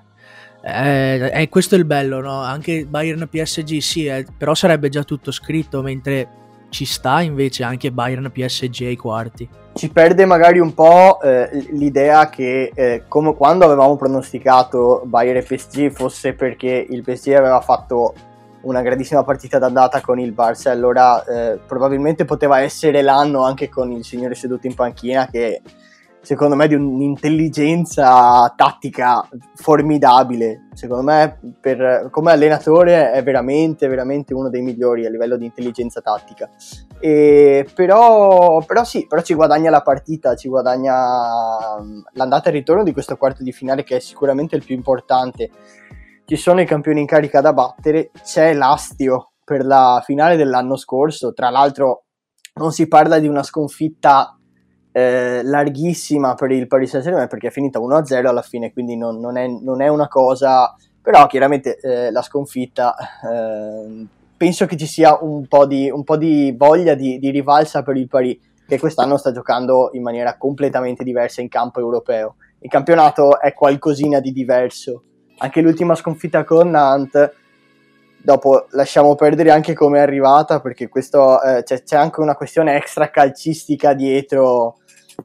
eh, 0.65 1.29
eh, 1.33 1.49
questo 1.49 1.75
è 1.75 1.77
il 1.77 1.83
bello, 1.83 2.21
no? 2.21 2.41
Anche 2.41 2.85
Bayern 2.85 3.27
PSG 3.29 3.79
sì, 3.79 4.05
eh, 4.05 4.25
però 4.37 4.53
sarebbe 4.53 4.87
già 4.87 5.03
tutto 5.03 5.31
scritto, 5.31 5.81
mentre 5.81 6.41
ci 6.69 6.85
sta 6.85 7.21
invece 7.21 7.63
anche 7.63 7.91
Bayern 7.91 8.31
PSG 8.31 8.83
ai 8.85 8.95
quarti. 8.95 9.47
Ci 9.73 9.89
perde 9.89 10.25
magari 10.25 10.59
un 10.59 10.73
po' 10.73 11.19
eh, 11.21 11.49
l'idea 11.71 12.29
che 12.29 12.71
eh, 12.73 13.03
come 13.07 13.35
quando 13.35 13.65
avevamo 13.65 13.97
pronosticato 13.97 15.01
Bayern 15.05 15.43
PSG 15.43 15.91
fosse 15.91 16.33
perché 16.33 16.85
il 16.89 17.01
PSG 17.03 17.33
aveva 17.33 17.59
fatto 17.59 18.13
una 18.61 18.81
grandissima 18.81 19.23
partita 19.23 19.59
d'andata 19.59 19.99
con 19.99 20.19
il 20.19 20.31
Barça, 20.31 20.69
allora 20.69 21.23
eh, 21.25 21.59
probabilmente 21.67 22.23
poteva 22.23 22.61
essere 22.61 23.01
l'anno 23.01 23.43
anche 23.43 23.67
con 23.67 23.91
il 23.91 24.05
signore 24.05 24.35
seduto 24.35 24.67
in 24.67 24.75
panchina 24.75 25.27
che 25.27 25.61
secondo 26.23 26.55
me, 26.55 26.67
di 26.69 26.73
un'intelligenza 26.73 28.51
tattica 28.55 29.27
formidabile. 29.55 30.69
Secondo 30.73 31.03
me, 31.03 31.37
per, 31.59 32.07
come 32.09 32.31
allenatore, 32.31 33.11
è 33.11 33.21
veramente, 33.21 33.87
veramente 33.87 34.33
uno 34.33 34.49
dei 34.49 34.61
migliori 34.61 35.05
a 35.05 35.09
livello 35.09 35.35
di 35.35 35.45
intelligenza 35.45 35.99
tattica. 35.99 36.49
E, 36.99 37.67
però, 37.75 38.63
però 38.65 38.85
sì, 38.85 39.05
però 39.05 39.21
ci 39.21 39.33
guadagna 39.33 39.69
la 39.69 39.81
partita, 39.81 40.35
ci 40.35 40.47
guadagna 40.47 41.79
mm, 41.81 41.99
l'andata 42.13 42.47
e 42.47 42.51
il 42.51 42.57
ritorno 42.59 42.83
di 42.83 42.93
questo 42.93 43.17
quarto 43.17 43.43
di 43.43 43.51
finale 43.51 43.83
che 43.83 43.97
è 43.97 43.99
sicuramente 43.99 44.55
il 44.55 44.63
più 44.63 44.75
importante. 44.75 45.49
Ci 46.25 46.37
sono 46.37 46.61
i 46.61 46.65
campioni 46.65 47.01
in 47.01 47.05
carica 47.05 47.41
da 47.41 47.51
battere, 47.51 48.11
c'è 48.23 48.53
l'astio 48.53 49.33
per 49.43 49.65
la 49.65 50.01
finale 50.05 50.37
dell'anno 50.37 50.77
scorso, 50.77 51.33
tra 51.33 51.49
l'altro 51.49 52.05
non 52.55 52.71
si 52.71 52.87
parla 52.87 53.19
di 53.19 53.27
una 53.27 53.43
sconfitta 53.43 54.37
eh, 54.93 55.41
larghissima 55.43 56.35
per 56.35 56.51
il 56.51 56.67
Paris 56.67 56.91
Saint-Germain 56.91 57.27
perché 57.27 57.47
è 57.47 57.51
finita 57.51 57.79
1-0 57.79 58.27
alla 58.27 58.43
fine, 58.43 58.71
quindi 58.71 58.95
non, 58.95 59.19
non, 59.19 59.37
è, 59.37 59.47
non 59.47 59.81
è, 59.81 59.87
una 59.89 60.07
cosa... 60.07 60.73
Però 61.01 61.27
chiaramente 61.27 61.79
eh, 61.79 62.11
la 62.11 62.21
sconfitta, 62.21 62.95
eh, 62.95 64.05
penso 64.37 64.65
che 64.65 64.77
ci 64.77 64.85
sia 64.85 65.17
un 65.19 65.47
po' 65.47 65.65
di, 65.65 65.89
un 65.89 66.05
po 66.05 66.15
di 66.15 66.53
voglia 66.57 66.93
di, 66.93 67.19
di, 67.19 67.29
rivalsa 67.29 67.83
per 67.83 67.97
il 67.97 68.07
Paris, 68.07 68.37
che 68.65 68.79
quest'anno 68.79 69.17
sta 69.17 69.33
giocando 69.33 69.89
in 69.93 70.01
maniera 70.01 70.37
completamente 70.37 71.03
diversa 71.03 71.41
in 71.41 71.49
campo 71.49 71.81
europeo. 71.81 72.35
Il 72.59 72.69
campionato 72.69 73.41
è 73.41 73.53
qualcosina 73.53 74.21
di 74.21 74.31
diverso. 74.31 75.03
Anche 75.39 75.59
l'ultima 75.59 75.95
sconfitta 75.95 76.45
con 76.45 76.69
Nantes 76.69 77.31
dopo 78.23 78.67
lasciamo 78.69 79.15
perdere 79.15 79.51
anche 79.51 79.73
come 79.73 79.97
è 79.97 80.01
arrivata 80.01 80.61
perché 80.61 80.87
questo, 80.87 81.41
eh, 81.41 81.63
c'è, 81.63 81.83
c'è, 81.83 81.97
anche 81.97 82.21
una 82.21 82.35
questione 82.35 82.77
extra 82.77 83.09
calcistica 83.09 83.93
dietro 83.93 84.77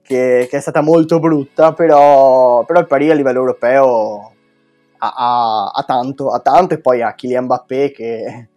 che, 0.03 0.47
che 0.51 0.57
è 0.57 0.61
stata 0.61 0.81
molto 0.81 1.19
brutta, 1.19 1.73
però, 1.73 2.65
però 2.65 2.81
il 2.81 2.87
Paris 2.87 3.11
a 3.11 3.15
livello 3.15 3.39
europeo 3.39 4.33
ha, 4.99 5.15
ha, 5.17 5.67
ha, 5.75 5.83
tanto, 5.85 6.31
ha 6.31 6.41
tanto 6.41 6.75
e 6.75 6.81
poi 6.81 7.03
ha 7.03 7.15
Kylian 7.15 7.45
Mbappé 7.45 7.91
che 7.93 8.49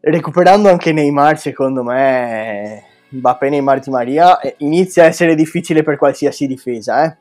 recuperando 0.00 0.68
anche 0.68 0.92
Neymar 0.92 1.38
secondo 1.38 1.82
me 1.82 2.84
Mbappé 3.08 3.48
Neymar 3.50 3.80
Di 3.80 3.90
Maria 3.90 4.38
inizia 4.58 5.04
a 5.04 5.06
essere 5.06 5.34
difficile 5.34 5.82
per 5.82 5.96
qualsiasi 5.96 6.46
difesa 6.46 7.04
eh. 7.04 7.16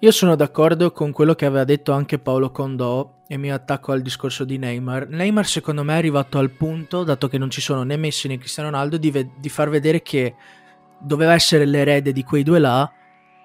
Io 0.00 0.10
sono 0.10 0.36
d'accordo 0.36 0.92
con 0.92 1.10
quello 1.10 1.34
che 1.34 1.46
aveva 1.46 1.64
detto 1.64 1.92
anche 1.92 2.18
Paolo 2.18 2.50
Condò 2.50 3.22
e 3.26 3.38
mi 3.38 3.50
attacco 3.50 3.92
al 3.92 4.02
discorso 4.02 4.44
di 4.44 4.58
Neymar. 4.58 5.08
Neymar 5.08 5.46
secondo 5.46 5.82
me 5.82 5.94
è 5.94 5.96
arrivato 5.96 6.36
al 6.38 6.50
punto, 6.50 7.02
dato 7.02 7.28
che 7.28 7.38
non 7.38 7.48
ci 7.48 7.62
sono 7.62 7.82
né 7.82 7.96
Messi 7.96 8.28
né 8.28 8.36
Cristiano 8.36 8.68
Ronaldo, 8.68 8.98
di, 8.98 9.10
ve- 9.10 9.30
di 9.38 9.48
far 9.48 9.70
vedere 9.70 10.02
che 10.02 10.34
doveva 10.98 11.34
essere 11.34 11.64
l'erede 11.64 12.12
di 12.12 12.22
quei 12.24 12.42
due 12.42 12.58
là 12.58 12.90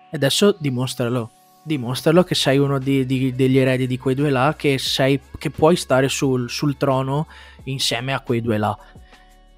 e 0.10 0.16
adesso 0.16 0.56
dimostralo. 0.60 1.32
Dimostralo 1.64 2.24
che 2.24 2.34
sei 2.34 2.58
uno 2.58 2.80
di, 2.80 3.06
di, 3.06 3.36
degli 3.36 3.58
eredi 3.58 3.86
di 3.86 3.98
quei 3.98 4.16
due 4.16 4.32
là, 4.32 4.56
che, 4.58 4.78
sei, 4.80 5.20
che 5.38 5.52
puoi 5.52 5.76
stare 5.76 6.10
sul, 6.10 6.50
sul, 6.50 6.76
trono 6.76 7.28
insieme 7.66 8.14
a 8.14 8.20
quei 8.20 8.42
due 8.42 8.58
là. 8.58 8.76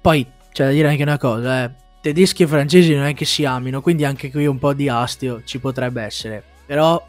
Poi 0.00 0.26
c'è 0.52 0.66
da 0.66 0.70
dire 0.70 0.88
anche 0.88 1.02
una 1.02 1.16
cosa, 1.16 1.64
eh. 1.64 1.70
tedeschi 2.02 2.42
e 2.42 2.46
francesi 2.46 2.94
non 2.94 3.06
è 3.06 3.14
che 3.14 3.24
si 3.24 3.46
amino, 3.46 3.80
quindi 3.80 4.04
anche 4.04 4.30
qui 4.30 4.46
un 4.46 4.58
po' 4.58 4.74
di 4.74 4.88
astio 4.88 5.42
ci 5.44 5.58
potrebbe 5.58 6.02
essere. 6.02 6.44
Però 6.66 7.02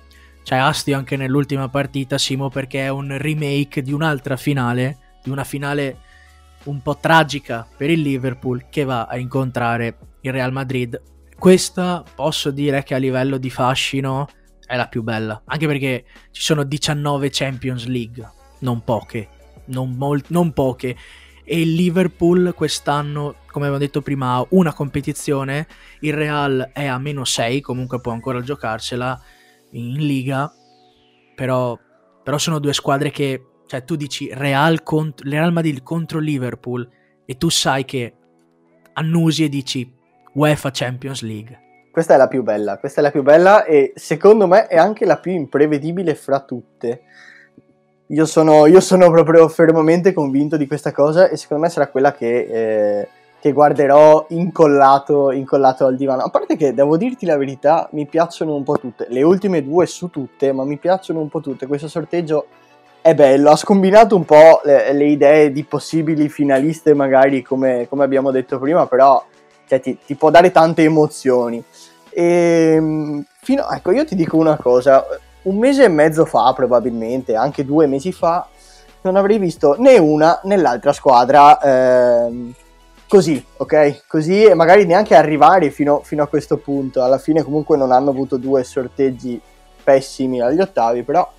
c'è 0.44 0.56
astio 0.56 0.96
anche 0.98 1.18
nell'ultima 1.18 1.68
partita, 1.68 2.18
Simo, 2.18 2.50
perché 2.50 2.86
è 2.86 2.90
un 2.90 3.18
remake 3.18 3.82
di 3.82 3.92
un'altra 3.92 4.38
finale, 4.38 4.98
di 5.22 5.30
una 5.30 5.44
finale 5.44 5.98
un 6.66 6.82
po' 6.82 6.98
tragica 6.98 7.68
per 7.76 7.90
il 7.90 8.02
Liverpool 8.02 8.66
che 8.70 8.84
va 8.84 9.06
a 9.06 9.18
incontrare 9.18 9.96
il 10.28 10.34
Real 10.34 10.52
Madrid. 10.52 11.02
Questa 11.38 12.04
posso 12.16 12.52
dire 12.52 12.84
che 12.84 12.96
a 12.96 12.98
livello 12.98 13.38
di 13.38 13.50
fascino 13.50 14.28
è 14.66 14.76
la 14.76 14.88
più 14.88 15.04
bella, 15.04 15.44
anche 15.46 15.68
perché 15.68 16.06
ci 16.32 16.42
sono 16.42 16.64
19 16.64 17.30
Champions 17.32 17.86
League, 17.86 18.28
non 18.60 18.84
poche, 18.84 19.30
non, 19.66 19.92
mol- 19.92 20.24
non 20.28 20.54
poche. 20.54 20.96
E 21.48 21.62
il 21.62 21.74
Liverpool 21.74 22.54
quest'anno, 22.56 23.36
come 23.52 23.66
avevo 23.66 23.80
detto 23.80 24.02
prima, 24.02 24.36
ha 24.36 24.48
una 24.50 24.74
competizione, 24.74 25.68
il 26.00 26.14
Real 26.14 26.72
è 26.74 26.86
a 26.86 26.98
meno 26.98 27.24
6, 27.24 27.62
comunque 27.62 28.02
può 28.02 28.12
ancora 28.12 28.42
giocarsela 28.42 29.22
in 29.72 29.94
Liga, 29.94 30.52
però, 31.36 31.78
però 32.24 32.38
sono 32.40 32.58
due 32.58 32.74
squadre 32.74 33.12
che, 33.12 33.46
cioè 33.68 33.84
tu 33.84 33.96
dici 33.96 34.30
Real, 34.34 34.82
cont- 34.82 35.22
Real 35.22 35.54
Madrid 35.54 35.84
contro 35.84 36.18
Liverpool 36.18 36.90
e 37.26 37.38
tu 37.38 37.50
sai 37.50 37.86
che 37.86 38.16
annusi 38.94 39.44
e 39.44 39.50
dici 39.50 39.95
UEFA 40.36 40.70
Champions 40.72 41.22
League. 41.22 41.60
Questa 41.92 42.14
è 42.14 42.18
la 42.18 42.28
più 42.28 42.44
bella, 42.44 42.78
questa 42.78 43.00
è 43.00 43.04
la 43.04 43.12
più 43.12 43.24
bella 43.24 43.64
e 43.64 43.94
secondo 43.96 44.48
me 44.48 44.68
è 44.68 44.76
anche 44.76 45.06
la 45.06 45.18
più 45.18 45.32
imprevedibile 45.32 46.14
fra 46.14 46.42
tutte. 46.42 47.04
Io 48.08 48.26
sono, 48.26 48.66
io 48.66 48.82
sono 48.82 49.10
proprio 49.12 49.48
fermamente 49.48 50.12
convinto 50.12 50.58
di 50.58 50.68
questa 50.68 50.92
cosa 50.92 51.30
e 51.30 51.38
secondo 51.38 51.64
me 51.64 51.70
sarà 51.70 51.88
quella 51.88 52.12
che, 52.12 52.48
eh, 52.52 53.08
che 53.40 53.52
guarderò 53.54 54.26
incollato, 54.30 55.32
incollato 55.32 55.86
al 55.86 55.96
divano. 55.96 56.24
A 56.24 56.30
parte 56.30 56.58
che 56.58 56.74
devo 56.74 56.98
dirti 56.98 57.26
la 57.26 57.38
verità, 57.38 57.88
mi 57.94 58.06
piacciono 58.06 58.56
un 58.56 58.64
po' 58.64 58.78
tutte. 58.78 59.08
Le 59.10 59.24
ultime 59.24 59.64
due 59.64 59.86
su 59.86 60.10
tutte, 60.10 60.52
ma 60.52 60.66
mi 60.66 60.78
piacciono 60.78 61.22
un 61.22 61.30
po' 61.30 61.40
tutte. 61.40 61.66
Questo 61.66 61.88
sorteggio 61.88 62.48
è 63.02 63.16
bello, 63.16 63.52
ha 63.52 63.56
scombinato 63.56 64.18
un 64.18 64.26
po' 64.26 64.60
le, 64.66 64.92
le 64.92 65.06
idee 65.06 65.52
di 65.54 65.64
possibili 65.64 66.28
finaliste, 66.28 66.94
magari 66.94 67.42
come, 67.42 67.88
come 67.88 68.04
abbiamo 68.04 68.32
detto 68.32 68.60
prima, 68.60 68.86
però 68.86 69.24
cioè, 69.68 69.80
ti, 69.80 69.98
ti, 70.06 70.16
può 70.16 70.30
dare 70.30 70.52
tante 70.52 70.84
emozioni. 70.84 71.64
E, 72.10 72.74
ehm, 72.76 73.24
fino, 73.42 73.70
ecco, 73.70 73.92
io 73.92 74.06
ti 74.06 74.16
dico 74.16 74.38
una 74.38 74.58
cosa, 74.58 75.06
un 75.44 75.58
mese 75.58 75.84
e 75.84 75.90
mezzo 75.90 76.26
fa 76.26 76.54
probabilmente, 76.54 77.36
anche 77.36 77.66
due 77.66 77.88
mesi 77.88 78.12
fa, 78.12 78.48
non 79.02 79.16
avrei 79.16 79.38
visto 79.38 79.76
né 79.78 79.98
una 79.98 80.40
né 80.44 80.58
l'altra 80.58 80.92
squadra 80.92 81.60
eh, 81.60 82.54
così, 83.08 83.44
ok? 83.58 84.04
Così 84.08 84.44
e 84.44 84.54
magari 84.56 84.86
neanche 84.86 85.16
arrivare 85.16 85.70
fino, 85.70 86.02
fino, 86.04 86.24
a 86.24 86.28
questo 86.28 86.58
punto. 86.58 87.04
Alla 87.04 87.20
fine 87.20 87.44
comunque 87.44 87.78
non 87.78 87.92
hanno 87.92 88.10
avuto 88.10 88.38
due 88.38 88.64
sorteggi 88.64 89.40
pessimi 89.84 90.42
agli 90.42 90.60
ottavi, 90.60 91.04
però 91.04 91.30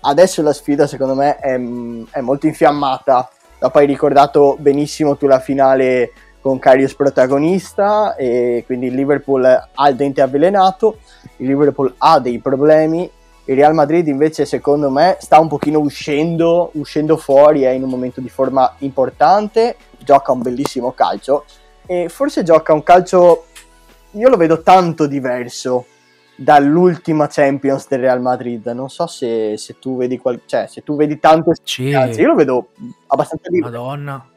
adesso 0.00 0.42
la 0.42 0.52
sfida 0.52 0.86
secondo 0.86 1.14
me 1.14 1.36
è, 1.38 1.54
è 1.54 2.20
molto 2.20 2.46
infiammata. 2.46 3.28
Dopo 3.58 3.78
hai 3.78 3.86
ricordato 3.86 4.56
benissimo 4.58 5.16
tu 5.16 5.26
la 5.26 5.40
finale 5.40 6.12
con 6.44 6.58
Karius 6.58 6.94
protagonista 6.94 8.16
e 8.16 8.64
quindi 8.66 8.88
il 8.88 8.94
Liverpool 8.94 9.46
ha 9.46 9.88
il 9.88 9.96
dente 9.96 10.20
avvelenato, 10.20 10.98
il 11.38 11.46
Liverpool 11.46 11.94
ha 11.96 12.20
dei 12.20 12.38
problemi, 12.38 13.10
il 13.46 13.56
Real 13.56 13.72
Madrid 13.72 14.06
invece 14.08 14.44
secondo 14.44 14.90
me 14.90 15.16
sta 15.20 15.40
un 15.40 15.48
pochino 15.48 15.78
uscendo, 15.78 16.68
uscendo 16.74 17.16
fuori, 17.16 17.62
è 17.62 17.70
in 17.70 17.82
un 17.82 17.88
momento 17.88 18.20
di 18.20 18.28
forma 18.28 18.74
importante, 18.80 19.76
gioca 19.96 20.32
un 20.32 20.42
bellissimo 20.42 20.92
calcio 20.92 21.46
e 21.86 22.10
forse 22.10 22.42
gioca 22.42 22.74
un 22.74 22.82
calcio, 22.82 23.46
io 24.10 24.28
lo 24.28 24.36
vedo 24.36 24.60
tanto 24.60 25.06
diverso 25.06 25.86
dall'ultima 26.36 27.26
Champions 27.26 27.88
del 27.88 28.00
Real 28.00 28.20
Madrid. 28.20 28.66
Non 28.66 28.90
so 28.90 29.06
se, 29.06 29.56
se 29.56 29.78
tu 29.78 29.96
vedi 29.96 30.18
qual- 30.18 30.42
cioè, 30.44 30.66
se 30.66 30.82
tu 30.82 30.94
vedi 30.94 31.18
tanto 31.18 31.52
sì. 31.62 31.84
io 31.84 32.26
lo 32.26 32.34
vedo 32.34 32.68
abbastanza 33.06 33.48
diverso. 33.48 33.78
Madonna. 33.78 34.28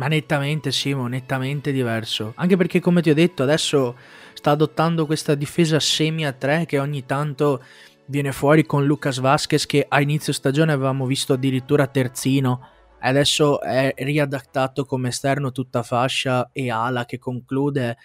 Ma 0.00 0.08
nettamente, 0.08 0.72
Simo, 0.72 1.08
nettamente 1.08 1.72
diverso. 1.72 2.32
Anche 2.36 2.56
perché, 2.56 2.80
come 2.80 3.02
ti 3.02 3.10
ho 3.10 3.14
detto, 3.14 3.42
adesso 3.42 3.98
sta 4.32 4.52
adottando 4.52 5.04
questa 5.04 5.34
difesa 5.34 5.78
semi 5.78 6.24
a 6.24 6.32
3 6.32 6.64
che 6.64 6.78
ogni 6.78 7.04
tanto 7.04 7.62
viene 8.06 8.32
fuori 8.32 8.64
con 8.64 8.86
Lucas 8.86 9.18
Vasquez 9.18 9.66
che 9.66 9.84
a 9.86 10.00
inizio 10.00 10.32
stagione 10.32 10.72
avevamo 10.72 11.04
visto 11.04 11.34
addirittura 11.34 11.86
terzino. 11.86 12.66
Adesso 13.00 13.60
è 13.60 13.92
riadattato 13.98 14.86
come 14.86 15.08
esterno 15.08 15.52
tutta 15.52 15.82
fascia 15.82 16.48
e 16.50 16.70
ala 16.70 17.04
che 17.04 17.18
conclude. 17.18 17.98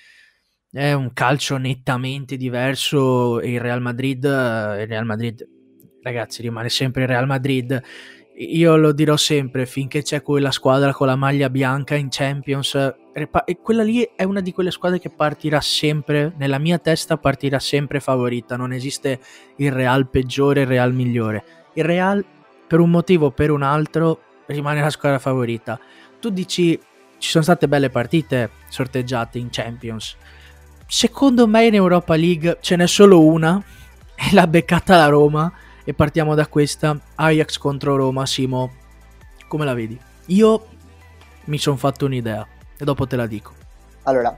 È 0.69 0.91
un 0.91 1.13
calcio 1.13 1.55
nettamente 1.55 2.35
diverso. 2.35 3.39
Il 3.39 3.61
Real 3.61 3.81
Madrid 3.81 4.25
il 4.25 4.87
Real 4.87 5.05
Madrid 5.05 5.47
ragazzi 6.01 6.41
rimane 6.41 6.67
sempre 6.67 7.03
il 7.03 7.07
Real 7.07 7.25
Madrid 7.25 7.81
io 8.37 8.75
lo 8.75 8.91
dirò 8.91 9.15
sempre, 9.15 9.65
finché 9.65 10.01
c'è 10.01 10.21
quella 10.21 10.51
squadra 10.51 10.93
con 10.93 11.07
la 11.07 11.15
maglia 11.15 11.49
bianca 11.49 11.95
in 11.95 12.07
Champions, 12.09 12.75
e 13.13 13.57
quella 13.61 13.83
lì 13.83 14.07
è 14.15 14.23
una 14.23 14.41
di 14.41 14.51
quelle 14.51 14.71
squadre 14.71 14.99
che 14.99 15.09
partirà 15.09 15.61
sempre, 15.61 16.33
nella 16.35 16.59
mia 16.59 16.77
testa 16.77 17.15
partirà 17.15 17.59
sempre 17.59 18.01
favorita, 18.01 18.57
non 18.57 18.73
esiste 18.73 19.19
il 19.57 19.71
Real 19.71 20.09
peggiore, 20.09 20.61
il 20.61 20.67
Real 20.67 20.93
migliore. 20.93 21.43
Il 21.73 21.85
Real, 21.85 22.25
per 22.67 22.79
un 22.79 22.89
motivo 22.89 23.27
o 23.27 23.31
per 23.31 23.51
un 23.51 23.61
altro, 23.61 24.19
rimane 24.47 24.81
la 24.81 24.89
squadra 24.89 25.19
favorita. 25.19 25.79
Tu 26.19 26.29
dici, 26.29 26.77
ci 27.17 27.29
sono 27.29 27.43
state 27.43 27.69
belle 27.69 27.89
partite 27.89 28.49
sorteggiate 28.67 29.37
in 29.37 29.47
Champions. 29.49 30.17
Secondo 30.87 31.47
me 31.47 31.65
in 31.65 31.73
Europa 31.73 32.15
League 32.15 32.57
ce 32.59 32.75
n'è 32.75 32.85
solo 32.85 33.23
una, 33.23 33.63
e 34.13 34.33
l'ha 34.33 34.47
beccata 34.47 34.97
la 34.97 35.07
Roma, 35.07 35.51
e 35.85 35.93
partiamo 35.93 36.35
da 36.35 36.47
questa. 36.47 36.99
Ajax 37.15 37.57
contro 37.57 37.95
Roma, 37.95 38.25
Simo, 38.25 38.71
come 39.47 39.63
la 39.63 39.73
vedi? 39.73 39.97
Io 40.27 40.65
mi 41.45 41.57
sono 41.57 41.77
fatto 41.77 42.05
un'idea 42.05 42.45
e 42.77 42.83
dopo 42.83 43.07
te 43.07 43.15
la 43.15 43.27
dico. 43.27 43.53
Allora, 44.03 44.37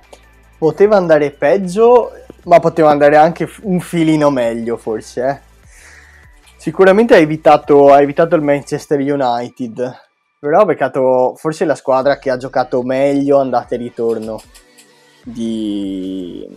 poteva 0.60 0.98
andare 0.98 1.32
peggio 1.32 2.12
ma 2.48 2.60
poteva 2.60 2.90
andare 2.90 3.18
anche 3.18 3.50
un 3.62 3.80
filino 3.80 4.30
meglio 4.30 4.78
forse. 4.78 5.28
Eh. 5.28 5.40
Sicuramente 6.58 7.14
ha 7.14 7.18
evitato, 7.18 7.96
evitato 7.96 8.36
il 8.36 8.42
Manchester 8.42 9.00
United, 9.00 10.00
però 10.40 10.62
ha 10.62 10.66
beccato 10.66 11.36
forse 11.36 11.66
la 11.66 11.76
squadra 11.76 12.18
che 12.18 12.30
ha 12.30 12.38
giocato 12.38 12.82
meglio 12.84 13.40
andata 13.40 13.76
e 13.76 13.78
ritorno 13.78 14.42
di, 15.24 16.48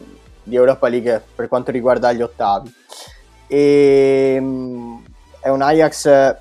di 0.42 0.54
Europa 0.54 0.88
League 0.88 1.22
per 1.34 1.48
quanto 1.48 1.70
riguarda 1.70 2.12
gli 2.12 2.22
ottavi. 2.22 2.72
E, 3.50 4.34
ehm, 4.36 5.02
è 5.40 5.48
un 5.48 5.60
Ajax 5.60 6.36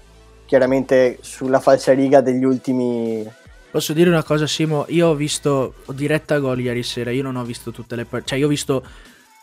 chiaramente 0.45 1.17
sulla 1.21 1.59
falsariga 1.59 2.21
degli 2.21 2.43
ultimi 2.43 3.27
Posso 3.71 3.93
dire 3.93 4.09
una 4.09 4.23
cosa, 4.23 4.47
Simo? 4.47 4.85
Io 4.89 5.09
ho 5.09 5.13
visto 5.13 5.75
diretta 5.93 6.39
gol 6.39 6.59
ieri 6.59 6.81
sera. 6.81 7.11
Io 7.11 7.21
non 7.21 7.35
ho 7.35 7.43
visto 7.43 7.71
tutte 7.71 7.95
le 7.95 8.05
partite. 8.05 8.29
Cioè, 8.31 8.39
io 8.39 8.47
ho 8.47 8.49
visto 8.49 8.83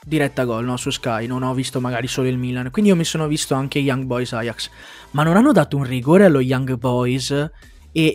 diretta 0.04 0.44
gol 0.44 0.64
no, 0.64 0.76
su 0.76 0.90
Sky. 0.90 1.28
Non 1.28 1.44
ho 1.44 1.54
visto 1.54 1.80
magari 1.80 2.08
solo 2.08 2.26
il 2.26 2.36
Milan. 2.36 2.72
Quindi 2.72 2.90
io 2.90 2.96
mi 2.96 3.04
sono 3.04 3.28
visto 3.28 3.54
anche 3.54 3.78
Young 3.78 4.02
Boys 4.02 4.32
Ajax. 4.32 4.70
Ma 5.12 5.22
non 5.22 5.36
hanno 5.36 5.52
dato 5.52 5.76
un 5.76 5.84
rigore 5.84 6.24
allo 6.24 6.40
Young 6.40 6.74
Boys. 6.74 7.30
E, 7.30 7.50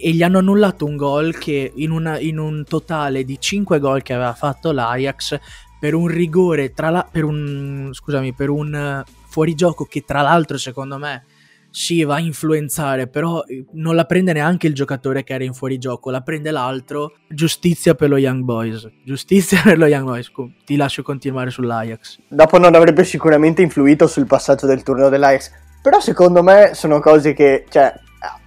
e 0.03 0.11
gli 0.11 0.21
hanno 0.21 0.39
annullato 0.39 0.85
un 0.85 0.97
gol 0.97 1.37
che 1.37 1.71
in, 1.75 1.91
una, 1.91 2.19
in, 2.19 2.39
un 2.39 2.65
totale 2.67 3.23
di 3.23 3.39
5 3.39 3.79
gol 3.79 4.01
che 4.01 4.13
aveva 4.13 4.33
fatto 4.33 4.73
l'Ajax 4.73 5.39
per 5.79 5.95
un 5.95 6.07
rigore 6.07 6.73
tra 6.73 6.89
la, 6.89 7.07
per 7.09 7.23
un 7.23 7.89
scusami 7.91 8.33
per 8.33 8.49
un 8.49 9.03
fuorigioco 9.31 9.85
che 9.85 10.03
tra 10.05 10.21
l'altro 10.21 10.57
secondo 10.57 10.97
me 10.97 11.23
sì, 11.71 12.03
va 12.03 12.15
a 12.15 12.19
influenzare, 12.19 13.07
però 13.07 13.43
eh, 13.43 13.63
non 13.71 13.95
la 13.95 14.03
prende 14.03 14.33
neanche 14.33 14.67
il 14.67 14.75
giocatore 14.75 15.23
che 15.23 15.33
era 15.33 15.45
in 15.45 15.53
fuorigioco, 15.53 16.11
la 16.11 16.19
prende 16.19 16.51
l'altro. 16.51 17.13
Giustizia 17.29 17.95
per 17.95 18.09
lo 18.09 18.17
Young 18.17 18.43
Boys. 18.43 18.87
Giustizia 19.05 19.61
per 19.63 19.77
lo 19.77 19.85
Young 19.85 20.03
Boys. 20.03 20.31
Ti 20.65 20.75
lascio 20.75 21.01
continuare 21.01 21.49
sull'Ajax. 21.49 22.19
Dopo 22.27 22.57
non 22.57 22.75
avrebbe 22.75 23.05
sicuramente 23.05 23.61
influito 23.61 24.05
sul 24.05 24.27
passaggio 24.27 24.67
del 24.67 24.83
turno 24.83 25.07
dell'Ajax. 25.07 25.51
Però 25.81 25.99
secondo 26.01 26.43
me 26.43 26.71
sono 26.73 26.99
cose 26.99 27.33
che, 27.33 27.65
cioè, 27.69 27.91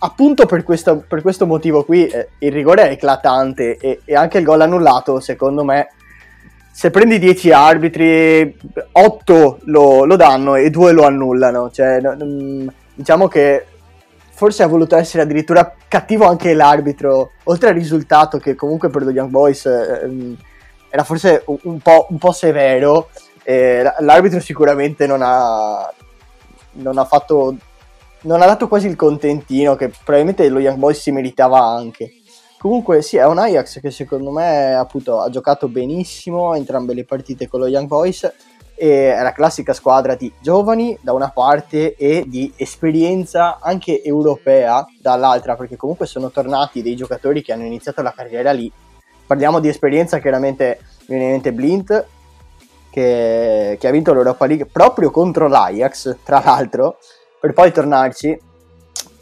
appunto 0.01 0.45
per 0.45 0.63
questo, 0.63 1.05
per 1.09 1.23
questo 1.23 1.47
motivo 1.47 1.83
qui, 1.83 2.07
eh, 2.07 2.29
il 2.41 2.53
rigore 2.53 2.89
è 2.89 2.93
eclatante 2.93 3.79
e, 3.79 4.01
e 4.05 4.15
anche 4.15 4.39
il 4.39 4.45
gol 4.45 4.61
annullato, 4.61 5.19
secondo 5.19 5.65
me, 5.65 5.89
se 6.77 6.91
prendi 6.91 7.21
10 7.21 7.53
arbitri, 7.53 8.59
8 8.91 9.59
lo, 9.67 10.05
lo, 10.05 10.17
danno 10.17 10.57
e 10.57 10.71
2 10.71 10.91
lo 10.91 11.05
annullano. 11.05 11.71
Cioè, 11.71 12.01
non, 12.01 12.69
diciamo 12.93 13.29
che 13.29 13.65
forse 14.33 14.65
ha 14.65 14.67
voluto 14.67 14.97
essere 14.97 15.23
addirittura 15.23 15.77
cattivo 15.87 16.27
anche 16.27 16.53
l'arbitro, 16.53 17.31
oltre 17.45 17.69
al 17.69 17.77
risultato 17.77 18.39
che 18.39 18.57
comunque 18.57 18.91
per 18.91 19.05
lo 19.05 19.13
Young 19.13 19.31
Boys 19.31 19.67
eh, 19.67 20.37
era 20.89 21.05
forse 21.05 21.45
un, 21.47 21.59
un, 21.63 21.79
po', 21.79 22.09
un 22.11 22.19
po', 22.19 22.33
severo, 22.33 23.09
eh, 23.45 23.85
l'arbitro 24.01 24.41
sicuramente 24.41 25.07
non 25.07 25.21
ha, 25.23 25.89
non 26.73 26.99
ha 26.99 27.05
fatto 27.05 27.57
non 28.23 28.43
ha 28.43 28.47
dato 28.47 28.67
quasi 28.67 28.89
il 28.89 28.97
contentino 28.97 29.77
che 29.77 29.91
probabilmente 29.91 30.49
lo 30.49 30.59
Young 30.59 30.79
Boys 30.79 31.01
si 31.01 31.13
meritava 31.13 31.61
anche. 31.61 32.15
Comunque 32.65 33.03
sì, 33.03 33.19
è 33.19 33.27
un 33.27 33.37
Ajax 33.37 33.79
che 33.79 33.91
secondo 33.91 34.31
me 34.31 34.75
appunto 34.75 35.21
ha 35.21 35.29
giocato 35.29 35.69
benissimo 35.69 36.55
entrambe 36.55 36.95
le 36.95 37.05
partite 37.05 37.47
con 37.47 37.61
lo 37.61 37.67
Young 37.67 37.87
Boys 37.87 38.33
è 38.75 39.21
la 39.21 39.33
classica 39.33 39.75
squadra 39.75 40.15
di 40.15 40.33
giovani 40.41 40.97
da 41.03 41.13
una 41.13 41.29
parte 41.29 41.95
e 41.95 42.25
di 42.27 42.51
esperienza 42.57 43.59
anche 43.61 44.03
europea 44.03 44.83
dall'altra, 44.99 45.57
perché 45.57 45.77
comunque 45.77 46.07
sono 46.07 46.31
tornati 46.31 46.81
dei 46.81 46.97
giocatori 46.97 47.43
che 47.43 47.53
hanno 47.53 47.67
iniziato 47.67 48.01
la 48.01 48.15
carriera 48.17 48.51
lì. 48.51 48.73
Parliamo 49.27 49.61
di 49.61 49.69
esperienza, 49.69 50.19
chiaramente 50.19 50.81
viene 51.07 51.25
in 51.25 51.31
mente 51.33 51.53
Blint, 51.53 52.07
che, 52.89 53.77
che 53.79 53.87
ha 53.87 53.91
vinto 53.91 54.15
l'Europa 54.15 54.47
League 54.47 54.65
proprio 54.73 55.11
contro 55.11 55.49
l'Ajax, 55.49 56.17
tra 56.25 56.41
l'altro, 56.43 56.97
per 57.39 57.53
poi 57.53 57.71
tornarci. 57.73 58.53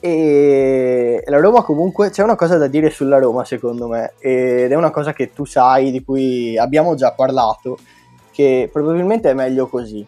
E 0.04 1.22
la 1.26 1.38
Roma 1.38 1.62
comunque 1.62 2.10
c'è 2.10 2.24
una 2.24 2.34
cosa 2.34 2.58
da 2.58 2.66
dire 2.66 2.90
sulla 2.90 3.20
Roma 3.20 3.44
secondo 3.44 3.86
me 3.86 4.14
ed 4.18 4.72
è 4.72 4.74
una 4.74 4.90
cosa 4.90 5.12
che 5.12 5.32
tu 5.32 5.44
sai 5.44 5.92
di 5.92 6.02
cui 6.02 6.58
abbiamo 6.58 6.96
già 6.96 7.12
parlato 7.12 7.78
che 8.32 8.68
probabilmente 8.72 9.30
è 9.30 9.34
meglio 9.34 9.68
così. 9.68 10.04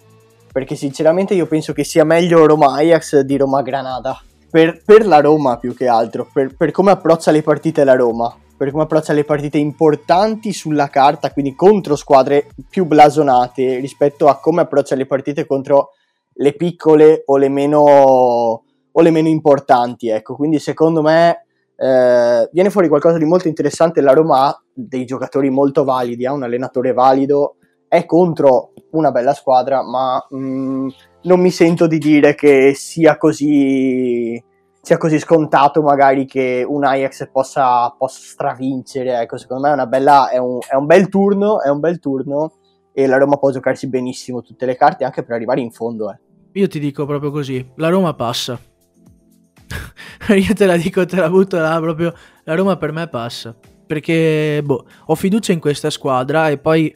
Perché 0.51 0.75
sinceramente 0.75 1.35
io 1.35 1.47
penso 1.47 1.73
che 1.73 1.85
sia 1.85 2.03
meglio 2.03 2.45
Roma 2.45 2.75
Ajax 2.75 3.21
di 3.21 3.37
Roma 3.37 3.63
Granada. 3.63 4.21
Per, 4.51 4.83
per 4.85 5.07
la 5.07 5.21
Roma 5.21 5.59
più 5.59 5.77
che 5.77 5.87
altro, 5.87 6.27
per, 6.33 6.57
per 6.57 6.73
come 6.73 6.91
approccia 6.91 7.31
le 7.31 7.43
partite 7.43 7.85
la 7.85 7.95
Roma, 7.95 8.37
per 8.57 8.73
come 8.73 8.83
approccia 8.83 9.13
le 9.13 9.23
partite 9.23 9.59
importanti 9.59 10.53
sulla 10.53 10.89
carta, 10.89 11.31
quindi 11.31 11.55
contro 11.55 11.95
squadre 11.95 12.49
più 12.69 12.85
blasonate 12.85 13.77
rispetto 13.77 14.27
a 14.27 14.41
come 14.41 14.63
approccia 14.63 14.97
le 14.97 15.07
partite 15.07 15.47
contro 15.47 15.91
le 16.35 16.53
piccole 16.55 17.23
o 17.27 17.37
le 17.37 17.49
meno, 17.49 18.64
o 18.97 19.01
le 19.03 19.11
meno 19.11 19.29
importanti. 19.29 20.09
Ecco, 20.09 20.35
quindi 20.35 20.59
secondo 20.59 21.03
me 21.03 21.47
eh, 21.77 22.49
viene 22.53 22.71
fuori 22.71 22.89
qualcosa 22.89 23.19
di 23.19 23.25
molto 23.25 23.49
interessante. 23.49 24.01
La 24.01 24.13
Roma 24.13 24.47
ha 24.47 24.63
dei 24.73 25.05
giocatori 25.05 25.51
molto 25.51 25.85
validi, 25.85 26.27
ha 26.27 26.33
un 26.33 26.43
allenatore 26.43 26.93
valido 26.93 27.57
è 27.95 28.07
contro 28.07 28.73
una 28.91 29.13
bella 29.13 29.33
squadra, 29.35 29.83
ma 29.85 30.25
mh, 30.29 30.37
mm, 30.37 30.89
non 31.23 31.41
mi 31.41 31.51
sento 31.51 31.87
di 31.87 31.99
dire 31.99 32.35
che 32.35 32.75
sia 32.75 33.17
così, 33.17 34.43
sia 34.81 34.97
così 34.97 35.21
scontato 35.21 35.81
magari 35.81 36.27
che 36.27 36.65
un 36.67 36.85
Ajax 36.85 37.29
possa, 37.31 37.95
possa 37.97 38.21
stravincere. 38.21 39.21
Ecco, 39.21 39.37
secondo 39.37 39.69
me 39.69 39.81
è, 39.81 39.87
bella, 39.87 40.29
è, 40.29 40.39
un, 40.39 40.59
è 40.69 40.75
un 40.75 40.87
bel 40.87 41.09
turno, 41.09 41.63
è 41.63 41.69
un 41.69 41.79
bel 41.79 42.01
turno 42.01 42.55
e 42.93 43.07
la 43.07 43.17
Roma 43.17 43.37
può 43.37 43.51
giocarsi 43.53 43.89
benissimo 43.89 44.43
tutte 44.43 44.67
le 44.67 44.77
carte 44.77 45.05
anche 45.05 45.23
per 45.23 45.37
arrivare 45.37 45.61
in 45.61 45.71
fondo. 45.71 46.11
Eh. 46.11 46.19
Io 46.55 46.67
ti 46.67 46.81
dico 46.81 47.07
proprio 47.07 47.31
così, 47.31 47.65
la 47.77 47.91
Roma 47.91 48.15
passa. 48.15 48.59
Io 50.35 50.55
te 50.55 50.67
la 50.67 50.77
dico, 50.77 51.05
te 51.07 51.17
la 51.17 51.29
butto 51.29 51.59
là 51.59 51.79
proprio, 51.81 52.15
la 52.45 52.55
Roma 52.55 52.77
per 52.77 52.93
me 52.93 53.09
passa. 53.09 53.55
Perché, 53.87 54.63
boh, 54.65 54.87
ho 55.07 55.15
fiducia 55.15 55.53
in 55.53 55.61
questa 55.61 55.91
squadra 55.91 56.49
e 56.49 56.59
poi 56.59 56.95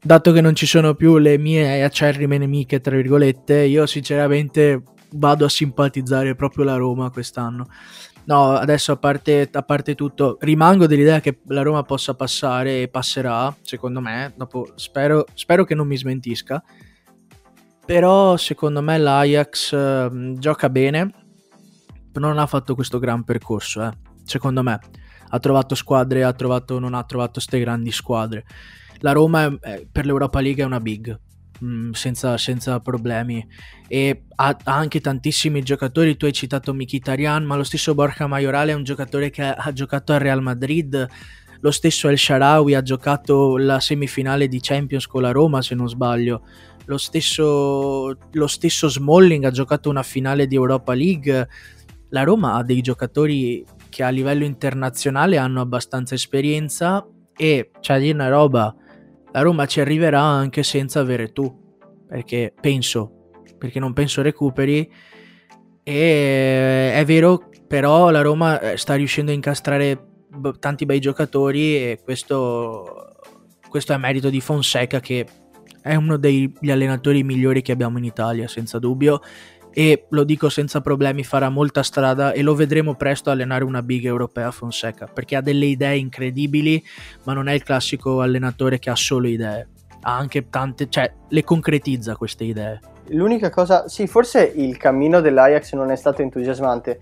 dato 0.00 0.32
che 0.32 0.40
non 0.40 0.54
ci 0.54 0.66
sono 0.66 0.94
più 0.94 1.18
le 1.18 1.36
mie 1.36 1.82
acerrime 1.82 2.38
nemiche, 2.38 2.80
tra 2.80 2.96
virgolette, 2.96 3.62
io 3.62 3.86
sinceramente 3.86 4.82
vado 5.10 5.44
a 5.44 5.48
simpatizzare 5.48 6.34
proprio 6.34 6.64
la 6.64 6.76
Roma 6.76 7.10
quest'anno. 7.10 7.66
No, 8.24 8.52
adesso 8.54 8.90
a 8.92 8.96
parte, 8.96 9.48
a 9.52 9.62
parte 9.62 9.94
tutto, 9.94 10.36
rimango 10.40 10.86
dell'idea 10.86 11.20
che 11.20 11.38
la 11.46 11.62
Roma 11.62 11.84
possa 11.84 12.14
passare 12.14 12.82
e 12.82 12.88
passerà, 12.88 13.54
secondo 13.62 14.00
me, 14.00 14.32
dopo 14.36 14.72
spero, 14.74 15.26
spero 15.34 15.64
che 15.64 15.74
non 15.74 15.86
mi 15.86 15.96
smentisca. 15.96 16.62
Però 17.84 18.36
secondo 18.36 18.82
me 18.82 18.98
l'Ajax 18.98 19.72
eh, 19.72 20.32
gioca 20.38 20.68
bene, 20.68 21.25
non 22.18 22.38
ha 22.38 22.46
fatto 22.46 22.74
questo 22.74 22.98
gran 22.98 23.24
percorso, 23.24 23.82
eh, 23.82 23.90
secondo 24.24 24.62
me. 24.62 24.78
Ha 25.28 25.38
trovato 25.38 25.74
squadre, 25.74 26.22
ha 26.22 26.32
trovato, 26.32 26.78
non 26.78 26.94
ha 26.94 27.02
trovato 27.02 27.32
queste 27.32 27.58
grandi 27.58 27.90
squadre 27.90 28.44
la 29.00 29.12
Roma 29.12 29.58
è, 29.60 29.86
per 29.90 30.06
l'Europa 30.06 30.40
League 30.40 30.62
è 30.62 30.66
una 30.66 30.80
big. 30.80 31.18
Mm, 31.64 31.92
senza, 31.92 32.36
senza, 32.36 32.80
problemi 32.80 33.42
e 33.88 34.24
ha, 34.34 34.48
ha, 34.62 34.76
anche 34.76 35.00
tantissimi 35.00 35.62
giocatori 35.62 36.18
tu 36.18 36.26
hai 36.26 36.32
citato 36.34 36.74
Mkhitaryan 36.74 37.44
ma 37.44 37.56
lo 37.56 37.64
stesso 37.64 37.94
Borja 37.94 38.26
Maiorale 38.26 38.72
è 38.72 38.74
un 38.74 38.84
giocatore 38.84 39.30
che 39.30 39.42
ha, 39.42 39.54
ha 39.54 39.72
giocato 39.72 40.12
al 40.12 40.18
Real 40.18 40.42
Madrid 40.42 41.08
lo 41.60 41.70
stesso 41.70 42.10
El 42.10 42.18
Sharawi 42.18 42.74
ha 42.74 42.82
giocato 42.82 43.56
la 43.56 43.80
semifinale 43.80 44.48
di 44.48 44.60
Champions 44.60 45.06
con 45.06 45.22
la 45.22 45.30
Roma 45.30 45.62
se 45.62 45.74
non 45.74 45.88
sbaglio 45.88 46.42
lo 46.84 46.98
stesso, 46.98 48.14
lo 48.32 48.46
stesso 48.46 48.88
Smalling 48.88 49.44
ha 49.44 49.50
giocato 49.50 49.88
una 49.88 50.02
finale 50.02 50.46
di 50.46 50.56
Europa 50.56 50.92
League 50.92 51.48
la 52.10 52.22
Roma 52.22 52.54
ha 52.54 52.62
dei 52.62 52.80
giocatori 52.80 53.64
che 53.88 54.02
a 54.02 54.08
livello 54.08 54.44
internazionale 54.44 55.36
hanno 55.36 55.60
abbastanza 55.60 56.14
esperienza 56.14 57.06
e 57.36 57.70
c'è 57.80 57.98
dire 57.98 58.14
una 58.14 58.28
roba 58.28 58.74
la 59.36 59.42
Roma 59.42 59.66
ci 59.66 59.80
arriverà 59.80 60.22
anche 60.22 60.62
senza 60.62 61.00
avere 61.00 61.30
tu, 61.30 61.76
perché 62.08 62.54
penso, 62.58 63.32
perché 63.58 63.78
non 63.78 63.92
penso 63.92 64.22
recuperi. 64.22 64.90
E 65.82 66.92
è 66.94 67.04
vero, 67.04 67.50
però 67.68 68.08
la 68.08 68.22
Roma 68.22 68.58
eh, 68.58 68.78
sta 68.78 68.94
riuscendo 68.94 69.32
a 69.32 69.34
incastrare 69.34 70.06
tanti 70.58 70.86
bei 70.86 71.00
giocatori 71.00 71.76
e 71.76 72.00
questo, 72.02 73.18
questo 73.68 73.92
è 73.92 73.98
merito 73.98 74.30
di 74.30 74.40
Fonseca 74.40 75.00
che 75.00 75.26
è 75.82 75.94
uno 75.94 76.16
degli 76.16 76.70
allenatori 76.70 77.22
migliori 77.22 77.60
che 77.60 77.72
abbiamo 77.72 77.98
in 77.98 78.04
Italia, 78.04 78.48
senza 78.48 78.78
dubbio 78.78 79.20
e 79.78 80.06
lo 80.08 80.24
dico 80.24 80.48
senza 80.48 80.80
problemi 80.80 81.22
farà 81.22 81.50
molta 81.50 81.82
strada 81.82 82.32
e 82.32 82.40
lo 82.40 82.54
vedremo 82.54 82.94
presto 82.94 83.28
allenare 83.28 83.62
una 83.62 83.82
big 83.82 84.06
europea 84.06 84.50
Fonseca 84.50 85.06
perché 85.06 85.36
ha 85.36 85.42
delle 85.42 85.66
idee 85.66 85.98
incredibili 85.98 86.82
ma 87.24 87.34
non 87.34 87.46
è 87.46 87.52
il 87.52 87.62
classico 87.62 88.22
allenatore 88.22 88.78
che 88.78 88.88
ha 88.88 88.94
solo 88.94 89.28
idee. 89.28 89.68
Ha 90.00 90.16
anche 90.16 90.48
tante 90.48 90.88
cioè 90.88 91.12
le 91.28 91.44
concretizza 91.44 92.16
queste 92.16 92.44
idee. 92.44 92.80
L'unica 93.08 93.50
cosa 93.50 93.86
sì 93.86 94.06
forse 94.06 94.50
il 94.56 94.78
cammino 94.78 95.20
dell'Ajax 95.20 95.74
non 95.74 95.90
è 95.90 95.96
stato 95.96 96.22
entusiasmante 96.22 96.98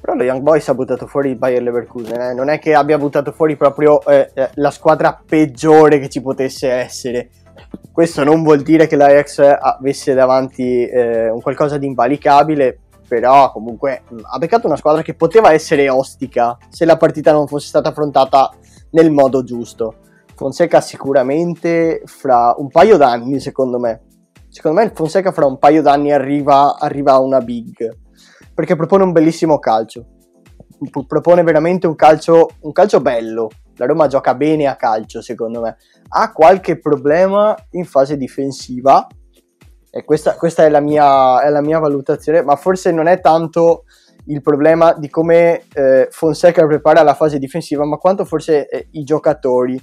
però 0.00 0.14
lo 0.14 0.22
Young 0.22 0.42
Boys 0.42 0.68
ha 0.68 0.74
buttato 0.74 1.08
fuori 1.08 1.30
il 1.30 1.38
Bayer 1.38 1.60
Leverkusen 1.60 2.20
eh? 2.20 2.34
non 2.34 2.50
è 2.50 2.60
che 2.60 2.74
abbia 2.74 2.98
buttato 2.98 3.32
fuori 3.32 3.56
proprio 3.56 4.00
eh, 4.06 4.30
eh 4.32 4.50
la 4.54 4.70
squadra 4.70 5.20
peggiore 5.26 5.98
che 5.98 6.08
ci 6.08 6.22
potesse 6.22 6.70
essere 6.70 7.30
questo 7.96 8.24
non 8.24 8.42
vuol 8.42 8.60
dire 8.60 8.86
che 8.86 8.94
l'Ajax 8.94 9.38
avesse 9.58 10.12
davanti 10.12 10.84
eh, 10.86 11.30
un 11.30 11.40
qualcosa 11.40 11.78
di 11.78 11.86
invalicabile, 11.86 12.80
però 13.08 13.50
comunque 13.50 14.02
mh, 14.06 14.18
ha 14.34 14.36
beccato 14.36 14.66
una 14.66 14.76
squadra 14.76 15.00
che 15.00 15.14
poteva 15.14 15.54
essere 15.54 15.88
ostica 15.88 16.58
se 16.68 16.84
la 16.84 16.98
partita 16.98 17.32
non 17.32 17.46
fosse 17.46 17.68
stata 17.68 17.88
affrontata 17.88 18.52
nel 18.90 19.10
modo 19.10 19.42
giusto. 19.44 19.94
Fonseca 20.34 20.82
sicuramente 20.82 22.02
fra 22.04 22.54
un 22.58 22.68
paio 22.68 22.98
d'anni, 22.98 23.40
secondo 23.40 23.78
me. 23.78 24.02
Secondo 24.50 24.78
me 24.78 24.92
Fonseca 24.94 25.32
fra 25.32 25.46
un 25.46 25.58
paio 25.58 25.80
d'anni 25.80 26.12
arriva, 26.12 26.76
arriva 26.78 27.12
a 27.12 27.20
una 27.20 27.40
big, 27.40 27.96
perché 28.52 28.76
propone 28.76 29.04
un 29.04 29.12
bellissimo 29.12 29.58
calcio. 29.58 30.04
Propone 31.06 31.42
veramente 31.42 31.86
un 31.86 31.94
calcio, 31.94 32.50
un 32.60 32.72
calcio 32.72 33.00
bello. 33.00 33.48
La 33.76 33.86
Roma 33.86 34.06
gioca 34.06 34.34
bene 34.34 34.66
a 34.66 34.76
calcio, 34.76 35.20
secondo 35.20 35.60
me. 35.60 35.76
Ha 36.08 36.32
qualche 36.32 36.78
problema 36.78 37.54
in 37.70 37.84
fase 37.84 38.16
difensiva, 38.16 39.06
e 39.90 40.04
questa, 40.04 40.34
questa 40.34 40.64
è, 40.64 40.68
la 40.68 40.80
mia, 40.80 41.40
è, 41.42 41.48
la 41.48 41.62
mia, 41.62 41.78
valutazione, 41.78 42.42
ma 42.42 42.56
forse 42.56 42.92
non 42.92 43.06
è 43.06 43.20
tanto 43.20 43.84
il 44.26 44.42
problema 44.42 44.92
di 44.92 45.08
come 45.08 45.62
eh, 45.72 46.08
Fonseca 46.10 46.66
prepara 46.66 47.02
la 47.02 47.14
fase 47.14 47.38
difensiva, 47.38 47.84
ma 47.86 47.96
quanto 47.96 48.24
forse 48.24 48.68
eh, 48.68 48.88
i 48.92 49.04
giocatori 49.04 49.80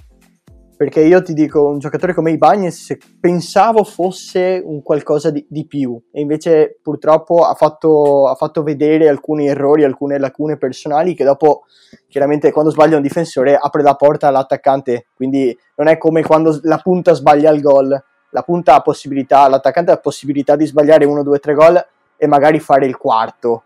perché 0.76 1.00
io 1.00 1.22
ti 1.22 1.34
dico, 1.34 1.66
un 1.66 1.78
giocatore 1.78 2.14
come 2.14 2.32
Ibanez 2.32 2.96
pensavo 3.20 3.84
fosse 3.84 4.60
un 4.64 4.82
qualcosa 4.82 5.30
di, 5.30 5.44
di 5.48 5.66
più 5.66 6.00
e 6.10 6.20
invece 6.20 6.78
purtroppo 6.82 7.44
ha 7.44 7.54
fatto, 7.54 8.28
ha 8.28 8.34
fatto, 8.34 8.62
vedere 8.62 9.08
alcuni 9.08 9.46
errori, 9.46 9.84
alcune 9.84 10.18
lacune 10.18 10.56
personali 10.56 11.14
che 11.14 11.24
dopo 11.24 11.64
chiaramente 12.08 12.50
quando 12.50 12.70
sbaglia 12.70 12.96
un 12.96 13.02
difensore 13.02 13.56
apre 13.56 13.82
la 13.82 13.94
porta 13.94 14.28
all'attaccante, 14.28 15.06
quindi 15.14 15.56
non 15.76 15.86
è 15.86 15.98
come 15.98 16.22
quando 16.22 16.58
la 16.62 16.78
punta 16.78 17.14
sbaglia 17.14 17.50
il 17.50 17.60
gol, 17.60 18.02
la 18.30 18.42
punta 18.42 18.74
ha 18.74 18.80
possibilità, 18.80 19.48
l'attaccante 19.48 19.92
ha 19.92 19.96
possibilità 19.96 20.56
di 20.56 20.66
sbagliare 20.66 21.04
uno, 21.04 21.22
due, 21.22 21.38
tre 21.38 21.54
gol 21.54 21.84
e 22.16 22.26
magari 22.26 22.58
fare 22.58 22.86
il 22.86 22.96
quarto. 22.96 23.62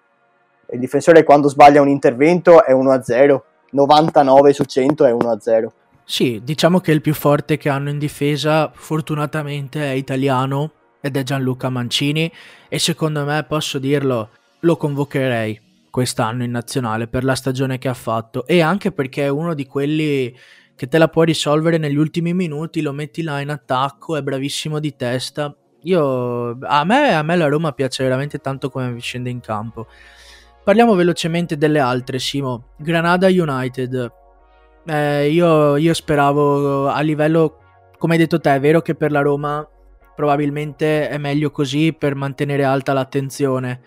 Il 0.70 0.78
difensore 0.78 1.22
quando 1.22 1.48
sbaglia 1.48 1.80
un 1.80 1.88
intervento 1.88 2.62
è 2.62 2.74
1-0, 2.74 3.40
99 3.70 4.52
su 4.52 4.64
100 4.64 5.04
è 5.06 5.12
1-0. 5.12 5.68
Sì, 6.10 6.40
diciamo 6.42 6.80
che 6.80 6.90
il 6.90 7.02
più 7.02 7.12
forte 7.12 7.58
che 7.58 7.68
hanno 7.68 7.90
in 7.90 7.98
difesa 7.98 8.72
fortunatamente 8.74 9.82
è 9.82 9.92
italiano 9.92 10.72
ed 11.02 11.18
è 11.18 11.22
Gianluca 11.22 11.68
Mancini 11.68 12.32
e 12.66 12.78
secondo 12.78 13.26
me 13.26 13.44
posso 13.44 13.78
dirlo, 13.78 14.30
lo 14.60 14.76
convocherei 14.78 15.60
quest'anno 15.90 16.44
in 16.44 16.50
nazionale 16.50 17.08
per 17.08 17.24
la 17.24 17.34
stagione 17.34 17.76
che 17.76 17.88
ha 17.88 17.94
fatto 17.94 18.46
e 18.46 18.62
anche 18.62 18.90
perché 18.90 19.26
è 19.26 19.28
uno 19.28 19.52
di 19.52 19.66
quelli 19.66 20.34
che 20.74 20.88
te 20.88 20.96
la 20.96 21.08
può 21.08 21.24
risolvere 21.24 21.76
negli 21.76 21.96
ultimi 21.96 22.32
minuti, 22.32 22.80
lo 22.80 22.94
metti 22.94 23.20
là 23.20 23.40
in 23.40 23.50
attacco, 23.50 24.16
è 24.16 24.22
bravissimo 24.22 24.78
di 24.78 24.96
testa. 24.96 25.54
Io, 25.82 26.58
a 26.62 26.84
me, 26.84 27.14
a 27.14 27.22
me 27.22 27.36
la 27.36 27.48
Roma 27.48 27.72
piace 27.72 28.02
veramente 28.02 28.38
tanto 28.38 28.70
come 28.70 28.98
scende 28.98 29.28
in 29.28 29.40
campo. 29.40 29.86
Parliamo 30.64 30.94
velocemente 30.94 31.58
delle 31.58 31.80
altre, 31.80 32.18
Simo. 32.18 32.68
Granada 32.78 33.26
United. 33.26 34.26
Eh, 34.90 35.28
io, 35.30 35.76
io 35.76 35.92
speravo 35.92 36.88
a 36.88 37.00
livello, 37.00 37.58
come 37.98 38.14
hai 38.14 38.18
detto 38.18 38.40
te, 38.40 38.54
è 38.54 38.60
vero 38.60 38.80
che 38.80 38.94
per 38.94 39.12
la 39.12 39.20
Roma 39.20 39.66
probabilmente 40.14 41.10
è 41.10 41.18
meglio 41.18 41.50
così 41.50 41.92
per 41.92 42.14
mantenere 42.14 42.64
alta 42.64 42.94
l'attenzione. 42.94 43.80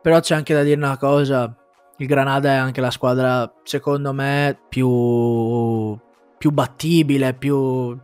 Però 0.00 0.20
c'è 0.20 0.36
anche 0.36 0.54
da 0.54 0.62
dire 0.62 0.76
una 0.76 0.96
cosa, 0.96 1.52
il 1.96 2.06
Granada 2.06 2.50
è 2.50 2.56
anche 2.56 2.80
la 2.80 2.92
squadra, 2.92 3.52
secondo 3.64 4.12
me, 4.12 4.58
più, 4.68 5.98
più 6.38 6.50
battibile, 6.52 7.34
più 7.34 7.98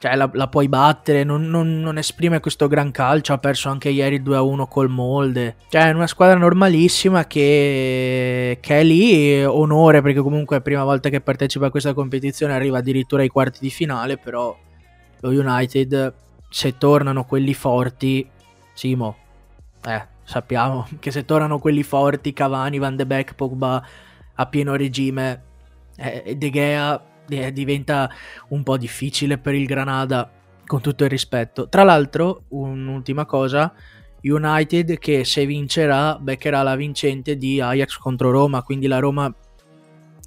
cioè 0.00 0.14
la, 0.14 0.30
la 0.32 0.46
puoi 0.46 0.68
battere, 0.68 1.24
non, 1.24 1.48
non, 1.50 1.80
non, 1.80 1.98
esprime 1.98 2.38
questo 2.38 2.68
gran 2.68 2.92
calcio, 2.92 3.32
ha 3.32 3.38
perso 3.38 3.68
anche 3.68 3.88
ieri 3.88 4.22
2-1 4.22 4.68
col 4.68 4.88
Molde, 4.88 5.56
cioè 5.68 5.88
è 5.88 5.92
una 5.92 6.06
squadra 6.06 6.36
normalissima 6.38 7.26
che, 7.26 8.58
che, 8.60 8.78
è 8.78 8.84
lì, 8.84 9.44
onore 9.44 10.00
perché 10.00 10.20
comunque 10.20 10.54
è 10.54 10.58
la 10.60 10.64
prima 10.64 10.84
volta 10.84 11.08
che 11.08 11.20
partecipa 11.20 11.66
a 11.66 11.70
questa 11.70 11.94
competizione, 11.94 12.52
arriva 12.52 12.78
addirittura 12.78 13.22
ai 13.22 13.28
quarti 13.28 13.58
di 13.60 13.70
finale, 13.70 14.18
però 14.18 14.56
lo 15.18 15.30
United, 15.30 16.14
se 16.48 16.78
tornano 16.78 17.24
quelli 17.24 17.52
forti, 17.52 18.24
Simo, 18.74 19.16
eh, 19.84 20.06
sappiamo 20.22 20.86
che 21.00 21.10
se 21.10 21.24
tornano 21.24 21.58
quelli 21.58 21.82
forti, 21.82 22.32
Cavani, 22.32 22.78
Van 22.78 22.94
de 22.94 23.04
Beek, 23.04 23.34
Pogba 23.34 23.84
a 24.32 24.46
pieno 24.46 24.76
regime, 24.76 25.42
eh, 25.96 26.36
De 26.36 26.50
Gea 26.50 27.07
eh, 27.28 27.52
diventa 27.52 28.10
un 28.48 28.62
po' 28.62 28.76
difficile 28.76 29.38
per 29.38 29.54
il 29.54 29.66
Granada, 29.66 30.30
con 30.66 30.80
tutto 30.80 31.04
il 31.04 31.10
rispetto. 31.10 31.68
Tra 31.68 31.82
l'altro, 31.82 32.42
un'ultima 32.48 33.24
cosa, 33.24 33.72
United 34.22 34.98
che 34.98 35.24
se 35.24 35.46
vincerà 35.46 36.18
beccherà 36.20 36.62
la 36.62 36.76
vincente 36.76 37.36
di 37.36 37.60
Ajax 37.60 37.96
contro 37.96 38.30
Roma, 38.30 38.62
quindi 38.62 38.86
la 38.86 38.98
Roma 38.98 39.32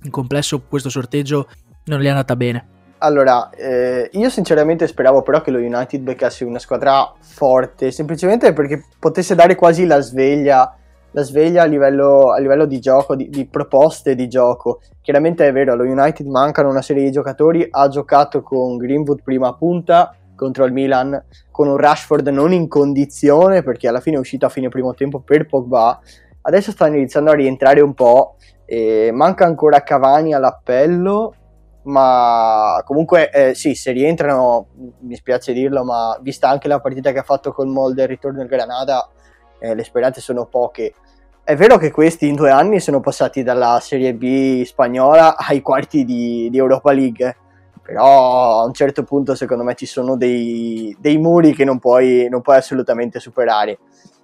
in 0.04 0.10
complesso 0.10 0.62
questo 0.62 0.89
sorteggio 0.89 1.47
non 1.86 1.99
gli 1.99 2.06
è 2.06 2.10
andata 2.10 2.36
bene. 2.36 2.68
Allora, 2.99 3.49
eh, 3.49 4.10
io 4.14 4.30
sinceramente 4.30 4.86
speravo 4.86 5.24
però 5.24 5.41
che 5.41 5.49
lo 5.49 5.58
United 5.58 6.02
beccasse 6.02 6.43
una 6.43 6.60
squadra 6.60 7.12
forte, 7.20 7.91
semplicemente 7.91 8.54
perché 8.54 8.84
potesse 8.99 9.34
dare 9.34 9.56
quasi 9.56 9.86
la 9.86 9.99
sveglia 10.02 10.76
la 11.12 11.24
sveglia 11.24 11.64
a 11.64 11.66
livello, 11.66 12.32
a 12.32 12.39
livello 12.39 12.66
di 12.66 12.80
gioco, 12.80 13.16
di, 13.16 13.30
di, 13.30 13.45
proposte 13.45 14.16
di 14.16 14.28
gioco. 14.28 14.82
Chiaramente 15.01 15.47
è 15.47 15.51
vero, 15.51 15.74
allo 15.74 15.84
United 15.84 16.26
mancano 16.28 16.70
una 16.70 16.82
serie 16.82 17.03
di 17.03 17.12
giocatori, 17.12 17.68
ha 17.70 17.88
giocato 17.88 18.41
con 18.41 18.78
Greenwood 18.78 19.22
prima 19.24 19.53
punta 19.53 20.16
contro 20.36 20.66
il 20.66 20.74
Milan, 20.74 21.24
con 21.51 21.68
un 21.68 21.78
Rashford 21.78 22.28
non 22.30 22.51
in 22.51 22.68
condizione 22.68 23.62
perché 23.62 23.88
alla 23.88 23.99
fine 23.99 24.16
è 24.16 24.20
uscito 24.20 24.47
a 24.47 24.49
fine 24.49 24.70
primo 24.70 24.95
tempo 24.95 25.20
per 25.20 25.45
Pogba, 25.45 25.99
adesso 26.41 26.72
stanno 26.72 26.95
iniziando 26.95 27.30
a 27.30 27.36
rientrare 27.36 27.82
un 27.82 27.93
po', 27.93 28.38
manca 29.14 29.45
ancora 29.45 29.84
Cavani 29.84 30.34
all'appello, 30.34 31.36
ma 31.84 32.82
comunque 32.86 33.30
eh, 33.30 33.53
sì, 33.53 33.76
se 33.76 33.91
rientrano, 33.91 34.68
mi 35.01 35.16
spiace 35.16 35.53
dirlo, 35.53 35.84
ma 35.84 36.18
vista 36.22 36.49
anche 36.49 36.68
la 36.68 36.80
partita 36.80 37.12
che 37.12 37.20
ha 37.20 37.24
fatto 37.24 37.51
col 37.51 37.68
Molde 37.68 38.03
il 38.03 38.07
ritorno 38.07 38.39
del 38.39 38.47
Granada, 38.47 39.07
eh, 39.62 39.76
le 39.76 39.84
speranze 39.84 40.20
sono 40.20 40.45
poche. 40.45 40.93
È 41.43 41.55
vero 41.55 41.78
che 41.78 41.91
questi 41.91 42.28
in 42.28 42.36
due 42.36 42.49
anni 42.49 42.80
sono 42.80 42.99
passati 42.99 43.43
dalla 43.43 43.80
Serie 43.82 44.14
B 44.14 44.64
spagnola 44.64 45.38
ai 45.38 45.62
quarti 45.62 46.03
di, 46.03 46.49
di 46.49 46.57
Europa 46.57 46.91
League, 46.91 47.38
però 47.82 48.62
a 48.62 48.66
un 48.66 48.74
certo 48.74 49.03
punto 49.03 49.36
secondo 49.36 49.64
me 49.64 49.76
ci 49.76 49.86
sono 49.86 50.18
dei, 50.18 50.95
dei 50.99 51.18
muri 51.18 51.53
che 51.53 51.64
non 51.64 51.80
puoi, 51.80 52.28
non 52.30 52.41
puoi, 52.41 52.57
assolutamente 52.57 53.20
superare. 53.20 53.80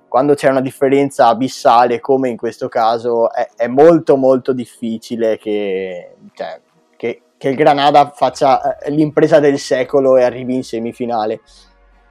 Quando 0.08 0.36
c'è 0.36 0.50
una 0.50 0.62
differenza 0.62 1.28
abissale 1.28 2.00
come 2.00 2.30
in 2.30 2.38
questo 2.38 2.70
caso 2.70 3.32
è, 3.32 3.50
è 3.56 3.68
molto 3.68 4.16
molto 4.16 4.54
difficile 4.54 5.38
che, 5.38 6.16
cioè, 6.34 6.62
che, 6.96 7.22
che 7.36 7.50
il 7.50 7.56
Granada 7.56 8.12
faccia 8.16 8.78
eh, 8.78 8.90
l'impresa 8.90 9.40
del 9.40 9.60
secolo 9.60 10.18
e 10.18 10.24
arrivi 10.24 10.56
in 10.56 10.64
semifinale 10.64 11.42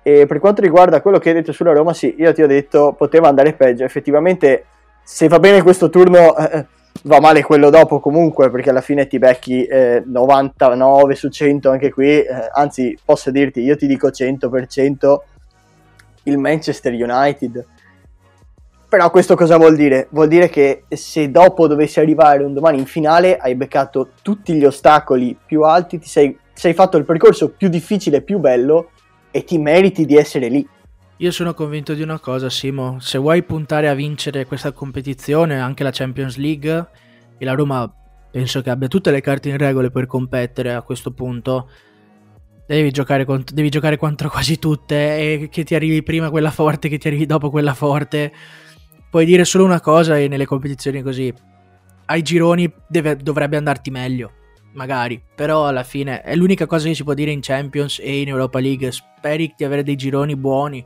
e 0.06 0.24
per 0.26 0.38
quanto 0.38 0.60
riguarda 0.60 1.00
quello 1.00 1.18
che 1.18 1.30
hai 1.30 1.34
detto 1.34 1.50
sulla 1.50 1.72
Roma, 1.72 1.92
sì, 1.92 2.14
io 2.16 2.32
ti 2.32 2.40
ho 2.40 2.46
detto 2.46 2.94
poteva 2.96 3.26
andare 3.26 3.54
peggio. 3.54 3.82
Effettivamente, 3.82 4.64
se 5.02 5.26
va 5.26 5.40
bene 5.40 5.62
questo 5.62 5.90
turno, 5.90 6.36
eh, 6.36 6.64
va 7.02 7.18
male 7.18 7.42
quello 7.42 7.70
dopo 7.70 7.98
comunque, 7.98 8.48
perché 8.48 8.70
alla 8.70 8.82
fine 8.82 9.08
ti 9.08 9.18
becchi 9.18 9.64
eh, 9.64 10.04
99 10.06 11.16
su 11.16 11.28
100 11.28 11.70
anche 11.70 11.90
qui. 11.90 12.20
Eh, 12.20 12.28
anzi, 12.52 12.96
posso 13.04 13.32
dirti, 13.32 13.62
io 13.62 13.74
ti 13.74 13.88
dico 13.88 14.06
100% 14.06 15.16
il 16.22 16.38
Manchester 16.38 16.92
United. 16.92 17.66
Però 18.88 19.10
questo 19.10 19.34
cosa 19.34 19.56
vuol 19.56 19.74
dire? 19.74 20.06
Vuol 20.10 20.28
dire 20.28 20.48
che 20.48 20.84
se 20.88 21.32
dopo 21.32 21.66
dovessi 21.66 21.98
arrivare 21.98 22.44
un 22.44 22.54
domani 22.54 22.78
in 22.78 22.86
finale, 22.86 23.38
hai 23.38 23.56
beccato 23.56 24.10
tutti 24.22 24.54
gli 24.54 24.64
ostacoli 24.64 25.36
più 25.44 25.62
alti, 25.62 25.98
ti 25.98 26.06
sei, 26.06 26.38
sei 26.52 26.74
fatto 26.74 26.96
il 26.96 27.04
percorso 27.04 27.50
più 27.50 27.68
difficile 27.68 28.18
e 28.18 28.22
più 28.22 28.38
bello 28.38 28.90
e 29.36 29.44
ti 29.44 29.58
meriti 29.58 30.06
di 30.06 30.16
essere 30.16 30.48
lì. 30.48 30.66
Io 31.18 31.30
sono 31.30 31.52
convinto 31.52 31.92
di 31.92 32.00
una 32.00 32.18
cosa, 32.18 32.48
Simo. 32.48 32.98
Se 33.00 33.18
vuoi 33.18 33.42
puntare 33.42 33.86
a 33.86 33.92
vincere 33.92 34.46
questa 34.46 34.72
competizione, 34.72 35.60
anche 35.60 35.82
la 35.82 35.90
Champions 35.92 36.36
League, 36.36 36.86
e 37.36 37.44
la 37.44 37.52
Roma 37.52 37.90
penso 38.30 38.62
che 38.62 38.70
abbia 38.70 38.88
tutte 38.88 39.10
le 39.10 39.20
carte 39.20 39.50
in 39.50 39.58
regole 39.58 39.90
per 39.90 40.06
competere 40.06 40.72
a 40.72 40.80
questo 40.80 41.12
punto, 41.12 41.68
devi 42.66 42.90
giocare, 42.90 43.26
contro, 43.26 43.54
devi 43.54 43.68
giocare 43.68 43.98
contro 43.98 44.30
quasi 44.30 44.58
tutte 44.58 44.94
e 45.18 45.48
che 45.50 45.64
ti 45.64 45.74
arrivi 45.74 46.02
prima 46.02 46.30
quella 46.30 46.50
forte, 46.50 46.88
che 46.88 46.96
ti 46.96 47.06
arrivi 47.06 47.26
dopo 47.26 47.50
quella 47.50 47.74
forte. 47.74 48.32
Puoi 49.10 49.26
dire 49.26 49.44
solo 49.44 49.64
una 49.64 49.80
cosa 49.82 50.18
e 50.18 50.28
nelle 50.28 50.46
competizioni 50.46 51.02
così, 51.02 51.30
ai 52.06 52.22
gironi 52.22 52.72
deve, 52.88 53.16
dovrebbe 53.16 53.58
andarti 53.58 53.90
meglio 53.90 54.32
magari, 54.76 55.20
però 55.34 55.66
alla 55.66 55.82
fine 55.82 56.20
è 56.22 56.36
l'unica 56.36 56.66
cosa 56.66 56.86
che 56.86 56.94
si 56.94 57.02
può 57.02 57.14
dire 57.14 57.32
in 57.32 57.40
Champions 57.40 57.98
e 58.00 58.20
in 58.20 58.28
Europa 58.28 58.60
League. 58.60 58.92
Speri 58.92 59.52
di 59.56 59.64
avere 59.64 59.82
dei 59.82 59.96
gironi 59.96 60.36
buoni, 60.36 60.84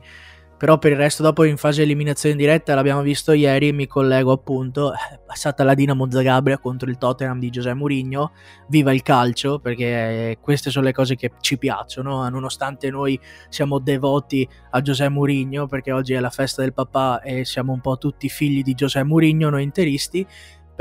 però 0.57 0.77
per 0.77 0.91
il 0.91 0.97
resto 0.97 1.23
dopo 1.23 1.43
in 1.43 1.57
fase 1.57 1.81
eliminazione 1.81 2.35
diretta 2.35 2.75
l'abbiamo 2.75 3.01
visto 3.01 3.31
ieri, 3.31 3.73
mi 3.73 3.87
collego 3.87 4.31
appunto, 4.31 4.93
è 4.93 5.19
passata 5.25 5.63
la 5.63 5.73
Dinamo 5.73 6.09
Zagabria 6.09 6.59
contro 6.59 6.87
il 6.89 6.97
Tottenham 6.97 7.39
di 7.39 7.49
Giuseppe 7.49 7.75
Mourinho, 7.75 8.31
viva 8.69 8.93
il 8.93 9.01
calcio 9.01 9.59
perché 9.59 10.37
queste 10.39 10.69
sono 10.69 10.85
le 10.85 10.93
cose 10.93 11.15
che 11.15 11.31
ci 11.39 11.57
piacciono, 11.57 12.29
nonostante 12.29 12.91
noi 12.91 13.19
siamo 13.49 13.79
devoti 13.79 14.47
a 14.69 14.81
Giuseppe 14.81 15.09
Mourinho 15.09 15.65
perché 15.65 15.91
oggi 15.91 16.13
è 16.13 16.19
la 16.19 16.29
festa 16.29 16.61
del 16.61 16.73
papà 16.73 17.21
e 17.21 17.43
siamo 17.43 17.73
un 17.73 17.81
po' 17.81 17.97
tutti 17.97 18.29
figli 18.29 18.61
di 18.61 18.75
Giuseppe 18.75 19.07
Mourinho, 19.07 19.49
noi 19.49 19.63
interisti, 19.63 20.25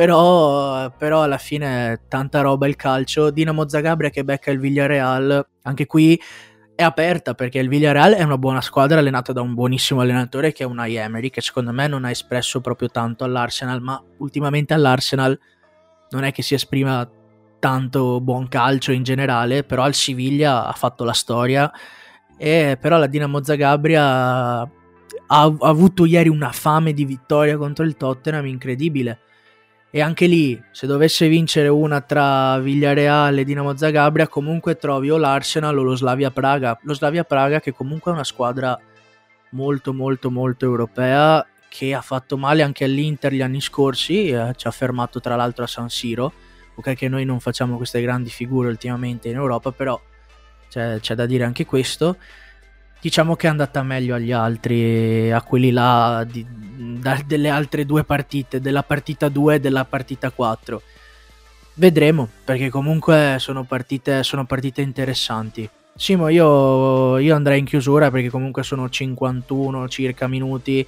però, 0.01 0.91
però, 0.97 1.25
alla 1.25 1.37
fine 1.37 2.05
tanta 2.09 2.41
roba 2.41 2.67
il 2.67 2.75
calcio. 2.75 3.31
Dinamo 3.31 3.69
Zagabria 3.69 4.09
che 4.09 4.25
becca 4.25 4.51
il 4.51 4.59
Villarreal, 4.59 5.47
anche 5.61 5.85
qui 5.85 6.19
è 6.75 6.83
aperta 6.83 7.35
perché 7.35 7.59
il 7.59 7.69
Villarreal 7.69 8.15
è 8.15 8.23
una 8.23 8.39
buona 8.39 8.63
squadra 8.63 9.01
allenata 9.01 9.35
da 9.35 9.43
un 9.43 9.53
buonissimo 9.53 10.01
allenatore 10.01 10.53
che 10.53 10.63
è 10.63 10.67
una 10.67 10.89
Emery 10.89 11.29
che 11.29 11.43
secondo 11.43 11.71
me 11.73 11.87
non 11.87 12.07
ha 12.07 12.11
espresso 12.11 12.63
proprio 12.63 12.89
tanto 12.89 13.25
all'Arsenal 13.25 13.83
ma 13.83 14.03
ultimamente 14.21 14.73
all'Arsenal 14.73 15.39
non 16.13 16.25
è 16.25 16.33
che 16.33 16.41
si 16.41 16.55
esprima 16.55 17.07
tanto 17.59 18.23
buon 18.23 18.49
calcio 18.49 18.93
in 18.93 19.03
generale 19.03 19.65
però 19.65 19.83
al 19.83 19.93
Siviglia 19.93 20.65
ha 20.65 20.73
fatto 20.73 21.05
la 21.05 21.13
storia. 21.13 21.71
E 22.39 22.79
però 22.81 22.97
la 22.97 23.07
Dinamo 23.07 23.45
Zagabria 23.45 24.61
ha 24.63 25.57
avuto 25.61 26.07
ieri 26.07 26.31
una 26.31 26.53
fame 26.53 26.95
di 26.95 27.05
vittoria 27.05 27.59
contro 27.59 27.85
il 27.85 27.99
Tottenham 27.99 28.47
incredibile 28.47 29.21
e 29.93 30.01
anche 30.01 30.27
lì, 30.27 30.61
se 30.71 30.87
dovesse 30.87 31.27
vincere 31.27 31.67
una 31.67 32.01
tra 32.01 32.59
Villareal 32.61 33.39
e 33.39 33.45
Dinamo 33.45 33.77
Zagabria, 33.77 34.29
comunque 34.29 34.77
trovi 34.77 35.11
o 35.11 35.17
l'Arsenal 35.17 35.77
o 35.77 35.83
lo 35.83 35.97
Slavia 35.97 36.31
Praga. 36.31 36.79
Lo 36.83 36.95
Slavia 36.95 37.25
Praga 37.25 37.61
che 37.61 37.73
comunque 37.73 38.13
è 38.13 38.15
una 38.15 38.25
squadra 38.25 38.79
molto 39.51 39.93
molto 39.93 40.31
molto 40.31 40.65
europea 40.65 41.45
che 41.69 41.93
ha 41.93 42.01
fatto 42.01 42.37
male 42.37 42.63
anche 42.63 42.85
all'Inter 42.85 43.33
gli 43.33 43.43
anni 43.43 43.61
scorsi, 43.61 44.29
eh, 44.29 44.53
ci 44.57 44.69
ha 44.69 44.71
fermato 44.71 45.21
tra 45.21 45.35
l'altro 45.35 45.65
a 45.65 45.69
San 45.69 45.89
Siro. 45.89 46.33
Ok 46.77 46.95
che 46.95 47.09
noi 47.09 47.25
non 47.25 47.41
facciamo 47.41 47.77
queste 47.77 48.01
grandi 48.01 48.31
figure 48.31 48.69
ultimamente 48.69 49.29
in 49.29 49.35
Europa, 49.35 49.73
però 49.73 50.01
c'è, 50.69 51.01
c'è 51.01 51.15
da 51.15 51.27
dire 51.27 51.45
anche 51.45 51.65
questo 51.65 52.17
diciamo 53.01 53.35
che 53.37 53.47
è 53.47 53.51
andata 53.51 53.83
meglio 53.83 54.15
agli 54.15 54.33
altri, 54.33 55.33
a 55.33 55.43
quelli 55.43 55.71
là 55.71 56.25
di, 56.31 56.47
da, 56.47 57.21
delle 57.27 57.49
altre 57.49 57.87
due 57.87 58.05
partite, 58.05 58.61
della 58.61 58.83
partita 58.83 59.29
2 59.29 59.55
e 59.55 59.61
della 59.61 59.85
partita 59.85 60.31
4. 60.31 60.83
Vedremo, 61.75 62.29
perché 62.45 62.69
comunque 62.69 63.37
sono 63.39 63.65
partite, 63.65 64.23
sono 64.23 64.45
partite 64.45 64.83
interessanti. 64.83 65.69
Simo, 65.95 66.29
io, 66.29 67.19
io 67.19 67.35
andrei 67.35 67.59
in 67.59 67.65
chiusura 67.65 68.11
perché 68.11 68.29
comunque 68.29 68.63
sono 68.63 68.89
51 68.89 69.89
circa 69.89 70.29
minuti, 70.29 70.87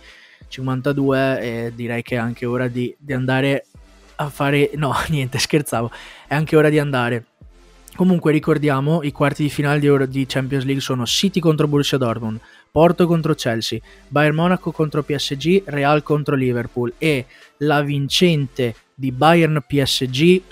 52 0.49 1.41
e 1.41 1.73
direi 1.75 2.03
che 2.03 2.17
è 2.17 2.19
anche 2.19 2.47
ora 2.47 2.69
di, 2.69 2.95
di 2.99 3.13
andare 3.13 3.67
a 4.17 4.29
fare... 4.29 4.71
No, 4.75 4.95
niente, 5.09 5.39
scherzavo, 5.39 5.91
è 6.27 6.35
anche 6.35 6.57
ora 6.57 6.69
di 6.69 6.79
andare 6.79 7.25
Comunque 7.95 8.33
ricordiamo 8.33 9.03
i 9.03 9.13
quarti 9.13 9.43
di 9.43 9.51
finale 9.51 9.79
di, 9.79 9.87
Euro- 9.87 10.07
di 10.07 10.25
Champions 10.27 10.65
League 10.65 10.83
sono 10.83 11.05
City 11.05 11.41
contro 11.41 11.69
Borussia 11.69 11.99
Dortmund, 11.99 12.41
Porto 12.71 13.07
contro 13.07 13.35
Chelsea, 13.35 13.81
Bayern 14.09 14.35
Monaco 14.35 14.73
contro 14.73 15.03
PSG, 15.03 15.65
Real 15.67 16.03
contro 16.03 16.35
Liverpool 16.35 16.95
e 16.97 17.27
la 17.59 17.83
vincente 17.83 18.75
di 18.95 19.13
Bayern 19.13 19.63
PSG 19.67 20.43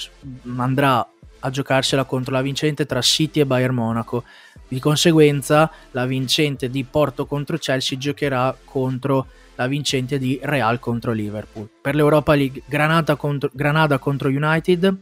andrà 0.57 1.07
a 1.41 1.51
giocarsela 1.51 2.05
contro 2.05 2.35
la 2.35 2.43
vincente 2.43 2.85
tra 2.85 3.01
City 3.01 3.41
e 3.41 3.47
Bayern 3.47 3.75
Monaco. 3.75 4.25
Di 4.69 4.79
conseguenza 4.79 5.71
la 5.93 6.05
vincente 6.05 6.69
di 6.69 6.85
Porto 6.85 7.25
contro 7.25 7.57
Chelsea 7.57 7.97
giocherà 7.97 8.55
contro 8.63 9.27
la 9.55 9.67
vincente 9.67 10.19
di 10.19 10.39
Real 10.43 10.79
contro 10.79 11.13
Liverpool. 11.13 11.69
Per 11.81 11.95
l'Europa 11.95 12.35
League 12.35 12.63
Granada 12.67 13.17
contro, 13.17 13.51
Granada 13.53 13.99
contro 13.99 14.29
United, 14.29 14.95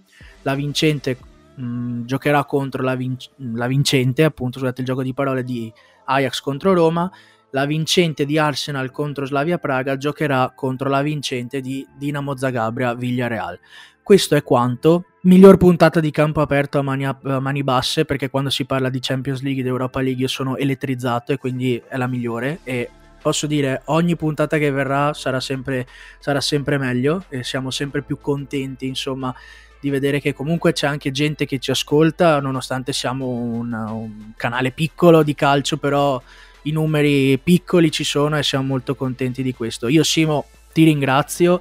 la 0.43 0.55
vincente 0.55 1.19
mh, 1.59 1.65
mm, 1.65 2.05
giocherà 2.05 2.45
contro 2.45 2.83
la, 2.83 2.95
vinc- 2.95 3.31
la, 3.37 3.67
vincente, 3.67 4.25
appunto, 4.25 4.59
scusate 4.59 4.81
il 4.81 4.87
gioco 4.87 5.03
di 5.03 5.15
parole 5.15 5.43
di 5.43 5.73
Ajax 6.05 6.41
contro 6.41 6.73
Roma. 6.73 7.11
La 7.51 7.65
vincente 7.65 8.27
di 8.27 8.39
Arsenal 8.39 8.91
contro 8.91 9.25
Slavia 9.25 9.59
Praga 9.59 9.97
giocherà 9.97 10.53
contro 10.55 10.89
la 10.89 11.01
vincente 11.01 11.61
di 11.61 11.87
Dinamo 11.97 12.37
Zagabria 12.37 12.95
Villarreal. 12.95 13.59
Questo 14.03 14.35
è 14.35 14.43
quanto. 14.43 15.05
Miglior 15.23 15.57
puntata 15.57 16.01
di 16.01 16.11
campo 16.11 16.41
aperto 16.41 16.79
a 16.79 16.83
mani, 16.83 17.05
a 17.07 17.19
mani 17.41 17.63
basse 17.63 18.05
perché 18.05 18.31
quando 18.31 18.51
si 18.51 18.65
parla 18.65 18.89
di 18.89 19.01
Champions 19.01 19.43
League 19.43 19.61
ed 19.61 19.67
Europa 19.67 20.01
League 20.01 20.23
io 20.23 20.29
sono 20.29 20.57
elettrizzato 20.57 21.33
e 21.33 21.37
quindi 21.37 21.83
è 21.87 21.97
la 21.97 22.07
migliore 22.07 22.61
e 22.65 22.89
posso 23.21 23.47
dire 23.47 23.83
ogni 23.87 24.17
puntata 24.17 24.57
che 24.57 24.71
verrà 24.71 25.13
sarà 25.13 25.41
sempre, 25.41 25.87
sarà 26.19 26.41
sempre 26.41 26.79
meglio 26.79 27.25
e 27.29 27.43
siamo 27.45 27.71
sempre 27.71 28.03
più 28.03 28.19
contenti 28.21 28.87
insomma 28.87 29.35
di 29.81 29.91
vedere 29.91 30.21
che 30.21 30.33
comunque 30.33 30.73
c'è 30.73 30.87
anche 30.87 31.11
gente 31.11 31.47
che 31.47 31.59
ci 31.59 31.71
ascolta, 31.71 32.41
nonostante 32.41 32.93
siamo 32.93 33.27
un, 33.27 33.73
un 33.73 34.33
canale 34.37 34.71
piccolo 34.73 35.23
di 35.23 35.35
calcio, 35.35 35.77
però 35.77 36.21
i 36.63 36.73
numeri 36.73 37.39
piccoli 37.39 37.91
ci 37.91 38.05
sono 38.05 38.37
e 38.37 38.43
siamo 38.43 38.65
molto 38.65 38.95
contenti 38.95 39.43
di 39.43 39.55
questo. 39.55 39.89
Io 39.89 40.03
Simo 40.03 40.47
ti 40.73 40.85
ringrazio, 40.85 41.61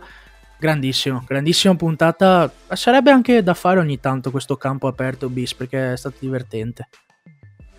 grandissimo, 0.58 1.24
grandissima 1.28 1.76
puntata, 1.76 2.52
sarebbe 2.70 3.12
anche 3.12 3.44
da 3.44 3.54
fare 3.54 3.80
ogni 3.80 4.00
tanto 4.00 4.32
questo 4.32 4.58
campo 4.58 4.88
aperto 4.88 5.30
bis 5.30 5.54
perché 5.54 5.94
è 5.94 5.98
stato 5.98 6.18
divertente. 6.20 6.88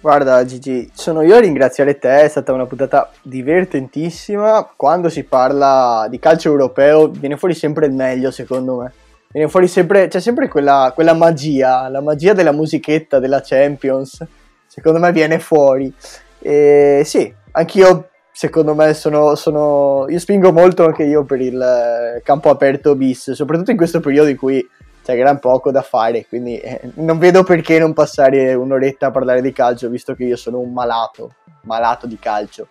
Guarda 0.00 0.44
Gigi, 0.44 0.88
sono 0.94 1.22
io 1.22 1.34
a 1.34 1.40
ringraziare 1.40 1.98
te, 1.98 2.20
è 2.20 2.28
stata 2.28 2.52
una 2.52 2.66
puntata 2.66 3.10
divertentissima. 3.22 4.72
Quando 4.76 5.08
si 5.08 5.24
parla 5.24 6.06
di 6.08 6.20
calcio 6.20 6.50
europeo 6.50 7.08
viene 7.08 7.36
fuori 7.36 7.54
sempre 7.54 7.86
il 7.86 7.92
meglio 7.92 8.30
secondo 8.30 8.76
me 8.76 8.92
viene 9.30 9.48
fuori 9.48 9.68
sempre, 9.68 10.08
c'è 10.08 10.20
sempre 10.20 10.48
quella, 10.48 10.92
quella, 10.94 11.14
magia, 11.14 11.88
la 11.88 12.00
magia 12.00 12.32
della 12.32 12.52
musichetta 12.52 13.18
della 13.18 13.40
Champions, 13.42 14.24
secondo 14.66 14.98
me 14.98 15.12
viene 15.12 15.38
fuori. 15.38 15.92
E 16.40 17.02
sì, 17.04 17.32
anch'io, 17.52 18.08
secondo 18.32 18.74
me, 18.74 18.94
sono, 18.94 19.34
sono, 19.34 20.06
io 20.08 20.18
spingo 20.18 20.52
molto 20.52 20.84
anche 20.84 21.04
io 21.04 21.24
per 21.24 21.40
il 21.40 21.60
eh, 21.60 22.22
campo 22.22 22.50
aperto 22.50 22.94
bis, 22.94 23.32
soprattutto 23.32 23.70
in 23.70 23.76
questo 23.76 24.00
periodo 24.00 24.30
in 24.30 24.36
cui 24.36 24.66
c'è 25.04 25.16
gran 25.16 25.38
poco 25.38 25.70
da 25.70 25.82
fare, 25.82 26.26
quindi 26.26 26.58
eh, 26.58 26.80
non 26.96 27.18
vedo 27.18 27.42
perché 27.42 27.78
non 27.78 27.94
passare 27.94 28.52
un'oretta 28.54 29.06
a 29.06 29.10
parlare 29.10 29.40
di 29.40 29.52
calcio, 29.52 29.88
visto 29.88 30.14
che 30.14 30.24
io 30.24 30.36
sono 30.36 30.58
un 30.58 30.72
malato, 30.72 31.34
malato 31.62 32.06
di 32.06 32.18
calcio. 32.18 32.68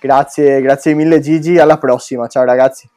Grazie, 0.00 0.60
grazie 0.62 0.94
mille 0.94 1.20
Gigi, 1.20 1.58
alla 1.58 1.78
prossima, 1.78 2.26
ciao 2.26 2.44
ragazzi. 2.44 2.88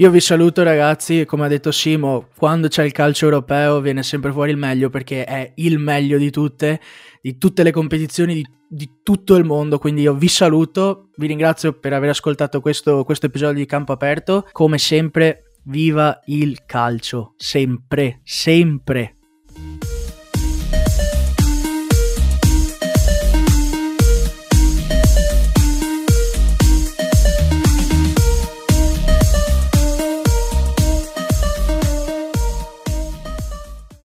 Io 0.00 0.08
vi 0.08 0.20
saluto 0.20 0.62
ragazzi, 0.62 1.26
come 1.26 1.44
ha 1.44 1.48
detto 1.48 1.70
Simo, 1.70 2.28
quando 2.34 2.68
c'è 2.68 2.84
il 2.84 2.90
calcio 2.90 3.26
europeo 3.26 3.82
viene 3.82 4.02
sempre 4.02 4.32
fuori 4.32 4.50
il 4.50 4.56
meglio 4.56 4.88
perché 4.88 5.24
è 5.24 5.52
il 5.56 5.78
meglio 5.78 6.16
di 6.16 6.30
tutte, 6.30 6.80
di 7.20 7.36
tutte 7.36 7.62
le 7.62 7.70
competizioni 7.70 8.32
di, 8.32 8.46
di 8.66 8.90
tutto 9.02 9.34
il 9.34 9.44
mondo, 9.44 9.78
quindi 9.78 10.00
io 10.00 10.14
vi 10.14 10.28
saluto, 10.28 11.10
vi 11.16 11.26
ringrazio 11.26 11.78
per 11.78 11.92
aver 11.92 12.08
ascoltato 12.08 12.62
questo, 12.62 13.04
questo 13.04 13.26
episodio 13.26 13.58
di 13.58 13.66
Campo 13.66 13.92
Aperto, 13.92 14.48
come 14.52 14.78
sempre 14.78 15.52
viva 15.64 16.18
il 16.24 16.64
calcio, 16.64 17.34
sempre, 17.36 18.20
sempre. 18.24 19.19